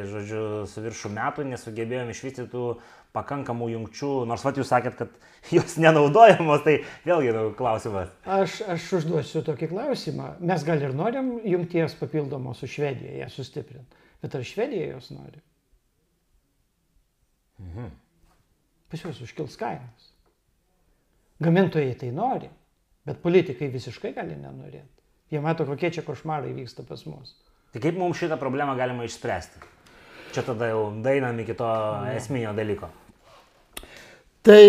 žodžiu, 0.10 0.42
su 0.72 0.82
viršų 0.82 1.12
metų 1.14 1.46
nesugebėjome 1.52 2.16
išvystyti 2.16 2.50
tų 2.50 2.64
pakankamų 3.14 3.68
jungčių, 3.76 4.10
nors 4.26 4.42
vat 4.42 4.58
jūs 4.58 4.72
sakėt, 4.74 4.98
kad 4.98 5.14
jos 5.54 5.78
nenaudojamos, 5.78 6.66
tai 6.66 6.80
vėlgi 7.06 7.30
nu, 7.38 7.46
klausimas. 7.58 8.10
Aš, 8.26 8.64
aš 8.74 8.90
užduosiu 9.04 9.46
tokį 9.46 9.70
klausimą. 9.76 10.32
Mes 10.42 10.66
gal 10.66 10.82
ir 10.82 10.98
norim 10.98 11.36
jungties 11.46 11.94
papildomos 12.02 12.66
su 12.66 12.74
Švedija, 12.74 13.20
ją 13.22 13.30
sustiprinti, 13.38 14.06
bet 14.26 14.34
ar 14.34 14.50
Švedija 14.50 14.96
jos 14.96 15.14
nori? 15.14 15.46
Mhm 17.62 18.00
pas 18.94 19.02
juos 19.02 19.22
užkils 19.26 19.58
kainos. 19.58 20.12
Gamintojai 21.42 21.96
tai 21.98 22.12
nori, 22.14 22.46
bet 23.02 23.24
politikai 23.26 23.72
visiškai 23.74 24.12
gali 24.14 24.36
nenorėti. 24.38 25.02
Jie 25.34 25.42
mato, 25.42 25.66
kokie 25.66 25.90
čia 25.96 26.04
košmarai 26.06 26.54
vyksta 26.54 26.86
pas 26.86 27.02
mus. 27.10 27.32
Tai 27.74 27.82
kaip 27.82 27.98
mums 27.98 28.20
šitą 28.22 28.38
problemą 28.38 28.76
galima 28.78 29.08
išspręsti? 29.08 29.64
Čia 30.36 30.44
tada 30.46 30.70
jau 30.70 30.84
dainam 31.02 31.42
iki 31.42 31.56
to 31.58 31.70
esminio 32.14 32.54
dalyko. 32.54 32.92
Tai 34.44 34.60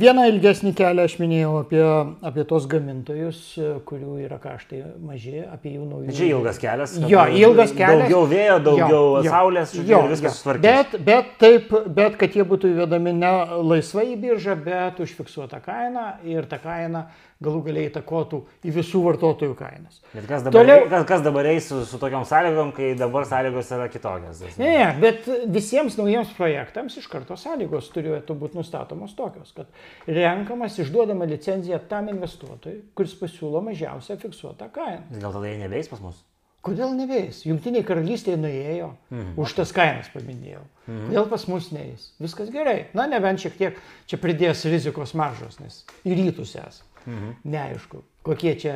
vieną 0.00 0.22
ilgesnį 0.30 0.70
kelią 0.76 1.04
aš 1.04 1.18
minėjau 1.20 1.50
apie, 1.58 1.80
apie 2.24 2.44
tos 2.48 2.64
gamintojus, 2.70 3.40
kurių 3.84 4.14
yra 4.24 4.38
kaštai 4.40 4.78
maži, 5.04 5.42
apie 5.44 5.74
jų 5.74 5.84
naujų. 5.90 6.14
Čia 6.16 6.28
ilgas 6.30 6.60
kelias. 6.62 6.94
Jo, 7.04 7.26
ilgas 7.28 7.74
kelias. 7.76 8.06
Daugiau 8.06 8.22
vėjo, 8.30 8.56
daugiau 8.70 8.88
jo, 8.88 9.02
jo, 9.26 9.34
saulės, 9.34 9.74
jo, 9.76 10.00
viskas 10.08 10.40
sutvarkyta. 10.40 10.72
Bet, 10.80 10.96
bet 11.10 11.36
taip, 11.42 11.76
bet 11.98 12.16
kad 12.22 12.40
jie 12.40 12.48
būtų 12.48 12.72
įvedami 12.72 13.12
ne 13.18 13.34
laisvai 13.68 14.06
į 14.14 14.16
biržą, 14.24 14.56
bet 14.64 15.04
užfiksuota 15.04 15.60
kaina 15.60 16.14
ir 16.24 16.48
ta 16.48 16.56
kaina 16.64 17.10
galų 17.42 17.60
galiai 17.66 17.88
įtakotų 17.90 18.40
į 18.64 18.72
visų 18.78 19.02
vartotojų 19.04 19.56
kainas. 19.58 19.98
Bet 20.14 20.28
kas 20.28 20.44
dabar, 20.46 20.56
Toliau, 20.56 20.84
kas, 20.88 21.06
kas 21.08 21.24
dabar 21.24 21.48
eis 21.50 21.66
su, 21.68 21.82
su 21.88 22.00
tokiam 22.00 22.24
sąlygom, 22.28 22.70
kai 22.76 22.94
dabar 22.98 23.26
sąlygos 23.28 23.72
yra 23.76 23.88
kitokios? 23.92 24.40
Ne, 24.56 24.70
ne, 24.70 24.86
bet 25.02 25.28
visiems 25.52 25.98
naujiems 26.00 26.32
projektams 26.38 26.96
iš 27.00 27.08
karto 27.12 27.36
sąlygos 27.40 27.90
turėtų 27.94 28.38
būti 28.40 28.60
nustatomos 28.60 29.12
tokios, 29.18 29.52
kad 29.56 30.08
renkamas 30.08 30.78
išduodama 30.80 31.28
licenzija 31.28 31.82
tam 31.90 32.08
investuotojui, 32.14 32.86
kuris 32.96 33.18
pasiūlo 33.20 33.60
mažiausią 33.68 34.16
fiksuotą 34.22 34.70
kainą. 34.72 35.04
Gal 35.20 35.36
tada 35.36 35.52
jie 35.52 35.60
neveis 35.60 35.92
pas 35.92 36.00
mus? 36.00 36.24
Kodėl 36.66 36.96
neveis? 36.98 37.44
Jungtiniai 37.46 37.84
karalystėje 37.86 38.40
nuėjo, 38.40 38.88
mhm. 39.12 39.36
už 39.38 39.54
tas 39.60 39.70
kainas 39.76 40.08
paminėjau. 40.10 40.64
Mhm. 40.88 41.04
Kodėl 41.12 41.28
pas 41.30 41.46
mus 41.52 41.68
neįs? 41.70 42.08
Viskas 42.18 42.50
gerai. 42.50 42.88
Na, 42.96 43.06
nebent 43.10 43.44
šiek 43.44 43.54
tiek 43.60 43.78
čia 44.10 44.18
pridės 44.18 44.64
rizikos 44.66 45.14
maržos, 45.18 45.60
nes 45.62 45.84
į 46.02 46.16
rytus 46.18 46.56
esame. 46.58 46.95
Mhm. 47.06 47.36
Neaišku, 47.52 48.02
kokie 48.26 48.56
čia, 48.58 48.74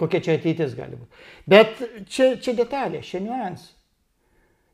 kokia 0.00 0.20
čia 0.24 0.34
ateitis 0.38 0.74
gali 0.74 0.98
būti. 0.98 1.22
Bet 1.46 1.78
čia, 2.10 2.34
čia 2.42 2.56
detalė, 2.58 3.04
čia 3.06 3.22
niuansai. 3.22 3.70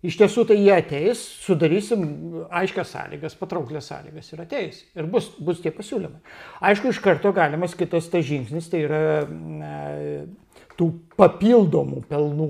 Iš 0.07 0.14
tiesų 0.14 0.45
tai 0.47 0.57
jie 0.61 0.70
ateis, 0.70 1.20
sudarysim 1.43 2.05
aiškias 2.55 2.93
sąlygas, 2.95 3.34
patrauklės 3.34 3.89
sąlygas 3.91 4.28
ir 4.30 4.43
ateis. 4.45 4.78
Ir 4.95 5.09
bus, 5.11 5.26
bus 5.43 5.59
tie 5.64 5.72
pasiūlymai. 5.74 6.20
Aišku, 6.70 6.93
iš 6.93 7.01
karto 7.03 7.32
galimas 7.34 7.74
kitas 7.74 8.07
tas 8.12 8.22
žingsnis, 8.28 8.68
tai 8.70 8.84
yra 8.84 9.01
e, 9.26 10.20
tų 10.78 10.89
papildomų 11.18 12.05
pelnų 12.07 12.49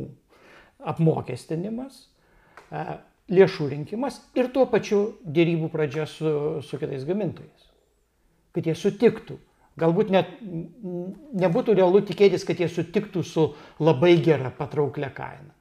apmokestinimas, 0.93 2.03
e, 2.69 2.85
lėšų 3.33 3.71
rinkimas 3.73 4.21
ir 4.37 4.53
tuo 4.53 4.67
pačiu 4.69 5.01
dėrybų 5.25 5.73
pradžia 5.73 6.05
su, 6.09 6.61
su 6.61 6.81
kitais 6.81 7.09
gamintojais. 7.09 7.73
Kad 8.53 8.69
jie 8.69 8.77
sutiktų 8.77 9.41
Galbūt 9.79 10.11
net 10.15 10.35
nebūtų 10.43 11.77
realu 11.79 12.03
tikėtis, 12.09 12.45
kad 12.49 12.59
jie 12.59 12.69
sutiktų 12.73 13.23
su 13.27 13.51
labai 13.83 14.17
gera 14.25 14.51
patrauklia 14.55 15.13
kaina. 15.15 15.55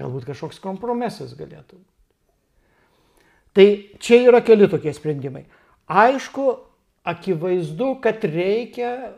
Galbūt 0.00 0.26
kažkoks 0.28 0.60
kompromisas 0.62 1.36
galėtų 1.38 1.78
būti. 1.78 1.90
Tai 3.54 3.66
čia 4.02 4.18
yra 4.26 4.40
keli 4.42 4.66
tokie 4.66 4.90
sprendimai. 4.94 5.44
Aišku, 5.86 6.48
akivaizdu, 7.06 7.92
kad 8.02 8.24
reikia 8.26 8.90
e, 8.90 9.12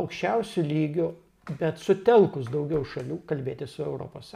aukščiausių 0.00 0.64
lygių, 0.64 1.08
bet 1.60 1.82
sutelkus 1.82 2.48
daugiau 2.48 2.86
šalių 2.88 3.20
kalbėti 3.28 3.68
su 3.68 3.84
ES. 3.84 4.32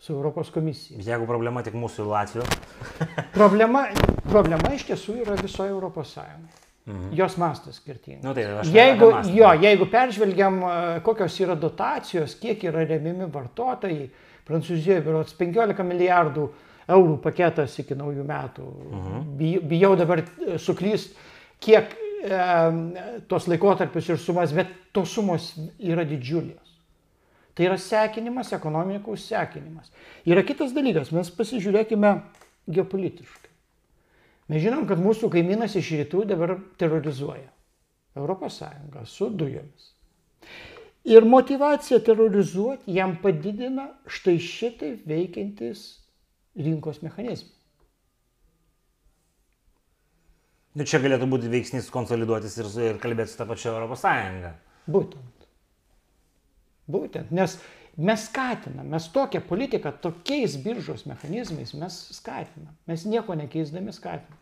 Su 0.00 0.14
Europos 0.14 0.52
komisija. 0.54 1.02
Jeigu 1.02 1.26
problema 1.28 1.64
tik 1.66 1.74
mūsų 1.76 2.06
Latvijos. 2.08 2.54
problema, 3.34 3.88
problema 4.30 4.70
iš 4.76 4.86
tiesų 4.92 5.18
yra 5.24 5.36
visoje 5.42 5.74
ES. 5.74 6.69
Mhm. 6.90 7.12
Jos 7.16 7.36
mastas 7.38 7.76
skirtingas. 7.80 8.24
Nu, 8.24 8.34
tai 8.34 8.44
jeigu, 8.74 9.10
mastą. 9.12 9.34
jo, 9.34 9.52
jeigu 9.62 9.86
peržvelgiam, 9.90 10.60
e, 10.62 11.00
kokios 11.06 11.38
yra 11.40 11.54
dotacijos, 11.56 12.34
kiek 12.40 12.64
yra 12.64 12.84
remiami 12.86 13.30
vartotojai, 13.30 14.10
Prancūzijoje 14.50 15.02
berots 15.04 15.34
15 15.38 15.84
milijardų 15.86 16.48
eurų 16.90 17.18
paketas 17.22 17.76
iki 17.78 17.94
naujų 17.94 18.24
metų. 18.26 18.64
Mhm. 18.90 19.20
Bij- 19.38 19.60
Bijau 19.62 19.92
dabar 19.96 20.18
e, 20.24 20.56
suklyst, 20.58 21.14
kiek 21.62 21.92
e, 22.24 23.20
tos 23.28 23.46
laikotarpius 23.46 24.08
ir 24.10 24.18
sumas, 24.18 24.50
bet 24.52 24.66
tos 24.92 25.12
sumos 25.14 25.52
yra 25.78 26.02
didžiulės. 26.04 26.66
Tai 27.54 27.64
yra 27.68 27.76
sekinimas, 27.78 28.52
ekonomikos 28.52 29.28
sekinimas. 29.28 29.90
Yra 30.26 30.42
kitas 30.42 30.72
dalykas, 30.72 31.12
mes 31.12 31.30
pasižiūrėkime 31.30 32.20
geopolitiškai. 32.70 33.39
Mes 34.50 34.64
žinom, 34.64 34.86
kad 34.90 34.98
mūsų 34.98 35.30
kaimynas 35.30 35.76
iš 35.78 35.92
rytų 36.00 36.24
dabar 36.32 36.56
terrorizuoja 36.80 37.48
ES 38.18 39.12
su 39.12 39.28
dujomis. 39.30 39.92
Ir 41.06 41.24
motivacija 41.24 42.00
terrorizuoti 42.04 42.92
jam 42.96 43.14
padidina 43.22 43.86
štai 44.10 44.36
šitai 44.42 44.90
veikiantis 45.06 45.84
rinkos 46.58 47.00
mechanizmai. 47.04 47.54
Nu, 50.74 50.86
čia 50.86 51.00
galėtų 51.02 51.26
būti 51.30 51.50
veiksnys 51.50 51.88
konsoliduotis 51.90 52.58
ir, 52.60 52.68
ir 52.90 52.98
kalbėti 53.02 53.32
su 53.32 53.40
tą 53.40 53.46
pačią 53.48 53.72
Europos 53.72 54.04
Sąjungą. 54.04 54.52
Būtent. 54.90 55.48
Būtent. 56.90 57.32
Nes 57.34 57.56
mes 57.98 58.26
skatinam, 58.28 58.86
mes 58.92 59.08
tokią 59.14 59.42
politiką, 59.48 59.92
tokiais 60.04 60.54
biržos 60.62 61.06
mechanizmais 61.10 61.74
mes 61.74 61.98
skatinam. 62.18 62.76
Mes 62.90 63.06
nieko 63.06 63.34
nekeisdami 63.38 63.94
skatinam. 63.96 64.39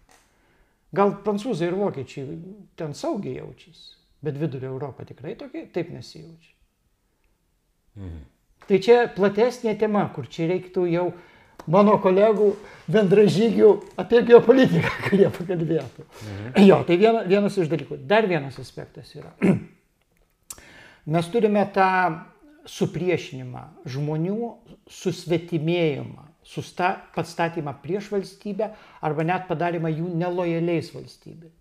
Gal 0.95 1.13
prancūzai 1.25 1.69
ir 1.69 1.77
vokiečiai 1.77 2.37
ten 2.79 2.95
saugiai 2.97 3.43
jaučiasi, 3.43 3.97
bet 4.25 4.39
vidurio 4.41 4.71
Europa 4.73 5.05
tikrai 5.09 5.35
tokia, 5.37 5.67
taip 5.73 5.91
nesijaučia. 5.93 6.55
Mhm. 7.99 8.23
Tai 8.69 8.79
čia 8.85 8.97
platesnė 9.13 9.75
tema, 9.81 10.07
kur 10.15 10.29
čia 10.29 10.49
reiktų 10.51 10.85
jau 10.93 11.07
mano 11.69 11.97
kolegų 12.01 12.51
bendražygių 12.93 13.71
apie 14.01 14.23
geopolitiką, 14.29 14.95
kad 15.09 15.21
jie 15.21 15.29
pakalbėtų. 15.35 16.07
Mhm. 16.07 16.49
Jo, 16.65 16.81
tai 16.89 16.99
viena, 17.01 17.25
vienas 17.29 17.59
iš 17.61 17.71
dalykų. 17.73 18.01
Dar 18.09 18.29
vienas 18.31 18.59
aspektas 18.61 19.13
yra. 19.17 19.35
Mes 21.13 21.31
turime 21.33 21.65
tą 21.73 21.91
supriešinimą, 22.69 23.65
žmonių 23.89 24.53
susvetimėjimą, 24.93 26.28
susta, 26.49 26.95
patstatymą 27.15 27.75
prieš 27.83 28.09
valstybę 28.13 28.71
arba 29.05 29.27
net 29.27 29.45
padarimą 29.51 29.91
jų 29.93 30.15
nelojaliais 30.17 30.89
valstybei. 30.95 31.53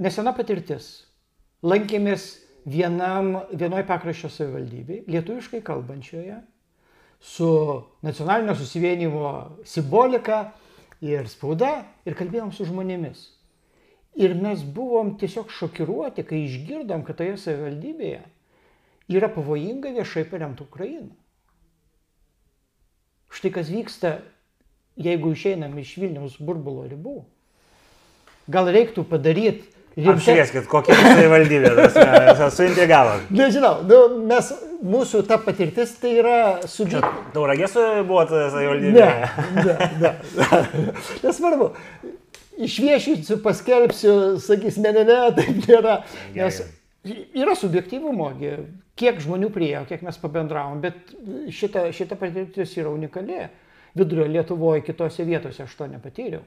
Nesena 0.00 0.32
patirtis. 0.36 1.04
Lankėmės 1.64 2.26
vienam, 2.68 3.38
vienoj 3.52 3.84
pakraščio 3.88 4.30
savivaldybei, 4.32 5.04
lietuviškai 5.08 5.62
kalbančioje, 5.64 6.40
su 7.24 7.48
nacionalinio 8.04 8.56
susivienimo 8.56 9.30
simbolika 9.64 10.42
ir 11.04 11.28
spauda 11.28 11.72
ir 12.04 12.16
kalbėjom 12.16 12.52
su 12.52 12.66
žmonėmis. 12.68 13.26
Ir 14.20 14.36
mes 14.38 14.62
buvom 14.62 15.16
tiesiog 15.18 15.50
šokiruoti, 15.50 16.22
kai 16.28 16.44
išgirdom, 16.44 17.02
kad 17.04 17.18
toje 17.18 17.36
savivaldybėje 17.40 18.22
yra 19.16 19.28
pavojinga 19.32 19.92
viešai 19.96 20.24
paremti 20.30 20.64
Ukrainą. 20.64 21.12
Štai 23.34 23.50
kas 23.54 23.70
vyksta, 23.72 24.18
jeigu 25.00 25.32
išeinam 25.34 25.74
iš 25.82 25.96
Vilniaus 25.98 26.36
burbulo 26.38 26.86
ribų. 26.88 27.22
Gal 28.52 28.68
reiktų 28.70 29.06
padaryti 29.08 29.74
Apšvieskit, 29.94 30.64
kokia 30.66 30.94
tai 30.98 31.26
valdybė, 31.30 31.70
suintrigavo. 32.50 33.12
Nežinau, 33.38 33.76
nu, 33.86 33.98
mes, 34.26 34.48
mūsų 34.82 35.20
ta 35.28 35.38
patirtis 35.38 35.92
tai 36.02 36.16
yra 36.18 36.38
subjektyvi. 36.66 37.30
Tauragės 37.36 37.76
buvo 38.08 38.24
ta 38.26 38.48
savivaldybė? 38.50 39.04
Ne, 39.54 39.68
ne, 39.68 39.90
ne. 40.02 40.12
Nesvarbu. 41.24 41.70
Išviešinsiu, 42.66 43.38
paskelbsiu, 43.42 44.16
sakys, 44.42 44.80
ne, 44.82 44.90
ne, 44.98 45.06
ne, 45.06 45.20
taip 45.38 45.62
nėra. 45.62 46.00
Nes 46.34 46.58
yra 47.06 47.54
subjektyvumo, 47.58 48.32
gi, 48.40 48.56
kiek 48.98 49.20
žmonių 49.22 49.50
priejo, 49.54 49.84
kiek 49.88 50.02
mes 50.06 50.18
pabendravom, 50.22 50.80
bet 50.84 51.12
šita, 51.54 51.88
šita 51.94 52.18
patirtis 52.20 52.76
yra 52.78 52.92
unikali. 52.94 53.46
Vidurio 53.94 54.26
Lietuvoje, 54.26 54.82
kitose 54.82 55.22
vietose 55.22 55.62
aš 55.62 55.74
to 55.78 55.86
nepatyriau. 55.86 56.42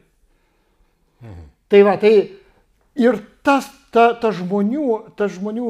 Mhm. 1.24 1.46
Tai 1.72 1.80
va, 1.88 1.94
tai 2.00 2.12
ir 3.00 3.20
tas, 3.44 3.70
ta, 3.96 4.10
ta 4.20 4.34
žmonių, 4.36 5.16
ta 5.20 5.30
žmonių 5.32 5.70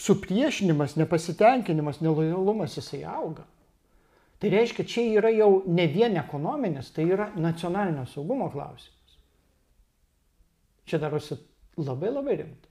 supriešinimas, 0.00 0.96
nepasitenkinimas, 0.96 2.00
nelojalumas, 2.04 2.76
jisai 2.78 3.02
auga. 3.08 3.44
Tai 4.38 4.50
reiškia, 4.52 4.86
čia 4.86 5.04
yra 5.18 5.32
jau 5.34 5.64
ne 5.66 5.88
vien 5.90 6.14
ekonominis, 6.20 6.92
tai 6.94 7.08
yra 7.10 7.32
nacionalinio 7.36 8.06
saugumo 8.06 8.46
klausimas. 8.52 9.16
Čia 10.88 11.00
darosi 11.02 11.36
labai 11.76 12.12
labai 12.14 12.36
rimta. 12.38 12.67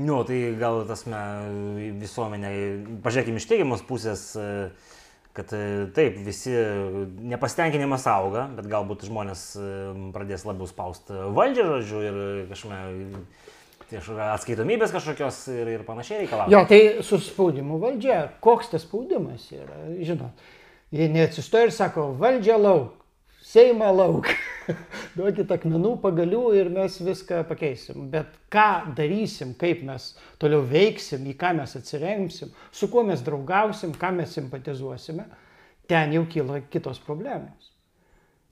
Nu, 0.00 0.22
tai 0.24 0.38
gal 0.60 0.84
tas 0.88 1.04
me, 1.10 1.20
visuomenė, 2.00 2.50
pažiūrėkime 3.04 3.40
iš 3.40 3.46
teigiamos 3.50 3.82
pusės, 3.84 4.22
e, 4.38 4.70
kad 5.36 5.52
e, 5.56 5.62
taip, 5.96 6.16
visi 6.24 6.54
nepasitenkinimas 7.32 8.06
auga, 8.08 8.46
bet 8.56 8.70
galbūt 8.70 9.04
žmonės 9.10 9.44
e, 9.60 9.70
pradės 10.14 10.46
labiau 10.48 10.68
spausti 10.70 11.16
valdžią, 11.36 11.66
žodžiu, 11.82 12.04
ir 12.06 12.20
kažkaip 12.52 13.48
tai 13.90 14.28
atskaitomybės 14.30 14.94
kažkokios 14.94 15.42
ir, 15.50 15.72
ir 15.74 15.84
panašiai 15.86 16.22
reikalauja. 16.22 16.54
Jo, 16.54 16.62
tai 16.70 17.04
su 17.06 17.18
spaudimu 17.22 17.80
valdžia. 17.82 18.22
Koks 18.44 18.70
tas 18.70 18.86
spaudimas 18.86 19.48
yra, 19.54 19.82
žinot. 19.98 20.46
Jie 20.94 21.10
neatsistoja 21.10 21.68
ir 21.68 21.74
sako, 21.74 22.12
valdžia 22.18 22.58
lauk, 22.58 22.96
Seimą 23.50 23.90
lauk. 23.90 24.30
Duokit 25.16 25.50
akmenų, 25.54 25.94
pagalių 26.02 26.42
ir 26.58 26.70
mes 26.72 26.98
viską 27.02 27.42
pakeisim. 27.48 28.08
Bet 28.12 28.34
ką 28.52 28.94
darysim, 28.96 29.54
kaip 29.58 29.82
mes 29.86 30.12
toliau 30.42 30.64
veiksim, 30.66 31.26
į 31.30 31.36
ką 31.40 31.54
mes 31.60 31.76
atsiremsim, 31.78 32.52
su 32.72 32.90
kuo 32.92 33.04
mes 33.06 33.24
draugausim, 33.26 33.94
ką 33.96 34.12
mes 34.18 34.36
simpatizuosime, 34.36 35.26
ten 35.90 36.14
jau 36.16 36.24
kyla 36.30 36.62
kitos 36.70 37.02
problemos. 37.02 37.72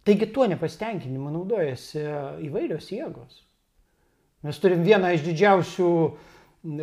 Taigi 0.09 0.31
tuo 0.33 0.47
nepasitenkinimu 0.49 1.31
naudojasi 1.35 2.03
įvairios 2.49 2.89
jėgos. 2.95 3.43
Mes 4.47 4.59
turim 4.63 4.85
vieną 4.87 5.11
iš 5.17 5.25
didžiausių 5.27 5.89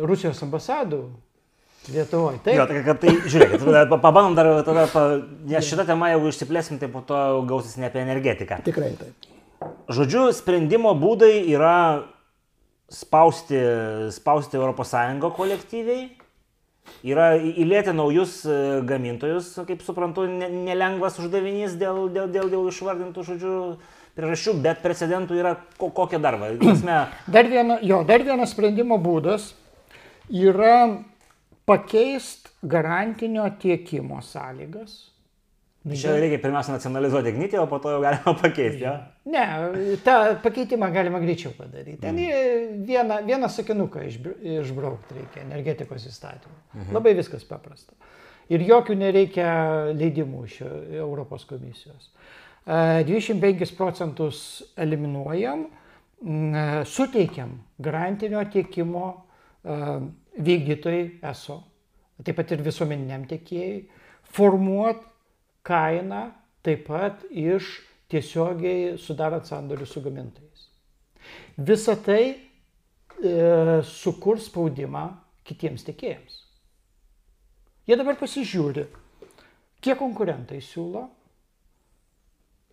Rusijos 0.06 0.42
ambasadų 0.44 1.00
Lietuvoje. 1.92 2.40
Taip. 2.44 2.56
Jo, 2.58 2.66
tai, 2.66 2.82
kad, 2.86 3.00
tai 3.02 3.14
žiūrėkit, 3.30 3.64
pabandom 4.02 4.34
dar 4.38 4.50
tada, 4.66 4.86
pa, 4.90 5.04
nes 5.46 5.68
šitą 5.68 5.86
temą 5.88 6.10
jeigu 6.12 6.32
išsiplėsim, 6.32 6.80
tai 6.82 6.90
po 6.92 7.02
to 7.06 7.20
gausis 7.48 7.78
ne 7.78 7.88
apie 7.90 8.02
energetiką. 8.02 8.60
Tikrai 8.66 8.92
taip. 8.98 9.32
Žodžiu, 9.90 10.28
sprendimo 10.36 10.92
būdai 10.98 11.32
yra 11.48 11.76
spausti, 12.92 13.58
spausti 14.14 14.58
ES 14.58 14.94
kolektyviai, 15.36 16.08
yra 17.06 17.32
įlėti 17.38 17.94
naujus 17.96 18.40
e, 18.46 18.56
gamintojus, 18.86 19.54
kaip 19.66 19.82
suprantu, 19.82 20.26
ne- 20.30 20.50
nelengvas 20.68 21.18
uždavinys 21.22 21.74
dėl, 21.80 22.06
dėl, 22.14 22.28
dėl, 22.30 22.50
dėl 22.52 22.68
išvardintų 22.70 23.24
žodžių 23.26 23.54
priežasčių, 24.16 24.54
bet 24.64 24.82
precedentų 24.84 25.38
yra 25.38 25.56
ko, 25.80 25.90
kokie 25.90 26.20
dar. 26.22 26.38
Esmė, 26.56 27.00
Dar, 27.26 27.50
viena, 27.50 27.78
jo, 27.82 28.02
dar 28.06 28.22
vienas 28.26 28.54
sprendimo 28.54 28.98
būdas 29.02 29.50
yra 30.30 31.02
pakeisti 31.66 32.50
garantinio 32.62 33.50
tiekimo 33.60 34.22
sąlygas. 34.22 34.96
čia 35.94 36.16
reikia 36.18 36.40
pirmiausia 36.42 36.74
nacionalizuoti 36.74 37.30
ignitį, 37.30 37.60
o 37.62 37.66
po 37.70 37.78
to 37.82 37.92
jau 37.94 38.00
galima 38.02 38.32
pakeisti. 38.40 38.82
Ja? 38.82 38.94
Ne, 39.30 39.44
tą 40.02 40.16
pakeitimą 40.42 40.88
galima 40.94 41.20
greičiau 41.22 41.52
padaryti. 41.54 42.00
Ten 42.02 42.18
mm. 42.18 42.80
vieną, 42.88 43.20
vieną 43.26 43.50
sakinuką 43.54 44.02
išbr- 44.08 44.40
išbraukti 44.60 45.18
reikia 45.20 45.44
energetikos 45.44 46.08
įstatymą. 46.10 46.58
Mhm. 46.74 46.92
Labai 46.98 47.14
viskas 47.18 47.46
paprasta. 47.46 47.94
Ir 48.50 48.62
jokių 48.66 48.94
nereikia 48.98 49.48
leidimų 49.94 50.44
iš 50.46 50.60
Europos 50.98 51.46
komisijos. 51.46 52.10
E, 52.66 53.02
25 53.06 53.74
procentus 53.78 54.42
eliminuojam, 54.78 55.66
m, 56.22 56.54
suteikiam 56.86 57.60
garantinio 57.78 58.42
tiekimo 58.50 59.08
e, 59.62 59.80
vykdytojai 60.36 61.04
ESO, 61.30 61.60
taip 62.24 62.36
pat 62.38 62.52
ir 62.52 62.64
visuomeniniam 62.64 63.24
tiekėjai, 63.28 63.76
formuot 64.36 65.02
kainą 65.66 66.26
taip 66.66 66.86
pat 66.88 67.24
iš 67.30 67.68
tiesiogiai 68.10 68.96
sudarant 69.00 69.46
sandorius 69.48 69.94
su 69.94 70.02
gamintojais. 70.04 70.66
Visa 71.58 71.96
tai 71.98 72.22
e, 72.30 73.80
sukurs 73.86 74.46
spaudimą 74.50 75.06
kitiems 75.46 75.86
tiekėjams. 75.86 76.42
Jie 77.86 77.98
dabar 77.98 78.18
pasižiūri, 78.18 78.86
kiek 79.82 79.98
konkurentai 79.98 80.58
siūlo, 80.62 81.04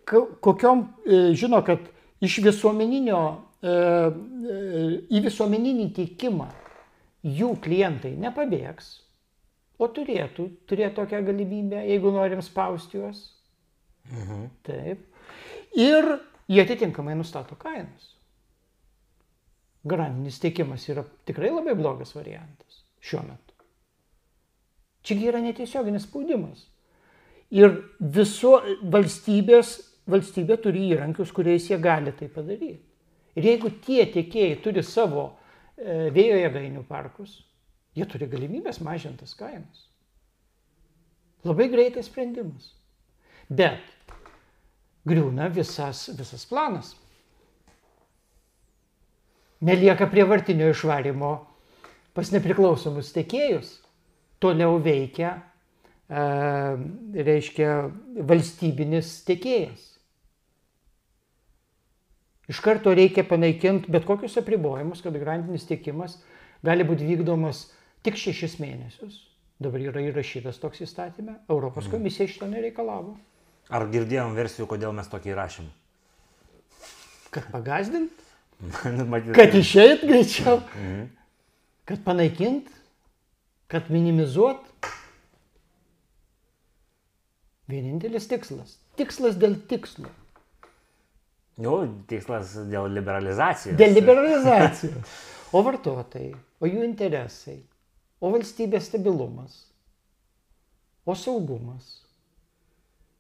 ko- 0.10 0.28
kokiom, 0.42 0.86
e, 1.06 1.22
žino, 1.38 1.62
kad 1.66 1.86
iš 2.24 2.40
visuomeninio 2.46 3.22
e, 3.62 3.78
į 5.14 5.24
visuomeninį 5.28 5.90
tiekimą 5.98 6.50
jų 7.24 7.54
klientai 7.64 8.14
nepabėgs, 8.20 8.90
o 9.80 9.88
turėtų 9.88 10.50
turėti 10.70 10.98
tokią 11.00 11.24
galimybę, 11.26 11.82
jeigu 11.88 12.12
norim 12.14 12.44
spausti 12.46 13.00
juos. 13.00 13.24
Mhm. 14.12 14.50
Taip. 14.68 15.06
Ir 15.80 16.10
jie 16.52 16.62
atitinkamai 16.64 17.16
nustato 17.16 17.56
kainas. 17.60 18.12
Garantinis 19.84 20.40
tiekimas 20.40 20.86
yra 20.92 21.04
tikrai 21.28 21.52
labai 21.52 21.76
blogas 21.76 22.14
variantas 22.16 22.84
šiuo 23.04 23.24
metu. 23.26 23.56
Čiagi 25.04 25.28
yra 25.28 25.42
netiesioginis 25.44 26.06
spaudimas. 26.08 26.70
Ir 27.54 27.76
viso 28.00 28.56
valstybės, 28.94 29.74
valstybė 30.10 30.58
turi 30.64 30.88
įrankius, 30.94 31.34
kuriais 31.36 31.68
jie 31.68 31.78
gali 31.84 32.14
tai 32.16 32.30
padaryti. 32.32 32.80
Ir 33.36 33.48
jeigu 33.50 33.74
tie 33.84 34.06
tiekėjai 34.14 34.62
turi 34.64 34.84
savo 34.86 35.26
vėjo 35.78 36.38
jėgainių 36.42 36.84
parkus, 36.88 37.40
jie 37.98 38.06
turi 38.10 38.28
galimybės 38.30 38.82
mažintas 38.86 39.34
kainas. 39.38 39.88
Labai 41.44 41.68
greitas 41.72 42.08
sprendimas. 42.08 42.72
Bet 43.52 43.82
griūna 45.08 45.50
visas, 45.52 46.06
visas 46.16 46.46
planas. 46.48 46.94
Nelieka 49.64 50.08
prievartinio 50.12 50.70
išvarimo 50.72 51.34
pas 52.16 52.32
nepriklausomus 52.32 53.12
tiekėjus. 53.16 53.78
Toliau 54.44 54.76
veikia, 54.84 55.38
e, 56.12 56.24
reiškia, 57.28 57.76
valstybinis 58.28 59.22
tiekėjas. 59.28 59.93
Iš 62.52 62.60
karto 62.64 62.92
reikia 62.96 63.24
panaikinti 63.28 63.92
bet 63.92 64.08
kokius 64.08 64.36
apribojimus, 64.42 65.04
kad 65.04 65.16
garantinis 65.16 65.68
tiekimas 65.70 66.18
gali 66.66 66.84
būti 66.88 67.08
vykdomas 67.08 67.70
tik 68.04 68.20
šešis 68.20 68.58
mėnesius. 68.60 69.22
Dabar 69.64 69.80
yra 69.80 70.02
įrašytas 70.04 70.60
toks 70.60 70.84
įstatymė. 70.84 71.38
Europos 71.52 71.88
komisija 71.92 72.28
šito 72.28 72.50
nereikalavo. 72.52 73.16
Ar 73.72 73.88
girdėjom 73.94 74.36
versijų, 74.36 74.68
kodėl 74.68 74.92
mes 74.96 75.08
tokį 75.08 75.32
įrašėm? 75.32 75.70
Kad 77.34 77.48
pagazdint, 77.54 78.24
Nu, 78.98 79.06
kad 79.36 79.56
išeit 79.56 80.06
greičiau, 80.08 80.62
kad 81.88 82.04
panaikint, 82.06 82.70
kad 83.72 83.90
minimizuot. 83.92 84.70
Vienintelis 87.72 88.28
tikslas. 88.30 88.78
Tikslas 89.00 89.38
dėl 89.40 89.56
tikslo. 89.70 90.12
Nu, 91.62 91.76
tikslas 92.10 92.56
dėl 92.70 92.88
liberalizacijos. 92.96 93.78
Dėl 93.78 93.94
liberalizacijos. 93.94 95.18
O 95.54 95.62
vartotojai, 95.62 96.32
o 96.64 96.70
jų 96.70 96.82
interesai, 96.88 97.60
o 98.18 98.32
valstybės 98.34 98.88
stabilumas, 98.90 99.60
o 101.06 101.14
saugumas. 101.14 102.00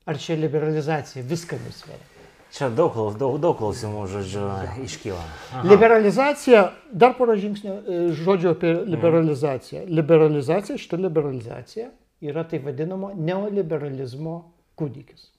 Ar 0.09 0.17
čia 0.19 0.35
liberalizacija 0.35 1.21
viską 1.23 1.59
nusveria? 1.61 2.09
Čia 2.53 2.67
daug, 2.69 2.93
daug, 3.17 3.37
daug 3.41 3.55
klausimų, 3.57 4.03
žodžiu, 4.11 4.41
iškyla. 4.83 5.21
Aha. 5.21 5.61
Liberalizacija, 5.65 6.63
dar 6.91 7.15
porą 7.17 7.33
žingsnių 7.41 7.73
e, 7.73 7.99
žodžių 8.19 8.49
apie 8.51 8.73
liberalizaciją. 8.93 9.85
Liberalizacija, 9.89 10.77
šita 10.77 10.99
liberalizacija 11.01 11.87
yra 12.21 12.43
tai 12.49 12.59
vadinamo 12.61 13.09
neoliberalizmo 13.17 14.35
kūdikis, 14.77 15.31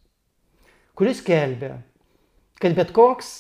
kuris 0.99 1.23
kelbė, 1.25 1.77
kad 2.63 2.77
bet 2.77 2.93
koks 2.95 3.33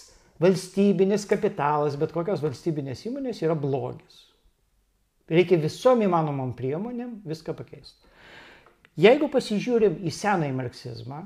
valstybinis 0.43 1.27
kapitalas, 1.31 1.99
bet 2.01 2.12
kokios 2.15 2.43
valstybinės 2.45 3.05
įmonės 3.09 3.43
yra 3.45 3.57
blogis. 3.59 4.25
Reikia 5.31 5.57
visom 5.61 6.03
įmanomom 6.05 6.53
priemonėm 6.57 7.21
viską 7.25 7.55
pakeisti. 7.57 7.97
Jeigu 9.01 9.31
pasižiūrim 9.33 10.03
į 10.07 10.12
senąjį 10.15 10.55
marksizmą, 10.55 11.23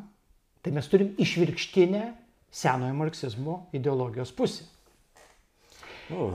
tai 0.63 0.73
mes 0.77 0.87
turim 0.89 1.11
išvirkštinę 1.21 2.05
senojo 2.51 2.95
marksizmo 2.97 3.59
ideologijos 3.77 4.33
pusę. 4.33 4.65
Nu, 6.09 6.33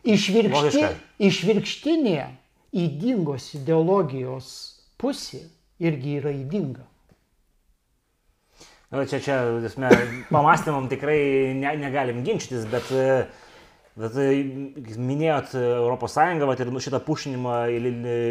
Išvirkšti, 0.00 0.86
išvirkštinė 1.20 2.20
įdingos 2.72 3.50
ideologijos 3.58 4.46
pusė 5.00 5.42
irgi 5.82 6.14
yra 6.22 6.32
įdinga. 6.32 6.86
Nu, 8.90 9.04
čia, 9.06 9.20
čia, 9.22 9.34
esmė, 9.68 9.88
pamastymam 10.34 10.88
tikrai 10.90 11.52
ne, 11.54 11.76
negalim 11.78 12.24
ginčytis, 12.26 12.64
bet, 12.72 12.88
bet 13.94 14.16
minėjot 14.98 15.52
ES 15.54 16.16
vat, 16.42 16.62
ir 16.64 16.72
nu, 16.74 16.80
šitą 16.82 16.98
pušinimą 17.06 17.60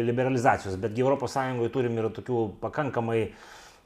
liberalizacijos, 0.04 0.76
betgi 0.82 1.06
ES 1.06 1.38
turim 1.72 1.96
ir 1.96 2.10
tokių 2.12 2.42
pakankamai, 2.60 3.22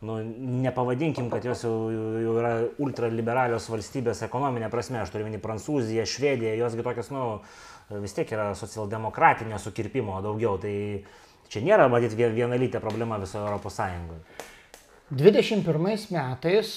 nu, 0.03 0.17
nepavadinkim, 0.65 1.29
kad 1.31 1.47
jos 1.47 1.63
jau, 1.63 1.77
jau 1.95 2.35
yra 2.41 2.51
ultraliberalios 2.83 3.69
valstybės 3.71 4.25
ekonominė 4.27 4.67
prasme, 4.73 4.99
aš 5.05 5.13
turiu 5.15 5.29
minį 5.29 5.39
Prancūziją, 5.45 6.03
Švediją, 6.11 6.57
josgi 6.59 6.83
tokios, 6.89 7.13
nu, 7.15 7.29
vis 8.03 8.17
tiek 8.19 8.35
yra 8.35 8.49
socialdemokratinio 8.59 9.63
sukirpimo 9.63 10.19
daugiau, 10.27 10.59
tai 10.59 10.75
čia 11.55 11.63
nėra, 11.63 11.87
matyt, 11.87 12.19
vien- 12.19 12.35
vienalytė 12.35 12.83
problema 12.83 13.23
visoje 13.23 13.63
ES. 13.63 14.51
21 15.11 16.09
metais 16.15 16.71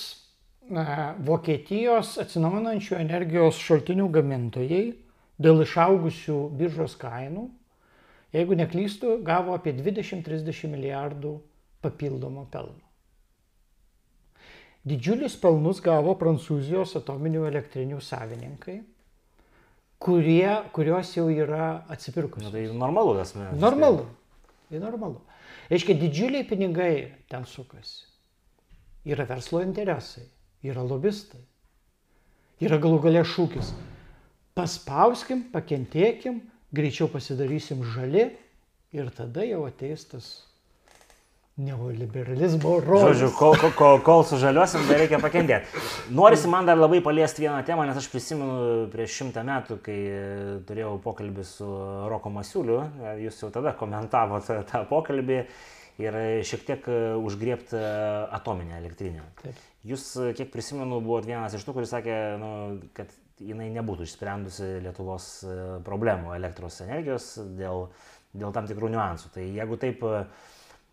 na, 0.68 1.16
Vokietijos 1.24 2.18
atsinaujinančių 2.22 2.98
energijos 3.00 3.60
šaltinių 3.64 4.10
gamintojai 4.12 4.82
dėl 5.40 5.62
išaugusių 5.64 6.40
biržos 6.60 6.98
kainų, 7.00 7.46
jeigu 8.36 8.58
neklystu, 8.60 9.18
gavo 9.24 9.56
apie 9.56 9.72
20-30 9.78 10.74
milijardų 10.74 11.38
papildomo 11.86 12.48
pelno. 12.52 12.84
Didžiulius 14.88 15.36
pelnus 15.40 15.80
gavo 15.84 16.14
Prancūzijos 16.20 16.96
atominių 17.00 17.46
elektrinių 17.50 18.00
savininkai, 18.04 18.78
kurie, 20.04 20.52
kurios 20.76 21.12
jau 21.18 21.28
yra 21.32 21.84
atsipirkusios. 21.92 22.52
tai 22.52 22.68
normalu, 22.72 23.18
esmė. 23.24 23.52
Normalu. 23.60 24.06
Tai 24.70 24.84
normalu. 24.84 25.24
Reiškia, 25.72 25.96
didžiuliai 26.00 26.48
pinigai 26.48 26.94
ten 27.32 27.44
sukasi. 27.48 28.06
Yra 29.06 29.28
verslo 29.30 29.62
interesai, 29.64 30.26
yra 30.66 30.84
lobistai. 30.84 31.44
Yra 32.64 32.80
galų 32.82 33.04
galia 33.04 33.22
šūkis. 33.28 33.70
Paspauskim, 34.58 35.46
pakentėkim, 35.54 36.42
greičiau 36.74 37.06
pasidarysim 37.14 37.84
žali 37.94 38.32
ir 38.96 39.10
tada 39.14 39.46
jau 39.46 39.68
ateis 39.68 40.08
tas 40.10 40.32
neoliberalizmo 41.58 42.62
Žodžiu, 42.62 42.86
rojus. 42.86 43.38
kol, 43.38 43.56
kol, 43.74 44.00
kol, 44.06 44.24
sužaliosim, 44.30 44.84
dar 44.86 45.00
reikia 45.02 45.18
pakentėti. 45.22 45.82
Norisi 46.14 46.50
man 46.52 46.68
dar 46.70 46.78
labai 46.78 47.00
paliesti 47.02 47.42
vieną 47.42 47.64
temą, 47.66 47.88
nes 47.90 47.98
aš 47.98 48.10
prisimenu 48.14 48.86
prieš 48.94 49.16
šimtą 49.22 49.42
metų, 49.48 49.80
kai 49.86 49.98
turėjau 50.70 51.00
pokalbį 51.02 51.46
su 51.50 51.70
Roko 52.12 52.30
Masiuliu, 52.34 52.84
jūs 53.24 53.42
jau 53.42 53.50
tada 53.54 53.74
komentavote 53.78 54.60
tą 54.70 54.84
pokalbį 54.90 55.40
ir 56.02 56.18
e, 56.18 56.26
šiek 56.48 56.66
tiek 56.68 56.90
e, 56.92 56.98
užgriebti 57.20 57.80
atominę 58.38 58.78
elektrinę. 58.82 59.26
Taip. 59.44 59.62
Jūs, 59.88 60.10
e, 60.20 60.34
kiek 60.38 60.52
prisimenu, 60.54 61.00
buvot 61.04 61.28
vienas 61.28 61.56
iš 61.56 61.64
tų, 61.68 61.78
kuris 61.78 61.94
sakė, 61.94 62.18
nu, 62.42 62.52
kad 62.98 63.14
jinai 63.44 63.70
nebūtų 63.76 64.08
išsprendusi 64.08 64.78
Lietuvos 64.86 65.28
e, 65.46 65.56
problemų 65.86 66.34
elektros 66.38 66.82
energijos 66.86 67.36
dėl, 67.58 67.88
dėl 68.34 68.54
tam 68.56 68.70
tikrų 68.70 68.92
niuansų. 68.94 69.32
Tai 69.36 69.46
jeigu 69.46 69.78
taip 69.82 70.04
e, 70.08 70.24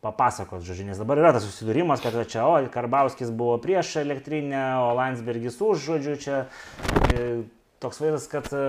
papasakot, 0.04 0.64
žodžiu, 0.66 0.88
nes 0.90 1.00
dabar 1.00 1.22
yra 1.22 1.32
tas 1.36 1.46
susidūrimas, 1.46 2.02
kad 2.04 2.18
čia, 2.28 2.44
o, 2.44 2.58
Karbauskis 2.72 3.32
buvo 3.32 3.56
prieš 3.62 3.96
elektrinę, 4.02 4.64
o 4.84 4.92
Landsbergis 4.98 5.56
už, 5.64 5.88
žodžiu, 5.88 6.18
čia 6.20 6.42
e, 7.14 7.24
toks 7.80 8.02
vaizdas, 8.04 8.28
kad 8.28 8.50
e, 8.52 8.66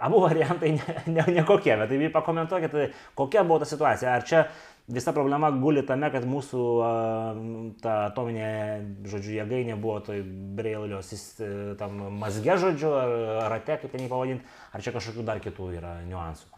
abu 0.00 0.20
variantai 0.26 0.74
nekokie, 0.76 1.06
ne, 1.08 1.24
ne 1.24 1.38
nekokie, 1.40 1.78
bet 1.80 1.94
tai 1.94 2.12
pakomentuokit, 2.12 2.76
kokia 3.16 3.46
buvo 3.48 3.62
ta 3.64 3.68
situacija. 3.72 4.18
Ar 4.18 4.28
čia 4.28 4.44
visa 4.90 5.12
problema 5.16 5.50
guli 5.54 5.82
tame, 5.86 6.10
kad 6.12 6.26
mūsų 6.28 6.62
ta 7.82 7.96
atominė, 8.10 8.50
žodžiu, 9.10 9.36
jėgainė 9.38 9.76
buvo 9.80 9.98
toj 10.10 10.22
breilios, 10.58 11.12
tam 11.80 12.00
mazge, 12.20 12.56
žodžiu, 12.64 12.94
ar 12.94 13.52
rate, 13.54 13.78
kaip 13.82 13.92
ten 13.92 14.04
jį 14.04 14.10
pavadinti, 14.12 14.56
ar 14.74 14.84
čia 14.84 14.94
kažkokių 14.96 15.26
dar 15.26 15.42
kitų 15.42 15.70
yra 15.78 15.98
niuansų. 16.08 16.56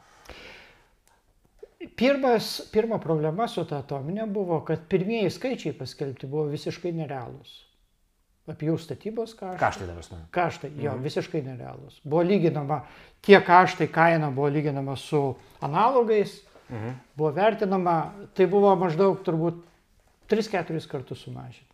Pirmas, 1.99 2.61
pirma 2.71 3.01
problema 3.03 3.49
su 3.51 3.65
ta 3.67 3.81
atominė 3.83 4.29
buvo, 4.31 4.61
kad 4.67 4.85
pirmieji 4.91 5.33
skaičiai 5.35 5.75
paskelbti 5.75 6.31
buvo 6.31 6.47
visiškai 6.53 6.93
nerealūs. 6.95 7.57
Apie 8.51 8.69
jų 8.71 8.77
statybos 8.83 9.35
kaštai. 9.39 9.59
Kaštai 9.59 9.87
dabar 9.87 9.99
prasme. 10.03 10.21
Kaštai, 10.35 10.71
jo, 10.83 10.95
visiškai 11.03 11.43
nerealūs. 11.47 12.01
Buvo 12.03 12.23
lyginama, 12.27 12.81
tie 13.23 13.39
kaštai, 13.43 13.87
kaina 13.91 14.33
buvo 14.35 14.49
lyginama 14.51 14.97
su 14.99 15.21
analogais, 15.63 16.41
Mhm. 16.73 16.97
buvo 17.17 17.31
vertinama, 17.37 17.97
tai 18.35 18.47
buvo 18.49 18.73
maždaug 18.81 19.21
turbūt 19.27 19.61
3-4 20.33 20.89
kartus 20.89 21.21
sumažinta. 21.27 21.69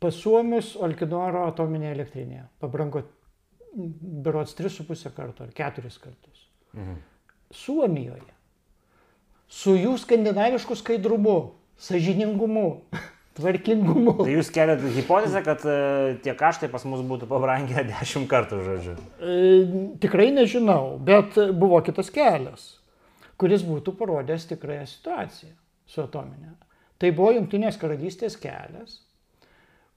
Pas 0.00 0.14
Suomius 0.14 0.74
Olkidoro 0.76 1.46
atominė 1.48 1.90
elektrinė 1.94 2.44
pabrango 2.60 3.02
berots 3.74 4.54
3,5 4.58 5.12
karto 5.16 5.44
ar 5.44 5.52
4 5.56 5.90
kartus. 6.00 6.46
Mhm. 6.76 7.02
Suomijoje. 7.50 8.32
Su 9.48 9.76
jų 9.78 9.94
skandinavišku 10.02 10.74
skaidrumu, 10.78 11.54
sažiningumu, 11.78 12.66
tvarkingumu. 13.38 14.16
Tai 14.22 14.32
jūs 14.32 14.50
keliat 14.54 14.82
hipotezę, 14.96 15.42
kad 15.46 15.62
e, 15.68 15.76
tie 16.24 16.34
kaštai 16.36 16.70
pas 16.72 16.84
mus 16.88 17.04
būtų 17.06 17.28
pabrangę 17.30 17.84
10 17.90 18.26
kartų, 18.30 18.62
žodžiu. 18.66 18.96
E, 19.20 19.36
tikrai 20.02 20.30
nežinau, 20.34 20.96
bet 21.02 21.38
buvo 21.54 21.80
kitas 21.86 22.10
kelias, 22.14 22.75
kuris 23.40 23.64
būtų 23.66 23.96
parodęs 23.98 24.46
tikrąją 24.50 24.86
situaciją 24.90 25.52
su 25.86 26.02
atominė. 26.02 26.54
Tai 26.96 27.10
buvo 27.12 27.34
Junktinės 27.36 27.76
karalystės 27.80 28.38
kelias, 28.40 29.00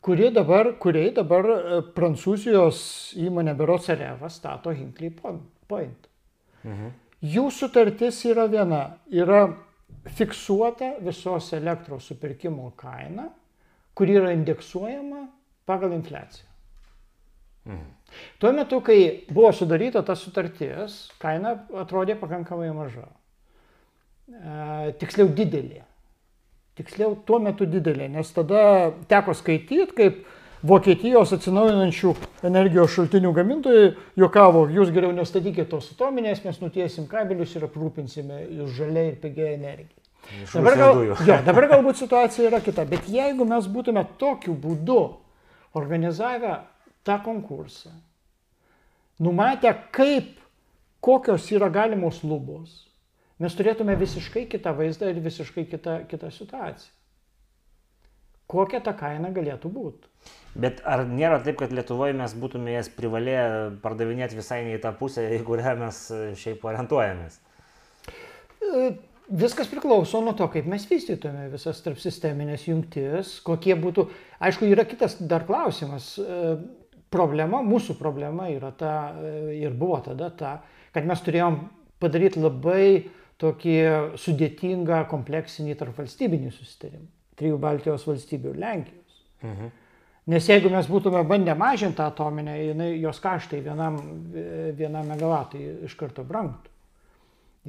kuri 0.04 0.32
dabar, 0.36 0.74
kuriai 0.82 1.14
dabar 1.16 1.48
e, 1.54 1.80
Prancūzijos 1.96 2.82
įmonė 3.20 3.56
Berots 3.60 3.90
Areva 3.94 4.30
stato 4.32 4.74
Hinkley 4.76 5.14
Point. 5.16 6.10
Mhm. 6.64 6.92
Jų 7.20 7.50
sutartis 7.52 8.22
yra 8.28 8.46
viena, 8.52 8.84
yra 9.12 9.42
fiksuota 10.16 10.94
visos 11.04 11.52
elektros 11.56 12.08
supirkimo 12.12 12.72
kaina, 12.80 13.28
kuri 13.96 14.16
yra 14.20 14.32
indeksuojama 14.36 15.26
pagal 15.68 15.96
infliaciją. 15.98 16.48
Mhm. 17.68 17.88
Tuo 18.40 18.52
metu, 18.56 18.80
kai 18.82 19.26
buvo 19.30 19.52
sudaryta 19.54 20.02
ta 20.06 20.16
sutartis, 20.18 21.10
kaina 21.22 21.54
atrodė 21.78 22.16
pakankamai 22.20 22.72
maža. 22.74 23.06
Tiksliau 25.00 25.30
didelė. 25.36 25.84
Tiksliau 26.80 27.16
tuo 27.28 27.42
metu 27.44 27.68
didelė, 27.68 28.08
nes 28.12 28.30
tada 28.32 28.92
teko 29.10 29.34
skaityti, 29.36 29.96
kaip 29.98 30.20
Vokietijos 30.60 31.32
atsinaujinančių 31.38 32.10
energijos 32.48 32.92
šaltinių 32.92 33.30
gamintojai 33.36 33.94
juokavo, 34.20 34.66
jūs 34.68 34.90
geriau 34.92 35.14
nestatykite 35.16 35.70
tos 35.72 35.88
atominės, 35.94 36.42
mes 36.44 36.60
nutiesim 36.60 37.06
kabelius 37.08 37.54
ir 37.56 37.64
aprūpinsime 37.70 38.42
jūs 38.58 38.74
žaliai 38.76 39.14
ir 39.14 39.22
pigiai 39.22 39.54
energiją. 39.56 39.96
Dabar, 40.52 40.76
gal, 40.76 41.00
jo, 41.08 41.38
dabar 41.48 41.68
galbūt 41.74 42.02
situacija 42.02 42.50
yra 42.50 42.60
kita, 42.64 42.84
bet 42.92 43.08
jeigu 43.08 43.48
mes 43.48 43.72
būtume 43.72 44.04
tokiu 44.20 44.58
būdu 44.60 45.00
organizavę 45.80 46.58
tą 47.08 47.16
konkursą, 47.24 47.94
numatę, 49.24 49.72
kaip, 49.96 50.36
kokios 51.00 51.48
yra 51.56 51.72
galimos 51.72 52.20
lubos, 52.28 52.89
mes 53.40 53.56
turėtume 53.56 53.96
visiškai 54.00 54.46
kitą 54.52 54.74
vaizdą 54.78 55.12
ir 55.12 55.20
visiškai 55.24 55.66
kitą, 55.72 56.00
kitą 56.12 56.32
situaciją. 56.36 56.96
Kokia 58.50 58.80
ta 58.82 58.96
kaina 58.98 59.30
galėtų 59.30 59.70
būti? 59.70 60.10
Bet 60.58 60.80
ar 60.90 61.04
nėra 61.06 61.38
taip, 61.46 61.60
kad 61.60 61.74
Lietuvoje 61.76 62.16
mes 62.18 62.34
būtume 62.34 62.74
jas 62.74 62.90
privalėję 62.90 63.44
pardavinėti 63.84 64.40
visai 64.40 64.64
ne 64.66 64.74
į 64.80 64.82
tą 64.82 64.92
pusę, 64.98 65.28
į 65.38 65.44
kurią 65.46 65.76
mes 65.78 66.00
e, 66.10 66.22
šiaip 66.40 66.66
orientuojamės? 66.66 67.38
E, 68.10 68.88
viskas 69.30 69.70
priklauso 69.70 70.24
nuo 70.26 70.34
to, 70.34 70.48
kaip 70.50 70.66
mes 70.72 70.88
vystytume 70.90 71.46
visas 71.54 71.84
tarp 71.86 72.02
sisteminės 72.02 72.66
jungtis, 72.72 73.36
kokie 73.46 73.78
būtų. 73.78 74.08
Aišku, 74.50 74.66
yra 74.74 74.88
kitas 74.90 75.20
dar 75.22 75.46
klausimas. 75.46 76.16
E, 76.18 76.58
problema, 77.14 77.62
mūsų 77.66 78.00
problema 78.02 78.50
yra 78.54 78.74
ta 78.78 78.96
ir 79.54 79.74
buvo 79.78 80.02
tada 80.06 80.34
ta, 80.34 80.52
kad 80.94 81.06
mes 81.10 81.22
turėjom 81.26 81.56
padaryti 82.02 82.42
labai 82.42 82.84
tokį 83.40 83.76
sudėtingą 84.20 85.04
kompleksinį 85.12 85.78
tarp 85.80 86.00
valstybinį 86.00 86.52
susitarimą. 86.54 87.08
Trijų 87.40 87.60
Baltijos 87.62 88.04
valstybių 88.08 88.54
ir 88.54 88.64
Lenkijos. 88.66 89.22
Mhm. 89.46 89.70
Nes 90.30 90.46
jeigu 90.46 90.70
mes 90.70 90.86
būtume 90.86 91.24
bandę 91.26 91.56
mažinti 91.58 91.98
tą 91.98 92.10
atominę, 92.12 92.54
jinai, 92.62 92.90
jos 93.02 93.18
kaštai 93.24 93.64
vienam, 93.66 93.96
vienam 94.78 95.08
megavatui 95.10 95.64
iš 95.88 95.96
karto 95.98 96.26
brangtų. 96.28 96.70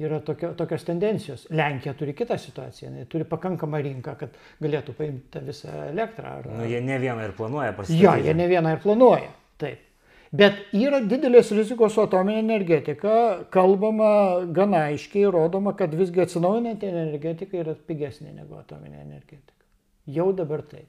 Yra 0.01 0.21
tokio, 0.23 0.51
tokios 0.57 0.85
tendencijos. 0.87 1.47
Lenkija 1.51 1.93
turi 1.97 2.13
kitą 2.17 2.37
situaciją, 2.39 2.91
jinai 2.91 3.07
turi 3.09 3.25
pakankamą 3.27 3.81
rinką, 3.83 4.13
kad 4.19 4.37
galėtų 4.63 4.95
paimti 4.97 5.41
visą 5.45 5.73
elektrą. 5.89 6.37
Ar, 6.39 6.51
nu, 6.61 6.67
jie 6.69 6.79
ne 6.85 6.99
vieną 7.01 7.25
ir 7.27 7.33
planuoja 7.37 7.73
pasiekti. 7.77 8.03
Jo, 8.05 8.13
jie 8.21 8.35
ne 8.37 8.47
vieną 8.49 8.75
ir 8.77 8.83
planuoja. 8.83 9.33
Taip. 9.61 9.90
Bet 10.31 10.61
yra 10.71 11.01
didelės 11.03 11.49
rizikos 11.51 11.97
su 11.97 12.05
atominė 12.05 12.39
energetika, 12.39 13.15
kalbama 13.51 14.11
gana 14.55 14.85
aiškiai, 14.93 15.25
rodoma, 15.33 15.73
kad 15.75 15.91
visgi 15.99 16.23
atsinaujinanti 16.23 16.87
energetika 16.87 17.59
yra 17.59 17.75
pigesnė 17.75 18.31
negu 18.37 18.55
atominė 18.55 19.01
energetika. 19.03 19.59
Jau 20.07 20.29
dabar 20.35 20.63
taip. 20.63 20.87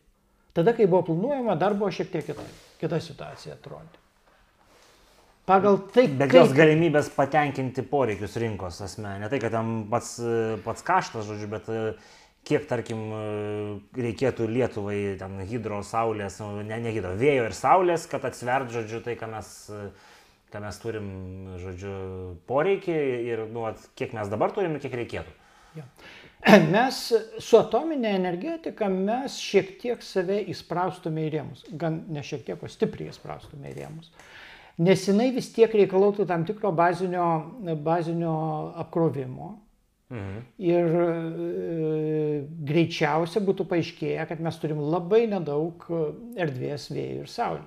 Tada, 0.54 0.76
kai 0.76 0.86
buvo 0.86 1.02
planuojama, 1.08 1.56
dar 1.58 1.74
buvo 1.74 1.90
šiek 1.90 2.12
tiek 2.12 2.28
kita, 2.28 2.46
kita 2.78 3.00
situacija 3.02 3.56
atrodė. 3.56 3.98
Pagal 5.48 5.80
tai. 5.90 6.06
Bet 6.06 6.30
kaip... 6.30 6.38
jos 6.38 6.54
galimybės 6.54 7.08
patenkinti 7.16 7.82
poreikius 7.90 8.36
rinkos 8.38 8.78
asmenė. 8.86 9.24
Ne 9.24 9.30
tai, 9.32 9.40
kad 9.42 9.54
tam 9.56 9.72
pats, 9.90 10.14
pats 10.62 10.86
kaštas, 10.86 11.26
žodžiu, 11.26 11.48
bet 11.50 11.66
e, 11.66 11.80
kiek, 12.48 12.64
tarkim, 12.70 13.04
e, 13.16 13.26
reikėtų 13.98 14.48
Lietuvai 14.50 14.96
ten 15.20 15.38
hidro, 15.48 15.82
saulės, 15.86 16.40
nu, 16.42 16.64
ne, 16.66 16.80
ne 16.82 16.94
hidro, 16.94 17.14
vėjo 17.18 17.46
ir 17.50 17.54
saulės, 17.56 18.08
kad 18.10 18.24
atsvert, 18.28 18.72
žodžiu, 18.74 19.02
tai, 19.04 19.14
ką 19.20 19.30
mes, 19.32 19.52
ką 20.52 20.64
mes 20.64 20.82
turim, 20.82 21.06
žodžiu, 21.62 21.94
poreikį 22.50 22.98
ir, 23.30 23.46
nu, 23.52 23.68
kiek 23.98 24.16
mes 24.18 24.32
dabar 24.32 24.54
turim 24.54 24.76
ir 24.76 24.84
kiek 24.84 24.98
reikėtų. 25.02 25.38
Ja. 25.78 25.86
Mes 26.74 26.96
su 27.38 27.58
atominė 27.58 28.16
energetika 28.16 28.88
mes 28.90 29.36
šiek 29.40 29.76
tiek 29.80 30.02
save 30.02 30.40
įspraustume 30.50 31.28
į 31.28 31.32
rėmus. 31.36 31.62
Gan 31.78 32.00
ne 32.12 32.24
šiek 32.26 32.42
tiek, 32.48 32.58
o 32.58 32.70
stipriai 32.70 33.12
įspraustume 33.12 33.70
į 33.70 33.76
rėmus. 33.76 34.10
Nes 34.82 35.04
jinai 35.06 35.30
vis 35.36 35.52
tiek 35.54 35.70
reikalautų 35.70 36.26
tam 36.26 36.46
tikro 36.48 36.72
bazinio, 36.74 37.26
bazinio 37.84 38.34
apkrovimo. 38.82 39.52
Mhm. 40.12 40.40
Ir 40.60 40.94
e, 41.00 41.06
greičiausia 42.68 43.40
būtų 43.44 43.64
paaiškėję, 43.70 44.26
kad 44.28 44.42
mes 44.44 44.58
turim 44.60 44.82
labai 44.92 45.24
nedaug 45.30 45.86
erdvės 46.36 46.90
vėjų 46.92 47.24
ir 47.24 47.32
saulė. 47.32 47.66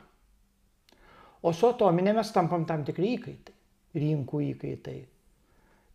O 1.45 1.53
su 1.53 1.67
atominė 1.69 2.13
mes 2.17 2.31
tampam 2.33 2.65
tam 2.69 2.85
tikri 2.85 3.15
įkaitai. 3.17 3.53
Rinkų 3.95 4.41
įkaitai, 4.51 4.97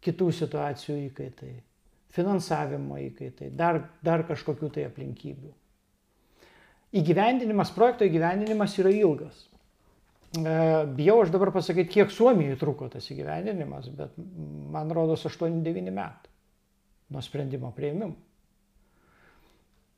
kitų 0.00 0.30
situacijų 0.32 0.94
įkaitai 1.10 1.52
finansavimo 2.14 2.98
įkaitai, 2.98 3.50
dar, 3.54 3.82
dar 4.02 4.24
kažkokių 4.28 4.70
tai 4.74 4.86
aplinkybių. 4.88 5.52
Įgyvendinimas, 7.00 7.70
projekto 7.74 8.06
įgyvendinimas 8.08 8.74
yra 8.82 8.90
ilgas. 8.94 9.44
E, 10.34 10.54
bijau 10.96 11.20
aš 11.22 11.30
dabar 11.34 11.52
pasakyti, 11.54 11.92
kiek 11.92 12.10
Suomijai 12.14 12.58
truko 12.58 12.88
tas 12.90 13.06
įgyvendinimas, 13.12 13.90
bet 13.94 14.16
man 14.74 14.90
rodos 14.94 15.22
8-9 15.28 15.92
metai 15.94 16.29
nuo 17.10 17.22
sprendimo 17.22 17.72
prieimimo. 17.76 18.14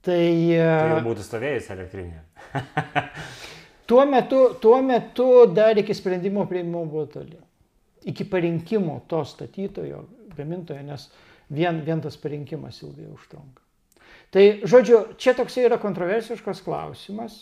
Tai, 0.02 0.18
e, 0.50 0.58
tai 0.58 0.90
jau 0.90 1.02
būtų 1.04 1.22
stovėjus 1.22 1.68
elektrinė. 1.70 2.22
tuo, 3.90 4.02
metu, 4.08 4.40
tuo 4.62 4.80
metu 4.82 5.28
dar 5.54 5.78
iki 5.78 5.94
sprendimo 5.94 6.46
prieimimo 6.50 6.82
buvo 6.90 7.06
toli. 7.12 7.38
Iki 8.10 8.26
parinkimo 8.26 8.96
to 9.06 9.20
statytojo, 9.28 10.00
gamintojo, 10.34 10.82
nes 10.88 11.06
vien, 11.54 11.78
vien 11.86 12.02
tas 12.02 12.18
parinkimas 12.18 12.80
ilgai 12.82 13.06
užtrunka. 13.12 13.62
Tai, 14.32 14.42
žodžiu, 14.66 15.04
čia 15.20 15.36
toksai 15.38 15.68
yra 15.68 15.78
kontroversiškas 15.78 16.64
klausimas. 16.64 17.36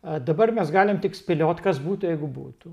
Dabar 0.00 0.52
mes 0.54 0.70
galim 0.72 1.00
tik 1.00 1.16
spėlioti, 1.16 1.64
kas 1.64 1.80
būtų, 1.82 2.12
jeigu 2.12 2.28
būtų. 2.30 2.70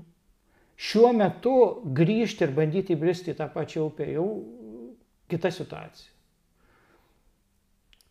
Šiuo 0.78 1.10
metu 1.16 1.56
grįžti 1.96 2.46
ir 2.46 2.54
bandyti 2.54 2.94
įbristi 2.94 3.32
į 3.32 3.38
tą 3.40 3.48
pačią 3.50 3.88
upę 3.88 4.06
jau 4.12 4.28
kita 5.32 5.50
situacija. 5.52 6.17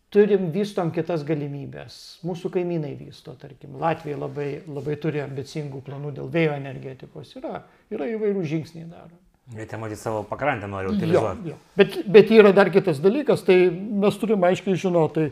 Turim 0.08 0.48
vystom 0.54 0.88
kitas 0.94 1.20
galimybės. 1.28 2.18
Mūsų 2.24 2.48
kaimynai 2.54 2.94
vysto, 2.96 3.34
tarkim, 3.36 3.74
Latvija 3.80 4.16
labai, 4.16 4.62
labai 4.64 4.96
turi 5.00 5.20
ambicingų 5.20 5.82
planų 5.84 6.14
dėl 6.16 6.30
vėjo 6.32 6.54
energetikos. 6.56 7.34
Yra, 7.36 7.60
yra 7.92 8.08
įvairių 8.14 8.44
žingsniai 8.48 8.86
daromi. 8.88 9.20
Bet 9.52 9.72
jie 9.72 9.80
matyti 9.80 10.00
savo 10.00 10.22
pakrantę 10.28 10.68
nori 10.68 10.90
utilizuoti. 10.92 11.52
Jo, 11.52 11.54
jo. 11.54 11.76
Bet, 11.76 12.00
bet 12.08 12.32
yra 12.32 12.54
dar 12.56 12.72
kitas 12.72 13.00
dalykas, 13.04 13.44
tai 13.44 13.68
mes 13.68 14.16
turime 14.20 14.48
aiškiai 14.48 14.80
žinoti, 14.80 15.28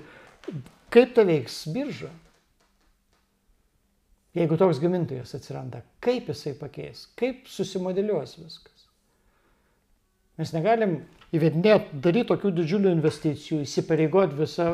kaip 0.92 1.16
tai 1.16 1.24
veiks 1.28 1.58
birža. 1.72 2.12
Jeigu 4.36 4.56
toks 4.60 4.80
gamintojas 4.80 5.32
atsiranda, 5.36 5.80
kaip 6.04 6.28
jisai 6.28 6.52
pakeis, 6.56 7.06
kaip 7.16 7.48
susimodeliuos 7.48 8.36
viskas. 8.36 8.88
Mes 10.36 10.52
negalim 10.52 10.98
įvedinėti, 11.36 12.00
daryti 12.02 12.28
tokių 12.32 12.52
didžiulių 12.58 12.92
investicijų, 12.96 13.62
įsipareigoti 13.66 14.38
visą, 14.40 14.68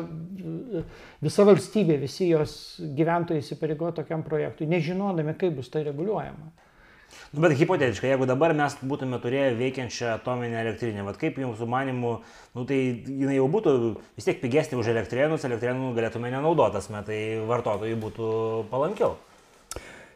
visa 1.23 1.45
valstybė, 1.47 1.97
visi 2.01 2.29
jos 2.31 2.57
gyventojai 2.97 3.43
įsipareigoti 3.43 4.01
tokiam 4.01 4.25
projektui, 4.25 4.69
nežinodami, 4.71 5.35
kaip 5.39 5.57
bus 5.59 5.71
tai 5.73 5.85
reguliuojama. 5.87 6.51
Nu, 7.33 7.41
bet 7.41 7.53
hipotetiškai, 7.57 8.11
jeigu 8.13 8.25
dabar 8.29 8.53
mes 8.57 8.75
būtume 8.85 9.19
turėję 9.21 9.53
veikiančią 9.59 10.15
atominę 10.15 10.59
elektrinę, 10.61 11.03
vad 11.05 11.19
kaip 11.21 11.37
jums 11.41 11.61
manimu, 11.69 12.13
nu, 12.53 12.65
tai 12.69 12.79
jinai 13.05 13.37
jau 13.37 13.45
būtų 13.53 13.73
vis 14.17 14.27
tiek 14.27 14.41
pigesnė 14.41 14.79
už 14.81 14.89
elektrėnus, 14.93 15.45
elektrėnų 15.49 15.93
galėtume 15.97 16.33
nenaudotas, 16.33 16.89
tai 17.07 17.19
vartotojui 17.49 17.99
būtų 18.01 18.31
palankiau. 18.73 19.15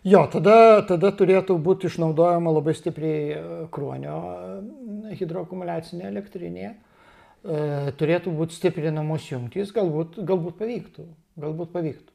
Jo, 0.08 0.22
tada, 0.32 0.84
tada 0.88 1.10
turėtų 1.20 1.58
būti 1.60 1.90
išnaudojama 1.90 2.54
labai 2.56 2.74
stipriai 2.78 3.24
e, 3.34 3.40
kruonio 3.74 4.18
e, 4.32 5.16
hidroakumuliacinė 5.20 6.06
elektrinė. 6.08 6.70
E, 6.72 7.58
turėtų 8.00 8.32
būti 8.38 8.56
stiprinamos 8.56 9.26
jungtys, 9.28 9.74
galbūt, 9.76 10.22
galbūt 10.30 10.56
pavyktų. 10.62 11.08
Galbūt 11.44 11.74
pavyktų. 11.74 12.14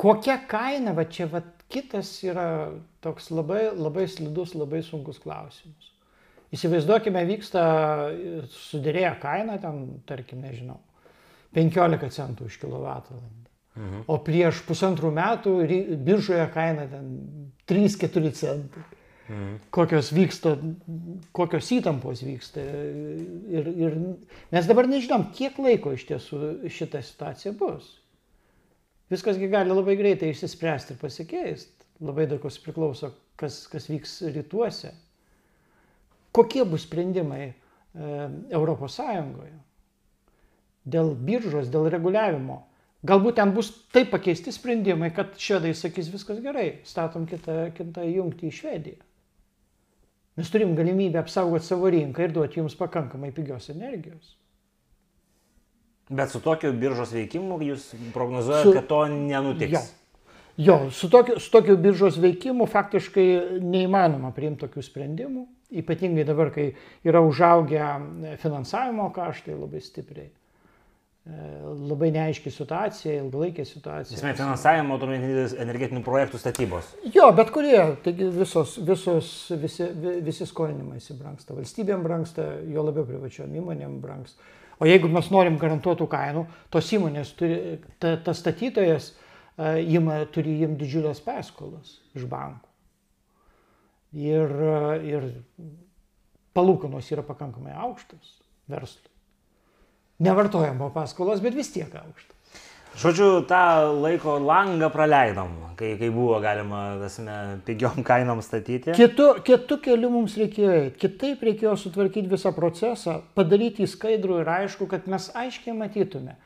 Kokia 0.00 0.34
kaina, 0.50 0.92
va 0.96 1.04
čia 1.06 1.28
va 1.30 1.40
kitas 1.70 2.10
yra 2.26 2.46
toks 3.04 3.30
labai, 3.32 3.68
labai 3.76 4.08
slidus, 4.10 4.56
labai 4.58 4.82
sunkus 4.84 5.20
klausimas. 5.22 5.92
Įsivaizduokime, 6.54 7.22
vyksta 7.28 7.62
sudėrėję 8.66 9.14
kaina, 9.22 9.56
ten, 9.62 9.86
tarkim, 10.08 10.42
nežinau, 10.44 10.80
15 11.56 12.12
centų 12.18 12.50
už 12.50 12.58
kilovatvalandę. 12.64 13.43
Mhm. 13.74 14.04
O 14.06 14.18
prieš 14.22 14.60
pusantrų 14.68 15.10
metų 15.14 15.54
biržoje 16.06 16.44
kaina 16.54 16.86
ten 16.90 17.08
3-4 17.66 18.30
centai. 18.38 18.84
Mhm. 19.24 19.56
Kokios 19.74 20.12
vyksta, 20.14 20.54
kokios 21.34 21.70
įtampos 21.74 22.22
vyksta. 22.22 22.62
Ir, 23.50 23.70
ir 23.72 23.98
mes 24.52 24.68
dabar 24.68 24.88
nežinom, 24.90 25.30
kiek 25.34 25.58
laiko 25.58 25.94
iš 25.96 26.06
tiesų 26.10 26.68
šita 26.70 27.02
situacija 27.02 27.54
bus. 27.58 27.88
Viskasgi 29.12 29.48
gali 29.52 29.72
labai 29.74 29.96
greitai 29.98 30.30
išsispręsti 30.32 30.94
ir 30.94 31.00
pasikeisti. 31.00 31.88
Labai 32.04 32.26
daug 32.28 32.42
kas 32.42 32.58
priklauso, 32.60 33.12
kas, 33.40 33.64
kas 33.70 33.88
vyks 33.90 34.16
rytuose. 34.34 34.92
Kokie 36.34 36.64
bus 36.66 36.86
sprendimai 36.86 37.44
e, 37.46 37.54
Europos 38.50 38.96
Sąjungoje 38.98 39.54
dėl 40.84 41.14
biržos, 41.16 41.70
dėl 41.72 41.88
reguliavimo. 41.92 42.58
Galbūt 43.04 43.36
ten 43.36 43.50
bus 43.52 43.68
taip 43.92 44.08
pakeisti 44.14 44.52
sprendimai, 44.54 45.10
kad 45.12 45.34
švedai 45.40 45.74
sakys 45.76 46.08
viskas 46.12 46.38
gerai, 46.44 46.78
statom 46.88 47.26
kitą, 47.28 47.66
kitą 47.76 48.06
jungtį 48.08 48.48
į 48.48 48.54
Švediją. 48.58 49.02
Mes 50.40 50.48
turim 50.50 50.72
galimybę 50.74 51.20
apsaugoti 51.20 51.68
savo 51.68 51.90
rinką 51.92 52.24
ir 52.24 52.32
duoti 52.34 52.58
jums 52.62 52.74
pakankamai 52.78 53.30
pigios 53.36 53.68
energijos. 53.70 54.32
Bet 56.08 56.32
su 56.32 56.40
tokiu 56.44 56.72
biržos 56.76 57.12
veikimu 57.14 57.60
jūs 57.64 57.92
prognozuojate, 58.12 58.70
su... 58.70 58.72
kad 58.76 58.88
to 58.88 59.04
nenutiks. 59.12 59.76
Jo. 59.76 59.84
Jo, 60.56 60.90
su 60.90 61.10
tokiu, 61.10 61.40
su 61.40 61.50
tokiu 61.50 61.76
biržos 61.76 62.16
veikimu 62.22 62.66
faktiškai 62.70 63.60
neįmanoma 63.62 64.30
priimti 64.36 64.62
tokių 64.62 64.84
sprendimų, 64.86 65.44
ypatingai 65.82 66.26
dabar, 66.28 66.52
kai 66.54 66.68
yra 67.06 67.22
užaugę 67.26 67.88
finansavimo 68.42 69.08
kaštai 69.16 69.56
labai 69.58 69.82
stipriai. 69.82 70.28
E, 71.24 71.34
labai 71.88 72.10
neaiški 72.12 72.50
situacija, 72.52 73.14
ilgalaikė 73.22 73.64
situacija. 73.64 74.18
Esmė 74.18 74.34
finansavimo 74.36 74.98
energetinių 75.00 76.02
projektų 76.04 76.40
statybos. 76.42 76.90
Jo, 77.14 77.30
bet 77.36 77.48
kurie, 77.54 77.78
taigi 78.04 78.28
visos, 78.34 78.74
visos, 78.84 79.30
visi, 79.62 79.86
visi 80.26 80.44
skolinimai 80.50 80.98
įsibrangsta. 81.00 81.56
Valstybėm 81.56 82.04
brangsta, 82.04 82.44
jo 82.68 82.84
labiau 82.84 83.06
privačiom 83.08 83.56
įmonėm 83.56 83.96
brangsta. 84.02 84.52
O 84.76 84.90
jeigu 84.90 85.08
mes 85.08 85.30
norim 85.32 85.56
garantuotų 85.62 86.10
kainų, 86.12 86.44
tos 86.74 86.92
įmonės, 86.92 87.32
turi, 87.38 87.56
ta, 88.02 88.18
tas 88.20 88.42
statytojas 88.42 89.08
uh, 89.14 89.78
ima, 89.80 90.18
turi 90.34 90.58
jiem 90.60 90.76
didžiulės 90.76 91.24
paskolas 91.24 91.94
iš 92.18 92.28
bankų. 92.28 92.68
Ir, 94.28 94.52
ir 95.08 95.30
palūkanos 96.58 97.08
yra 97.14 97.24
pakankamai 97.24 97.72
aukštas 97.86 98.36
verslui 98.68 99.13
nevartojamo 100.22 100.90
paskolos, 100.94 101.42
bet 101.42 101.56
vis 101.56 101.72
tiek 101.74 101.90
aukšta. 101.98 102.34
Žodžiu, 102.94 103.42
tą 103.50 103.90
laiko 103.98 104.36
langą 104.38 104.86
praleidom, 104.94 105.50
kai, 105.74 105.96
kai 105.98 106.10
buvo 106.14 106.36
galima, 106.42 106.94
tasme, 107.00 107.34
pigiom 107.66 108.04
kainom 108.08 108.42
statyti. 108.42 108.94
Kitu, 108.94 109.32
kitu 109.46 109.80
keliu 109.82 110.12
mums 110.14 110.36
reikėjo 110.38 110.74
eiti, 110.76 110.98
kitaip 111.02 111.42
reikėjo 111.42 111.74
sutvarkyti 111.82 112.30
visą 112.30 112.54
procesą, 112.54 113.16
padaryti 113.34 113.82
į 113.82 113.90
skaidrų 113.90 114.44
ir 114.44 114.52
aišku, 114.60 114.86
kad 114.90 115.08
mes 115.10 115.26
aiškiai 115.34 115.74
matytume, 115.74 116.36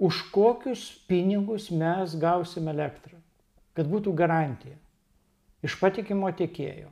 už 0.00 0.22
kokius 0.32 0.86
pinigus 1.10 1.68
mes 1.68 2.16
gausime 2.16 2.72
elektrą, 2.72 3.20
kad 3.76 3.90
būtų 3.90 4.16
garantija 4.16 4.78
iš 5.60 5.76
patikimo 5.76 6.32
tiekėjo. 6.32 6.88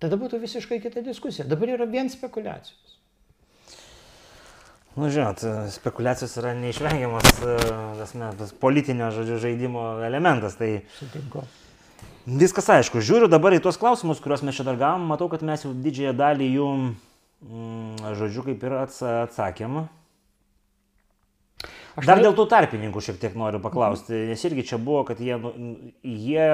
Tada 0.00 0.16
būtų 0.16 0.40
visiškai 0.40 0.80
kita 0.80 1.04
diskusija. 1.04 1.44
Dabar 1.44 1.74
yra 1.76 1.84
vien 1.84 2.08
spekulacijos. 2.08 2.89
Nu, 4.98 5.06
žinot, 5.06 5.42
spekulacijos 5.70 6.32
yra 6.40 6.50
neišvengiamas 6.58 7.28
tas, 7.38 8.14
tas 8.14 8.52
politinio 8.58 9.12
žodžiu, 9.14 9.38
žaidimo 9.38 9.84
elementas. 10.02 10.58
Tai 10.58 10.80
Sutinku. 10.98 11.44
Viskas 12.26 12.68
aišku. 12.74 13.00
Žiūriu 13.04 13.30
dabar 13.30 13.54
į 13.56 13.62
tuos 13.64 13.78
klausimus, 13.80 14.20
kuriuos 14.20 14.42
mes 14.44 14.58
čia 14.58 14.66
dar 14.66 14.76
gavom. 14.80 15.06
Matau, 15.08 15.30
kad 15.32 15.44
mes 15.46 15.62
jau 15.64 15.70
didžiąją 15.72 16.12
dalį 16.18 16.50
jų, 16.56 16.66
mm, 17.46 18.10
žodžiu, 18.18 18.44
kaip 18.50 18.66
ir 18.66 18.76
atsakėm. 18.82 19.80
Aš 21.98 22.06
dar 22.06 22.20
dėl 22.22 22.36
tų 22.36 22.46
tarpininkų 22.50 23.02
šiek 23.02 23.18
tiek 23.20 23.34
noriu 23.38 23.60
paklausti, 23.62 24.26
nes 24.30 24.42
irgi 24.46 24.66
čia 24.68 24.78
buvo, 24.78 25.02
kad 25.08 25.18
jie, 25.20 25.36
nu, 25.40 25.72
jie 26.06 26.46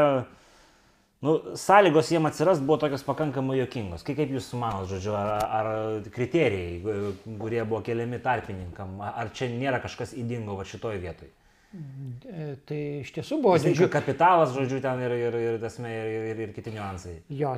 nu, 1.25 1.57
sąlygos 1.57 2.11
jiem 2.11 2.27
atsirast 2.29 2.63
buvo 2.63 2.79
tokios 2.83 3.05
pakankamai 3.07 3.59
jokingos. 3.63 4.05
Kaip, 4.07 4.19
kaip 4.21 4.37
jūs 4.37 4.51
manot, 4.59 4.89
žodžiu, 4.91 5.15
ar, 5.17 5.33
ar 5.61 5.73
kriterijai, 6.13 6.99
kurie 7.41 7.63
buvo 7.65 7.81
keliami 7.87 8.21
tarpininkam, 8.25 9.01
ar 9.01 9.33
čia 9.37 9.49
nėra 9.55 9.81
kažkas 9.85 10.17
įdingo 10.19 10.59
va 10.59 10.69
šitoje 10.69 11.01
vietoje? 11.03 11.33
Tai 12.67 12.79
iš 13.03 13.11
tiesų 13.13 13.41
buvo 13.43 13.57
didžiulis. 13.61 13.91
Kapitalas, 13.93 14.53
žodžiu, 14.55 14.79
ten 14.85 15.01
ir, 15.03 15.15
ir, 15.19 15.39
ir, 15.41 15.57
tasme, 15.61 15.91
ir, 15.91 16.29
ir, 16.31 16.43
ir 16.47 16.53
kiti 16.57 16.73
niuansai. 16.73 17.17
Jo, 17.37 17.57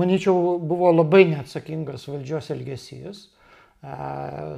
manyčiau, 0.00 0.56
buvo 0.62 0.92
labai 0.94 1.24
neatsakingas 1.32 2.06
valdžios 2.08 2.52
elgesys, 2.54 3.26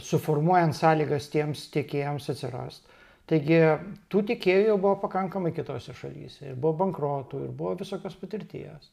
suformuojant 0.04 0.76
sąlygas 0.78 1.30
tiems 1.32 1.64
tiekėjams 1.74 2.30
atsirasti. 2.34 2.88
Taigi 3.29 3.59
tų 4.09 4.22
tiekėjų 4.31 4.70
jau 4.70 4.79
buvo 4.81 4.95
pakankamai 5.03 5.53
kitose 5.57 5.93
šalyse. 5.97 6.47
Ir 6.49 6.57
buvo 6.57 6.79
bankrotų, 6.81 7.43
ir 7.45 7.53
buvo 7.57 7.74
visokios 7.76 8.16
patirties. 8.16 8.89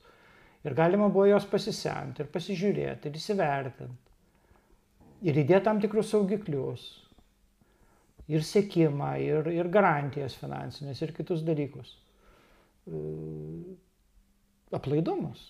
Ir 0.66 0.76
galima 0.76 1.08
buvo 1.14 1.28
jos 1.30 1.46
pasisemti, 1.48 2.24
ir 2.24 2.32
pasižiūrėti, 2.34 3.08
ir 3.08 3.20
įsivertinti. 3.20 4.02
Ir 5.26 5.40
įdėti 5.40 5.64
tam 5.68 5.80
tikrus 5.82 6.12
saugiklius. 6.12 6.84
Ir 8.28 8.44
sėkimą, 8.44 9.12
ir, 9.22 9.48
ir 9.54 9.70
garantijas 9.72 10.36
finansinės, 10.42 11.04
ir 11.06 11.14
kitus 11.16 11.46
dalykus. 11.46 11.94
Aplaidumas. 14.76 15.46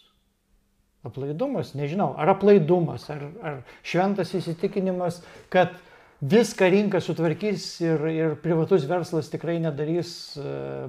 Aplaidumas, 1.05 1.73
nežinau, 1.77 2.11
ar 2.19 2.33
aplaidumas, 2.33 3.05
ar, 3.13 3.27
ar 3.45 3.59
šventas 3.85 4.33
įsitikinimas, 4.37 5.21
kad 5.53 5.75
viską 6.21 6.69
rinka 6.71 7.01
sutvarkys 7.03 7.65
ir, 7.83 8.05
ir 8.11 8.35
privatus 8.43 8.85
verslas 8.89 9.29
tikrai 9.31 9.57
nedarys 9.63 10.11
e, 10.39 10.45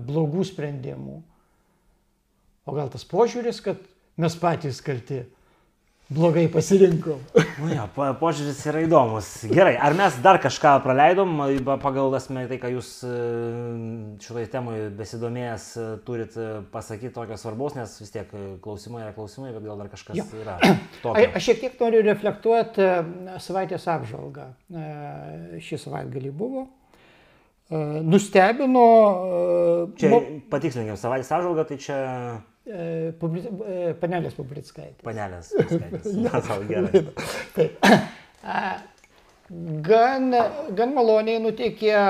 blogų 0.06 0.44
sprendimų. 0.46 1.16
O 2.66 2.74
gal 2.74 2.90
tas 2.90 3.06
požiūris, 3.06 3.60
kad 3.62 3.82
mes 4.18 4.36
patys 4.38 4.80
kalti, 4.84 5.22
blogai 6.08 6.46
pasirinkom. 6.52 7.18
Nu 7.58 7.70
jo, 7.72 7.86
požiūris 8.20 8.60
yra 8.70 8.82
įdomus. 8.84 9.28
Gerai, 9.50 9.74
ar 9.82 9.96
mes 9.98 10.18
dar 10.22 10.38
kažką 10.42 10.76
praleidom, 10.84 11.32
pagal 11.82 12.14
asmenį 12.18 12.50
tai, 12.52 12.58
ką 12.62 12.70
jūs 12.76 12.90
e, 13.08 13.12
šitoje 14.22 14.46
temoje 14.52 14.86
besidomėjęs 14.98 15.66
e, 15.82 15.86
turit 16.06 16.38
e, 16.38 16.48
pasakyti 16.72 17.14
tokio 17.16 17.38
svarbaus, 17.40 17.74
nes 17.78 17.98
vis 18.02 18.14
tiek 18.14 18.30
klausimai 18.62 19.02
yra 19.02 19.12
klausimai, 19.16 19.52
bet 19.56 19.66
gal 19.66 19.82
dar 19.82 19.90
kažkas 19.92 20.22
jo. 20.22 20.28
yra. 20.44 20.56
Tokio. 21.04 21.26
Aš 21.26 21.50
šiek 21.50 21.62
tiek 21.64 21.78
noriu 21.82 22.06
reflektuoti 22.06 22.90
savaitės 23.42 23.86
apžvalgą. 23.90 24.50
Šį 25.62 25.84
savaitgalį 25.88 26.34
buvo. 26.36 26.68
Nustebino. 28.06 28.90
Čia 29.98 30.12
patikslinkim, 30.52 30.94
savaitės 31.00 31.32
apžvalga, 31.34 31.66
tai 31.66 31.80
čia 31.82 31.96
publi... 33.20 33.44
Panelės 34.00 34.36
Publickaitės. 34.36 35.02
Panelės 35.06 35.52
Publickaitės. 35.54 37.32
Taip. 37.56 37.88
Gan, 39.86 40.32
gan 40.74 40.94
maloniai 40.94 41.38
nuteikė 41.38 41.92
e, 41.94 42.00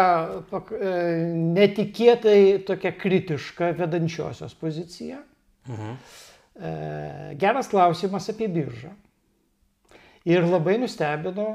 netikėtai 1.56 2.38
tokia 2.68 2.94
kritiška 2.96 3.74
vedančiosios 3.76 4.56
pozicija. 4.56 5.20
Mhm. 5.68 5.98
Geras 7.36 7.68
klausimas 7.68 8.30
apie 8.32 8.48
biržą. 8.48 8.94
Ir 10.26 10.46
labai 10.48 10.78
nustebino 10.80 11.50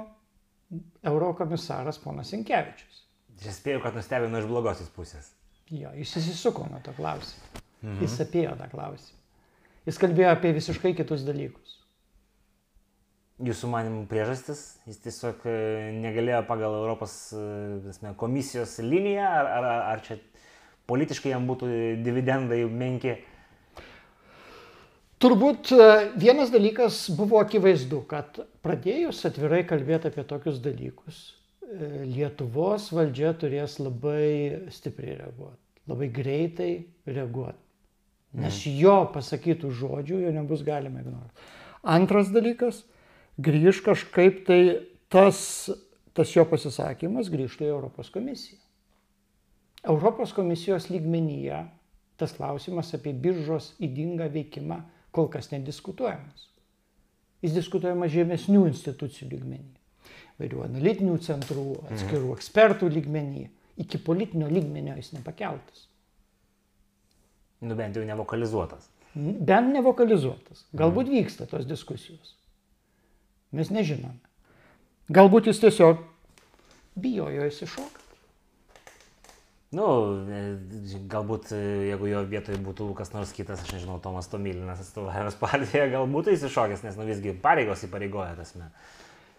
eurokomisaras 1.04 1.98
ponas 2.04 2.32
Inkevičius. 2.38 3.02
Aš 3.42 3.58
spėjau, 3.58 3.82
kad 3.82 3.98
nustebino 3.98 4.38
iš 4.38 4.48
blogosios 4.52 4.94
pusės. 4.94 5.32
Jo, 5.74 5.90
jis 5.98 6.14
įsisuko 6.22 6.68
nuo 6.70 6.80
to 6.86 6.94
klausimo. 6.94 7.61
Mhm. 7.82 8.02
Jis 8.06 8.18
apėjo 8.26 8.56
tą 8.60 8.70
klausimą. 8.72 9.18
Jis 9.90 9.98
kalbėjo 9.98 10.34
apie 10.36 10.52
visiškai 10.54 10.94
kitus 10.98 11.24
dalykus. 11.26 11.80
Jūsų 13.42 13.70
manimų 13.72 14.04
priežastis, 14.06 14.60
jis 14.86 15.00
tiesiog 15.02 15.48
e, 15.50 15.54
negalėjo 15.98 16.44
pagal 16.46 16.76
Europos 16.84 17.16
e, 17.34 17.42
visme, 17.88 18.12
komisijos 18.20 18.76
liniją, 18.86 19.26
ar, 19.26 19.50
ar, 19.58 19.66
ar 19.96 20.04
čia 20.06 20.20
politiškai 20.92 21.32
jam 21.34 21.48
būtų 21.50 21.72
dividendai 22.06 22.62
menki. 22.70 23.16
Turbūt 25.22 25.74
e, 25.74 25.88
vienas 26.22 26.54
dalykas 26.54 27.04
buvo 27.18 27.42
akivaizdu, 27.42 28.04
kad 28.10 28.44
pradėjus 28.66 29.24
atvirai 29.30 29.64
kalbėti 29.70 30.10
apie 30.10 30.28
tokius 30.30 30.62
dalykus, 30.62 31.20
e, 31.66 32.06
Lietuvos 32.10 32.92
valdžia 32.94 33.34
turės 33.38 33.80
labai 33.82 34.70
stipriai 34.74 35.20
reaguoti, 35.20 35.62
labai 35.90 36.14
greitai 36.14 36.72
reaguoti. 37.10 37.71
Nes 38.32 38.62
mhm. 38.64 38.78
jo 38.80 38.96
pasakytų 39.12 39.74
žodžių 39.76 40.22
jo 40.24 40.32
nebus 40.36 40.64
galima 40.64 41.04
ignoruoti. 41.04 41.50
Antras 41.82 42.30
dalykas, 42.32 42.86
grįž 43.42 43.82
kažkaip 43.84 44.46
tai 44.48 44.62
tas, 45.12 45.42
tas 46.16 46.32
jo 46.36 46.46
pasisakymas 46.48 47.32
grįžtų 47.34 47.68
į 47.68 47.74
Europos 47.74 48.12
komisiją. 48.14 48.60
Europos 49.82 50.32
komisijos 50.38 50.92
lygmenyje 50.94 51.66
tas 52.22 52.36
klausimas 52.38 52.94
apie 52.94 53.16
biržos 53.18 53.72
įdingą 53.82 54.30
veikimą 54.32 54.78
kol 55.12 55.28
kas 55.34 55.50
nediskutuojamas. 55.52 56.48
Jis 57.42 57.56
diskutuojamas 57.58 58.14
žemesnių 58.14 58.68
institucijų 58.70 59.32
lygmenį, 59.32 59.72
vairių 60.38 60.68
analitinių 60.68 61.16
centrų, 61.26 61.66
atskirų 61.90 62.28
mhm. 62.28 62.36
ekspertų 62.38 62.92
lygmenį. 62.94 63.48
Iki 63.82 64.02
politinio 64.06 64.52
lygmenio 64.52 64.94
jis 65.00 65.16
nepakeltas. 65.16 65.88
Nu 67.62 67.78
bent 67.78 67.96
jau 67.96 68.04
nevokalizuotas. 68.06 68.90
Bent 69.14 69.74
nevokalizuotas. 69.76 70.66
Galbūt 70.74 71.10
mhm. 71.10 71.18
vyksta 71.20 71.48
tos 71.52 71.68
diskusijos. 71.70 72.36
Mes 73.52 73.70
nežinome. 73.74 74.18
Galbūt 75.12 75.50
jis 75.52 75.60
tiesiog 75.60 76.00
bijojo 77.02 77.50
įsišokti. 77.50 78.00
Nu, 79.76 79.86
e, 80.28 80.40
galbūt 81.12 81.54
e, 81.56 81.60
jeigu 81.92 82.10
jo 82.10 82.22
vietoje 82.28 82.58
būtų 82.60 82.90
kas 82.96 83.14
nors 83.14 83.32
kitas, 83.36 83.62
aš 83.64 83.72
nežinau, 83.78 84.02
Tomas 84.04 84.28
Tomilinas 84.32 84.82
atstovavęs 84.84 85.38
partiją, 85.40 85.86
galbūt 85.94 86.32
jis 86.34 86.44
iššokęs, 86.50 86.84
nes 86.84 86.98
nu 87.00 87.06
visgi 87.08 87.36
pareigos 87.44 87.86
įpareigoja 87.88 88.34
tasme. 88.40 88.68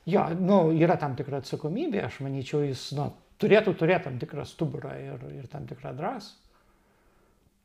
Jo, 0.08 0.24
nu, 0.38 0.62
yra 0.72 0.96
tam 1.00 1.18
tikra 1.18 1.42
atsakomybė, 1.42 2.00
aš 2.08 2.22
manyčiau, 2.24 2.62
jis 2.64 2.86
nu, 2.96 3.10
turėtų 3.44 3.76
turėti 3.76 4.08
tam 4.08 4.16
tikrą 4.22 4.46
stuburą 4.48 4.96
ir, 5.04 5.28
ir 5.36 5.50
tam 5.52 5.68
tikrą 5.68 5.92
drąsą. 6.00 6.41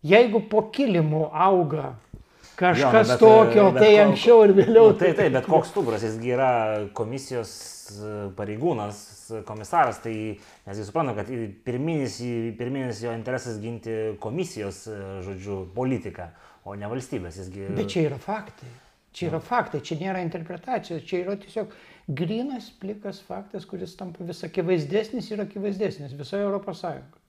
Jeigu 0.07 0.43
po 0.49 0.67
kilimu 0.73 1.27
auga 1.33 1.95
kažkas 2.57 2.79
jo, 2.81 3.13
bet, 3.13 3.19
tokio, 3.19 3.65
bet, 3.71 3.81
tai 3.83 3.91
bet, 3.91 4.03
anksčiau 4.07 4.45
ir 4.45 4.53
vėliau. 4.57 4.91
Nu, 4.91 4.97
tai 4.97 5.11
taip, 5.17 5.33
bet 5.35 5.49
koks 5.49 5.69
stuburas, 5.73 6.05
jisgi 6.05 6.33
yra 6.33 6.51
komisijos 6.97 7.51
pareigūnas, 8.37 9.01
komisaras, 9.47 10.01
tai 10.03 10.13
mes 10.67 10.79
jį 10.79 10.87
suprantam, 10.87 11.17
kad 11.19 11.29
pirminis, 11.67 12.17
pirminis 12.59 13.03
jo 13.05 13.13
interesas 13.15 13.59
ginti 13.63 14.17
komisijos, 14.23 14.83
žodžiu, 15.27 15.61
politiką, 15.75 16.31
o 16.67 16.75
ne 16.79 16.89
valstybės. 16.91 17.39
Jisgi... 17.43 17.69
Bet 17.77 17.93
čia 17.93 18.07
yra 18.09 18.19
faktai. 18.21 18.71
Čia 19.17 19.31
yra 19.31 19.39
faktai, 19.41 19.81
čia 19.85 19.95
nėra 20.01 20.21
interpretacijos, 20.21 21.05
čia 21.07 21.23
yra 21.23 21.37
tiesiog 21.41 21.71
grinas, 22.19 22.67
plikas 22.81 23.21
faktas, 23.25 23.65
kuris 23.69 23.95
tampa 23.97 24.25
vis 24.27 24.43
akivaizdesnis 24.45 25.31
ir 25.31 25.41
akivaizdesnis 25.45 26.13
visoje 26.17 26.45
Europos 26.45 26.83
Sąjungoje. 26.83 27.23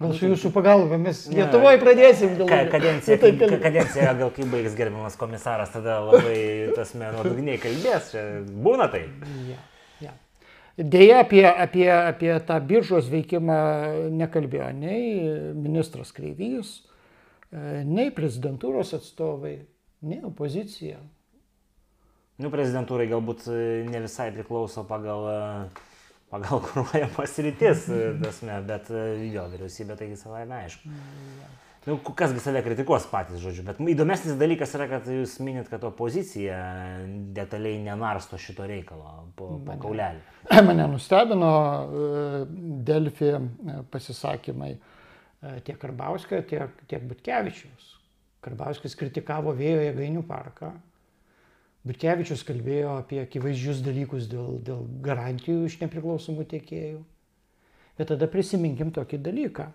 Gal 0.00 0.14
su 0.16 0.30
jūsų 0.30 0.48
pagalba 0.54 0.96
mes 0.96 1.26
Lietuvoje 1.28 1.76
pradėsim 1.82 2.30
dėl 2.38 2.48
to. 2.48 2.58
Kadencija, 2.72 3.18
tai 3.20 3.34
kadencija 3.36 4.14
gal 4.16 4.30
kai 4.32 4.46
baigs 4.48 4.76
gerbiamas 4.78 5.18
komisaras, 5.20 5.74
tada 5.74 5.98
labai 6.06 6.70
tas 6.72 6.94
nuodugniai 6.96 7.60
kalbės, 7.60 8.08
čia 8.14 8.22
būna 8.64 8.86
tai. 8.92 9.02
Ja, 9.50 9.58
ja. 10.00 10.14
Deja, 10.80 11.18
apie, 11.20 11.44
apie, 11.50 11.84
apie 11.92 12.32
tą 12.48 12.56
biržos 12.64 13.10
veikimą 13.12 13.58
nekalbėjo 14.22 14.70
nei 14.78 15.04
ministras 15.52 16.14
Kreivys, 16.16 16.78
nei 17.52 18.08
prezidentūros 18.16 18.94
atstovai, 18.96 19.58
nei 20.08 20.24
opozicija. 20.24 20.96
Nu, 22.40 22.48
prezidentūrai 22.48 23.04
galbūt 23.10 23.50
ne 23.92 24.00
visai 24.00 24.30
priklauso 24.32 24.86
pagal 24.88 25.26
uh, 25.28 25.88
pagal 26.30 26.60
kūruojamas 26.66 27.40
rytis, 27.46 27.88
tasme, 28.22 28.60
bet 28.68 28.92
e, 28.94 29.06
jo 29.34 29.46
vyriausybė 29.52 29.96
taigi 29.98 30.18
savai 30.20 30.44
neaišku. 30.50 30.92
Nu, 31.86 31.96
kasgi 32.04 32.42
save 32.44 32.60
kritikuos 32.60 33.06
patys, 33.08 33.40
žodžiu, 33.40 33.62
bet 33.64 33.78
įdomesnis 33.80 34.36
dalykas 34.38 34.74
yra, 34.76 34.84
kad 34.90 35.06
jūs 35.08 35.38
minit, 35.40 35.70
kad 35.72 35.84
opozicija 35.88 36.58
detaliai 37.36 37.78
nenarsto 37.86 38.36
šito 38.38 38.66
reikalo 38.68 39.14
po, 39.38 39.54
po 39.64 39.78
kaulelį. 39.80 40.20
Mane 40.68 40.90
nustebino 40.92 41.52
e, 41.80 42.42
Delfi 42.86 43.32
e, 43.32 43.40
pasisakymai 43.92 44.74
tiek 45.64 45.78
Karbauskio, 45.80 46.42
tiek, 46.44 46.82
tiek 46.84 47.04
Butkevičius. 47.08 47.94
Karbauskis 48.44 48.92
kritikavo 48.96 49.54
vėjo 49.56 49.80
jėgainių 49.86 50.22
parką, 50.28 50.74
Butkevičius 51.88 52.42
kalbėjo 52.44 52.98
apie 53.00 53.22
akivaizdžius 53.22 53.80
dalykus 53.84 54.28
dėl, 54.28 54.58
dėl 54.64 54.84
garantijų 55.04 55.64
iš 55.68 55.78
nepriklausomų 55.80 56.44
tiekėjų. 56.50 57.00
Bet 57.96 58.12
tada 58.12 58.28
prisiminkim 58.32 58.92
tokį 58.96 59.20
dalyką. 59.24 59.66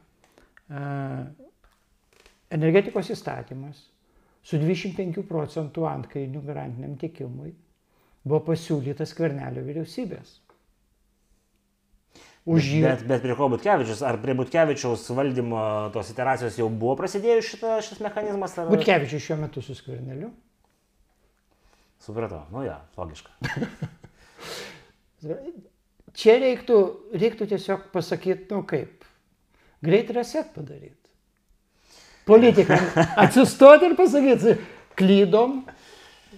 Energetikos 2.54 3.10
įstatymas 3.14 3.82
su 4.46 4.62
25 4.62 5.26
procentų 5.26 5.88
antkainių 5.90 6.46
garantiniam 6.46 6.94
tiekimui 7.02 7.56
buvo 8.26 8.42
pasiūlytas 8.52 9.14
Kvernelio 9.18 9.66
vyriausybės. 9.66 10.40
Už 12.46 12.68
jį. 12.70 12.80
Bet, 12.86 13.04
bet 13.10 13.24
prie 13.26 13.34
ko 13.38 13.50
Butkevičius, 13.50 14.04
ar 14.06 14.20
prie 14.22 14.36
Butkevičiaus 14.38 15.08
valdymo 15.18 15.62
tos 15.94 16.12
iteracijos 16.14 16.60
jau 16.62 16.70
buvo 16.70 16.94
prasidėjus 17.00 17.48
šita, 17.56 17.78
šis 17.86 18.02
mechanizmas? 18.06 18.54
Ar... 18.62 18.70
Butkevičius 18.70 19.26
šiuo 19.26 19.40
metu 19.42 19.66
su 19.66 19.74
Skverneliu. 19.78 20.30
Supratau, 22.06 22.44
nu 22.54 22.62
ja, 22.62 22.78
logiška. 23.00 23.32
Čia 26.16 26.36
reiktų, 26.38 26.78
reiktų 27.18 27.48
tiesiog 27.50 27.88
pasakyti, 27.94 28.46
nu 28.54 28.62
kaip, 28.70 29.08
greit 29.84 30.12
reset 30.14 30.52
padaryti. 30.54 30.94
Politika. 32.30 32.78
Atsistoti 33.24 33.90
ir 33.90 33.96
pasakyti, 33.98 34.54
klydom, 35.00 35.64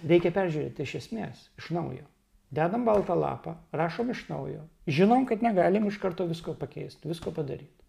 reikia 0.07 0.31
peržiūrėti 0.35 0.87
iš 0.87 0.95
esmės, 1.01 1.43
iš 1.59 1.69
naujo. 1.75 2.07
Dedam 2.55 2.87
baltą 2.87 3.17
lapą, 3.19 3.57
rašom 3.75 4.15
iš 4.15 4.23
naujo. 4.31 4.63
Žinom, 4.87 5.27
kad 5.27 5.43
negalim 5.43 5.89
iš 5.91 5.99
karto 5.99 6.23
visko 6.29 6.55
pakeisti, 6.55 7.11
visko 7.11 7.35
padaryti. 7.35 7.86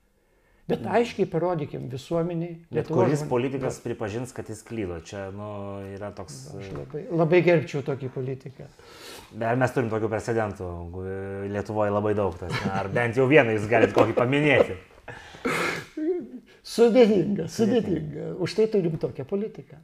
Bet 0.68 0.82
aiškiai 0.84 1.24
parodykim 1.32 1.86
visuomeniai. 1.88 2.58
Bet 2.68 2.90
kuris 2.92 3.22
žmonė... 3.22 3.30
politikas 3.30 3.78
pripažins, 3.80 4.34
kad 4.36 4.50
jis 4.52 4.58
klydo. 4.68 4.98
Čia 5.00 5.30
nu, 5.32 5.46
yra 5.94 6.10
toks... 6.12 6.34
Aš 6.58 6.66
labai, 6.74 7.04
labai 7.08 7.38
gerbčiau 7.46 7.80
tokį 7.86 8.10
politiką. 8.12 8.66
Ar 9.48 9.56
mes 9.56 9.72
turim 9.72 9.88
tokių 9.88 10.10
precedentų? 10.12 10.66
Lietuvoje 11.54 11.94
labai 11.94 12.12
daug. 12.18 12.36
Tas, 12.36 12.52
ar 12.68 12.90
bent 12.92 13.16
jau 13.16 13.24
vieną 13.30 13.54
jūs 13.56 13.64
galite 13.70 13.96
kokį 13.96 14.16
paminėti? 14.18 14.76
Sudėtinga, 16.68 17.46
sudėtinga. 17.48 18.26
Už 18.44 18.56
tai 18.58 18.66
turim 18.68 18.98
tokią 19.00 19.24
politiką. 19.30 19.78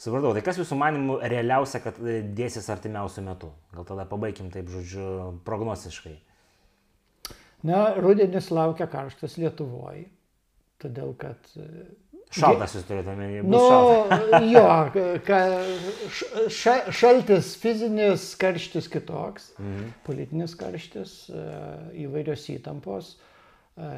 Supratau, 0.00 0.30
tai 0.32 0.40
kas 0.46 0.56
jūsų 0.56 0.78
manimų 0.80 1.18
realiausia, 1.28 1.82
kad 1.84 1.98
dėsis 2.00 2.70
artimiausių 2.72 3.26
metų? 3.26 3.50
Gal 3.76 3.88
tada 3.90 4.08
pabaigim 4.08 4.48
taip, 4.54 4.72
žodžiu, 4.72 5.34
prognosiškai. 5.44 6.14
Na, 7.68 7.82
rudenis 8.00 8.48
laukia 8.48 8.88
karštas 8.88 9.36
Lietuvoje 9.36 10.06
todėl 10.80 11.14
kad... 11.20 11.50
E, 11.56 11.88
šaltas 12.34 12.76
jūs 12.76 12.86
turite 12.88 13.10
omeny. 13.12 13.40
Nu, 13.46 13.60
jo, 14.50 14.66
ka, 15.28 15.40
ša, 16.54 16.76
šaltis 16.94 17.54
fizinis, 17.60 18.30
karštis 18.40 18.90
kitoks, 18.92 19.50
mhm. 19.58 19.90
politinis 20.06 20.54
karštis, 20.58 21.16
e, 21.32 21.48
įvairios 22.06 22.46
įtampos. 22.54 23.16
E, 23.80 23.90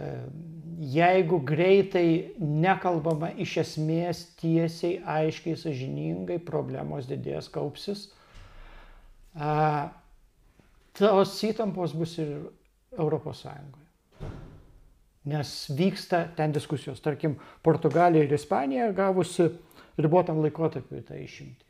jeigu 0.94 1.42
greitai 1.48 2.06
nekalbama 2.38 3.32
iš 3.42 3.58
esmės 3.66 4.24
tiesiai, 4.40 4.98
aiškiai, 5.18 5.58
sažiningai, 5.58 6.40
problemos 6.42 7.08
didės, 7.10 7.50
kaupsis, 7.52 8.08
tos 10.98 11.38
įtampos 11.48 11.94
bus 11.96 12.18
ir 12.20 12.34
Europos 13.00 13.46
Sąjungoje 13.46 13.81
nes 15.28 15.50
vyksta 15.78 16.24
ten 16.36 16.54
diskusijos. 16.54 17.02
Tarkim, 17.02 17.36
Portugalija 17.62 18.24
ir 18.26 18.32
Ispanija 18.34 18.90
gavusi 18.96 19.50
ribotam 20.00 20.42
laikotarpiu 20.42 21.02
tą 21.06 21.20
išimtį. 21.22 21.68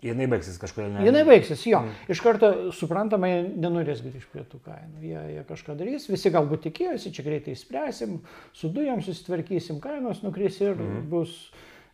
Jinai 0.00 0.26
baigsis 0.32 0.56
kažkodėl 0.56 0.94
ne. 0.94 1.02
Jinai 1.04 1.26
baigsis, 1.28 1.60
jo. 1.68 1.82
Mm. 1.84 2.12
Iš 2.14 2.22
karto 2.24 2.48
suprantamai 2.72 3.32
nenorės 3.60 4.00
grįžti 4.00 4.32
prie 4.32 4.44
tų 4.48 4.62
kainų. 4.64 5.02
Jie, 5.04 5.24
jie 5.34 5.42
kažką 5.48 5.76
darys, 5.76 6.08
visi 6.08 6.32
galbūt 6.32 6.64
tikėjosi, 6.70 7.12
čia 7.12 7.24
greitai 7.26 7.56
spręsim, 7.58 8.16
su 8.56 8.72
dujom 8.72 9.04
susitvarkysim, 9.04 9.82
kainos 9.84 10.22
nukris 10.24 10.56
ir 10.64 10.72
mm. 10.72 11.04
bus 11.12 11.36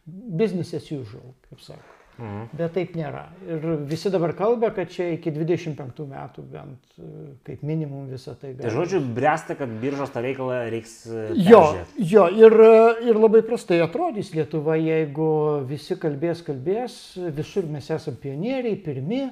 business 0.06 0.76
as 0.78 0.86
usual, 0.94 1.34
kaip 1.48 1.66
sako. 1.66 1.95
Mhm. 2.16 2.44
Bet 2.56 2.72
taip 2.72 2.94
nėra. 2.96 3.26
Ir 3.44 3.64
visi 3.90 4.08
dabar 4.12 4.32
kalba, 4.36 4.70
kad 4.72 4.88
čia 4.92 5.10
iki 5.12 5.28
25 5.34 6.06
metų 6.08 6.44
bent 6.48 6.94
e, 6.96 7.08
kaip 7.44 7.64
minimum 7.66 8.06
visą 8.08 8.32
tai 8.40 8.54
gali. 8.54 8.62
Tai 8.62 8.72
žodžiu, 8.72 9.02
bręsta, 9.16 9.56
kad 9.58 9.74
biržos 9.82 10.14
tą 10.14 10.22
veiklą 10.24 10.62
reiks. 10.72 10.94
E, 11.12 11.26
jo, 11.44 11.60
jo 12.00 12.24
ir, 12.32 12.56
e, 12.64 12.78
ir 13.10 13.20
labai 13.20 13.42
prastai 13.44 13.82
atrodys 13.84 14.32
Lietuva, 14.32 14.78
jeigu 14.80 15.28
visi 15.68 15.98
kalbės, 16.00 16.40
kalbės, 16.46 16.96
visur 17.36 17.68
mes 17.68 17.90
esame 17.92 18.16
pionieriai, 18.22 18.78
pirmi, 18.80 19.26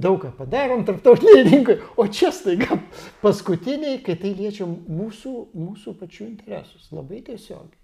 daug 0.00 0.22
ką 0.24 0.32
padarom 0.38 0.86
tarptautiniai 0.88 1.44
rinkai, 1.44 1.76
o 2.00 2.06
čia 2.08 2.32
staiga 2.32 2.78
paskutiniai, 3.20 3.98
kai 4.06 4.16
tai 4.16 4.32
liečia 4.38 4.64
mūsų, 4.64 5.34
mūsų 5.52 5.94
pačių 6.00 6.24
interesus. 6.30 6.88
Labai 6.94 7.20
tiesiogiai. 7.28 7.76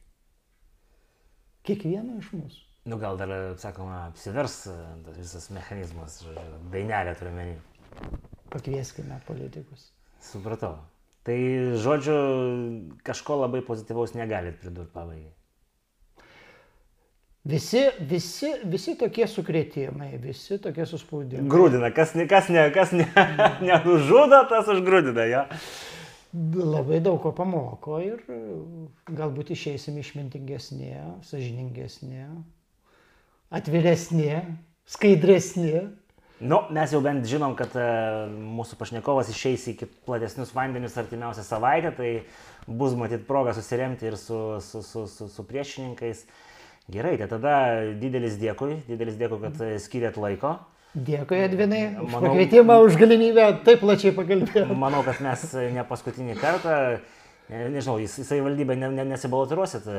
Kiekvieno 1.67 2.23
iš 2.23 2.33
mūsų. 2.33 2.63
Nu 2.87 2.99
gal 3.03 3.17
dar, 3.19 3.33
sakoma, 3.59 4.05
apsivers 4.13 4.61
e, 4.71 4.75
tas 5.07 5.17
visas 5.19 5.49
mechanizmas, 5.51 6.21
žodžiu, 6.23 6.59
dainelė 6.71 7.17
turiu 7.19 7.33
menį. 7.35 7.57
Pakvieskime 8.53 9.19
politikus. 9.27 9.89
Supratau. 10.23 10.77
Tai, 11.27 11.39
žodžiu, 11.83 12.15
kažko 13.07 13.41
labai 13.43 13.65
pozityvaus 13.67 14.15
negalit 14.15 14.61
pridurti 14.63 14.95
pabaigai. 14.95 15.33
Visi, 17.47 17.83
visi, 18.07 18.53
visi 18.67 18.97
tokie 18.99 19.27
sukrėtimai, 19.31 20.13
visi 20.23 20.59
tokie 20.63 20.87
suspaudimai. 20.87 21.47
Grūdina, 21.51 21.91
kas, 21.95 22.15
ne, 22.19 22.25
kas, 22.31 22.49
ne, 22.51 22.65
kas 22.75 22.95
ne, 22.95 23.07
nenužudo, 23.67 24.45
tas 24.51 24.71
užgrūdina, 24.71 25.27
jo. 25.31 25.45
Labai 26.59 26.99
daug 27.03 27.21
ko 27.23 27.31
pamoko 27.35 28.01
ir 28.03 28.23
galbūt 29.07 29.55
išeisim 29.55 29.99
išmintingesnė, 30.03 30.91
sažiningesnė, 31.27 32.27
atviresnė, 33.55 34.43
skaidresnė. 34.91 35.87
Nu, 36.37 36.61
mes 36.75 36.93
jau 36.93 37.01
bent 37.01 37.25
žinom, 37.25 37.55
kad 37.57 37.73
uh, 37.81 38.27
mūsų 38.29 38.77
pašnekovas 38.77 39.31
išeis 39.33 39.65
į 39.73 39.89
platesnius 40.05 40.53
vandenius 40.53 40.99
artimiausią 41.01 41.47
savaitę, 41.47 41.95
tai 41.97 42.11
bus 42.69 42.97
matyt 42.99 43.25
proga 43.29 43.55
susiremti 43.57 44.11
ir 44.11 44.19
su, 44.21 44.61
su, 44.61 44.83
su, 44.85 45.07
su, 45.09 45.31
su 45.33 45.47
priešininkais. 45.49 46.27
Gerai, 46.93 47.17
tai 47.19 47.27
tada 47.31 47.55
didelis 47.99 48.37
dėkui, 48.39 48.83
didelis 48.87 49.17
dėkui, 49.19 49.41
kad 49.43 49.63
skiriat 49.83 50.21
laiko. 50.21 50.53
Dėkui, 50.97 51.41
Edvinai, 51.45 51.81
už 52.01 52.13
manau, 52.13 52.29
pakvietimą, 52.31 52.77
už 52.87 52.95
galimybę 53.01 53.49
taip 53.67 53.83
plačiai 53.83 54.15
pakalbėti. 54.17 54.63
Manau, 54.79 55.03
kad 55.05 55.19
mes 55.25 55.43
ne 55.75 55.83
paskutinį 55.89 56.37
kartą, 56.41 56.77
nežinau, 57.51 57.99
į 58.01 58.07
savivaldybę 58.13 58.79
ne, 58.79 58.93
ne, 58.95 59.09
nesibalotiruosit. 59.11 59.91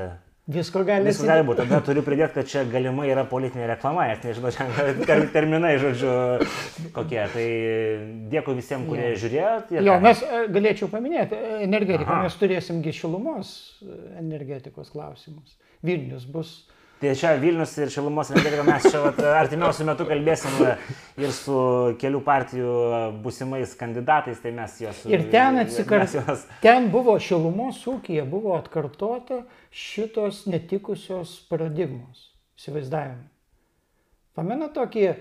Visko 0.48 0.80
gali, 0.88 1.10
Visko 1.10 1.26
gali 1.28 1.44
būti. 1.44 1.66
Tada 1.66 1.82
turiu 1.84 2.02
pridėti, 2.06 2.38
kad 2.38 2.48
čia 2.48 2.62
galimai 2.72 3.10
yra 3.12 3.26
politinė 3.28 3.66
reklama, 3.68 4.06
aš 4.14 4.22
nežinau, 4.24 4.52
čia 4.56 5.18
terminai, 5.34 5.74
žodžiu, 5.82 6.14
kokie. 6.96 7.20
Tai 7.34 7.48
dėkui 8.32 8.56
visiems, 8.56 8.88
kurie 8.88 9.10
ja. 9.10 9.18
žiūrėjot. 9.20 9.74
Jo, 9.84 9.98
mes 10.06 10.22
e, 10.24 10.46
galėčiau 10.56 10.88
paminėti 10.94 11.36
e, 11.36 11.58
energetiką, 11.66 12.08
Aha. 12.08 12.30
mes 12.30 12.40
turėsimgi 12.40 12.96
šilumos 12.96 13.52
e, 13.84 14.00
energetikos 14.22 14.94
klausimus. 14.96 15.58
Vilnius 15.84 16.24
bus 16.32 16.54
Tai 16.98 17.12
čia 17.14 17.36
Vilnius 17.38 17.76
ir 17.78 17.92
Šilumos 17.94 18.32
energetika 18.34 18.64
mes 18.66 18.88
čia 18.90 19.04
vat, 19.04 19.20
artimiausių 19.44 19.86
metų 19.86 20.06
kalbėsim 20.10 20.56
ir 21.22 21.34
su 21.36 21.58
kelių 22.02 22.22
partijų 22.26 22.72
busimais 23.22 23.76
kandidatais, 23.78 24.42
tai 24.42 24.54
mes 24.58 24.80
juos... 24.82 25.04
Ir 25.06 25.28
ten 25.30 25.62
atsikartė. 25.62 26.24
Ten 26.64 26.90
buvo 26.94 27.14
Šilumos 27.22 27.84
ūkija, 27.92 28.26
buvo 28.30 28.56
atkartota 28.58 29.44
šitos 29.70 30.48
netikusios 30.50 31.36
paradigmos, 31.52 32.32
įsivaizdavimai. 32.58 33.28
Pamena 34.38 34.72
tokį 34.74 35.12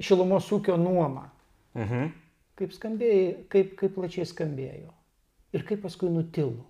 Šilumos 0.00 0.48
ūkio 0.56 0.80
nuomą. 0.80 1.28
Mhm. 1.76 2.14
Kaip, 2.56 2.72
skambėjo, 2.72 3.32
kaip, 3.52 3.76
kaip 3.76 3.92
plačiai 3.92 4.24
skambėjo. 4.28 4.88
Ir 5.52 5.68
kaip 5.68 5.84
paskui 5.84 6.08
nutilo. 6.08 6.64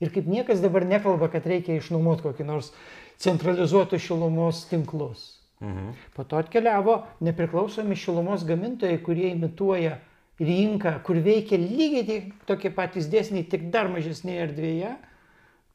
Ir 0.00 0.12
kaip 0.12 0.28
niekas 0.28 0.60
dabar 0.60 0.84
nekalba, 0.84 1.28
kad 1.32 1.44
reikia 1.48 1.78
išnuomoti 1.78 2.24
kokį 2.24 2.44
nors 2.48 2.72
centralizuotus 3.18 4.02
šilumos 4.02 4.66
tinklus. 4.70 5.36
Mhm. 5.60 5.90
Po 6.14 6.24
to 6.24 6.36
atkeliavo 6.36 7.06
nepriklausomi 7.20 7.96
šilumos 7.96 8.44
gamintojai, 8.44 9.02
kurie 9.02 9.30
imituoja 9.32 9.98
rinką, 10.40 10.98
kur 11.04 11.16
veikia 11.24 11.56
lygiai 11.56 12.18
tokie 12.48 12.70
patys 12.70 13.08
dėsniai, 13.08 13.46
tik 13.48 13.70
dar 13.72 13.88
mažesnėje 13.88 14.42
erdvėje, 14.50 14.92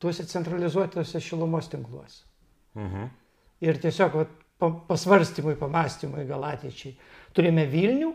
tuose 0.01 0.26
centralizuotose 0.30 1.22
šilumos 1.22 1.69
tinkluose. 1.72 2.22
Mhm. 2.77 3.09
Ir 3.61 3.77
tiesiog 3.81 4.18
vat, 4.18 4.38
pasvarstymui, 4.88 5.55
pamastymui 5.57 6.27
gal 6.30 6.45
ateičiai. 6.45 6.93
Turime 7.34 7.65
Vilnių, 7.69 8.11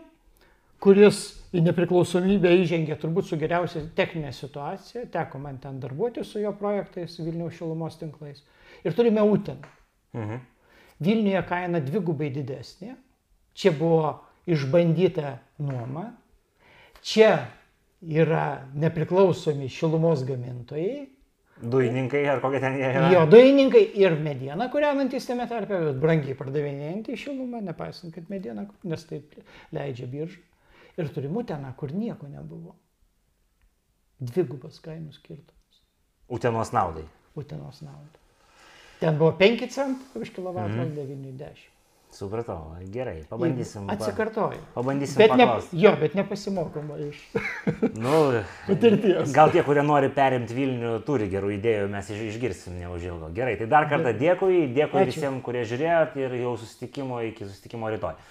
kuris 0.83 1.19
į 1.55 1.63
nepriklausomybę 1.65 2.51
įžengė 2.61 2.95
turbūt 3.01 3.27
su 3.27 3.39
geriausia 3.39 3.83
techninė 3.95 4.31
situacija, 4.35 5.07
teko 5.11 5.39
man 5.43 5.59
ten 5.59 5.81
darbuoti 5.83 6.23
su 6.23 6.39
jo 6.39 6.53
projektais 6.55 7.19
Vilniaus 7.19 7.59
šilumos 7.59 7.99
tinklais 7.99 8.43
ir 8.87 8.95
turime 8.95 9.23
Uteną. 9.23 9.73
Mhm. 10.15 10.45
Vilniuje 11.03 11.43
kaina 11.45 11.81
dvigubai 11.83 12.31
didesnė, 12.33 12.95
čia 13.53 13.71
buvo 13.77 14.15
išbandyta 14.49 15.35
nuoma, 15.61 16.07
čia 17.05 17.35
yra 18.01 18.63
nepriklausomi 18.73 19.69
šilumos 19.69 20.23
gamintojai. 20.25 21.05
Dujininkai 21.57 22.21
ar 22.29 22.41
kokie 22.41 22.59
ten 22.61 22.75
jie 22.77 22.89
yra? 22.93 23.07
Jo, 23.13 23.23
dujininkai 23.29 23.81
ir 23.97 24.13
mediena 24.21 24.67
kūrenantis 24.73 25.25
tame 25.25 25.47
tarpe, 25.49 25.79
bet 25.87 26.01
brangiai 26.01 26.37
pardavinėjantį 26.37 27.17
šilumą, 27.17 27.63
nepaisant, 27.65 28.13
kad 28.13 28.29
mediena, 28.29 28.67
nes 28.85 29.05
taip 29.09 29.33
leidžia 29.73 30.09
birža. 30.11 30.41
Ir 30.97 31.09
turim 31.13 31.37
Uteną, 31.37 31.73
kur 31.77 31.93
nieko 31.93 32.29
nebuvo. 32.29 32.75
Dvigubas 34.17 34.79
kainų 34.81 35.13
skirtumas. 35.13 35.81
Utenos 36.33 36.73
naudai. 36.73 37.05
Utenos 37.37 37.83
naudai. 37.85 38.26
Ten 39.01 39.17
buvo 39.17 39.33
5 39.37 39.65
centų 39.69 40.23
už 40.25 40.31
kilovatą, 40.33 40.73
mm. 40.73 40.93
90. 40.97 41.65
Supratau, 42.17 42.71
gerai, 42.89 43.25
pabandysim. 43.29 43.89
Atsikartoju. 43.91 44.57
Pabandysim. 44.73 45.19
Bet 45.19 45.33
ne, 45.37 45.45
jo, 45.75 45.91
bet 45.99 46.15
nepasimokoma 46.15 46.95
iš 47.03 47.19
nu, 48.03 48.21
patirties. 48.65 49.33
Gal 49.35 49.51
tie, 49.53 49.61
kurie 49.67 49.83
nori 49.85 50.09
perimti 50.15 50.55
Vilnių, 50.57 50.95
turi 51.05 51.27
gerų 51.29 51.51
idėjų, 51.59 51.91
mes 51.93 52.09
išgirsim 52.15 52.79
neužilgo. 52.79 53.29
Gerai, 53.37 53.53
tai 53.59 53.67
dar 53.69 53.85
kartą 53.91 54.15
dėkui, 54.17 54.63
dėkui 54.73 55.03
Ačiū. 55.03 55.11
visiems, 55.11 55.43
kurie 55.45 55.61
žiūrėjot 55.69 56.17
ir 56.23 56.33
jau 56.39 56.55
susitikimo 56.57 57.21
iki 57.27 57.45
susitikimo 57.45 57.91
rytoj. 57.93 58.17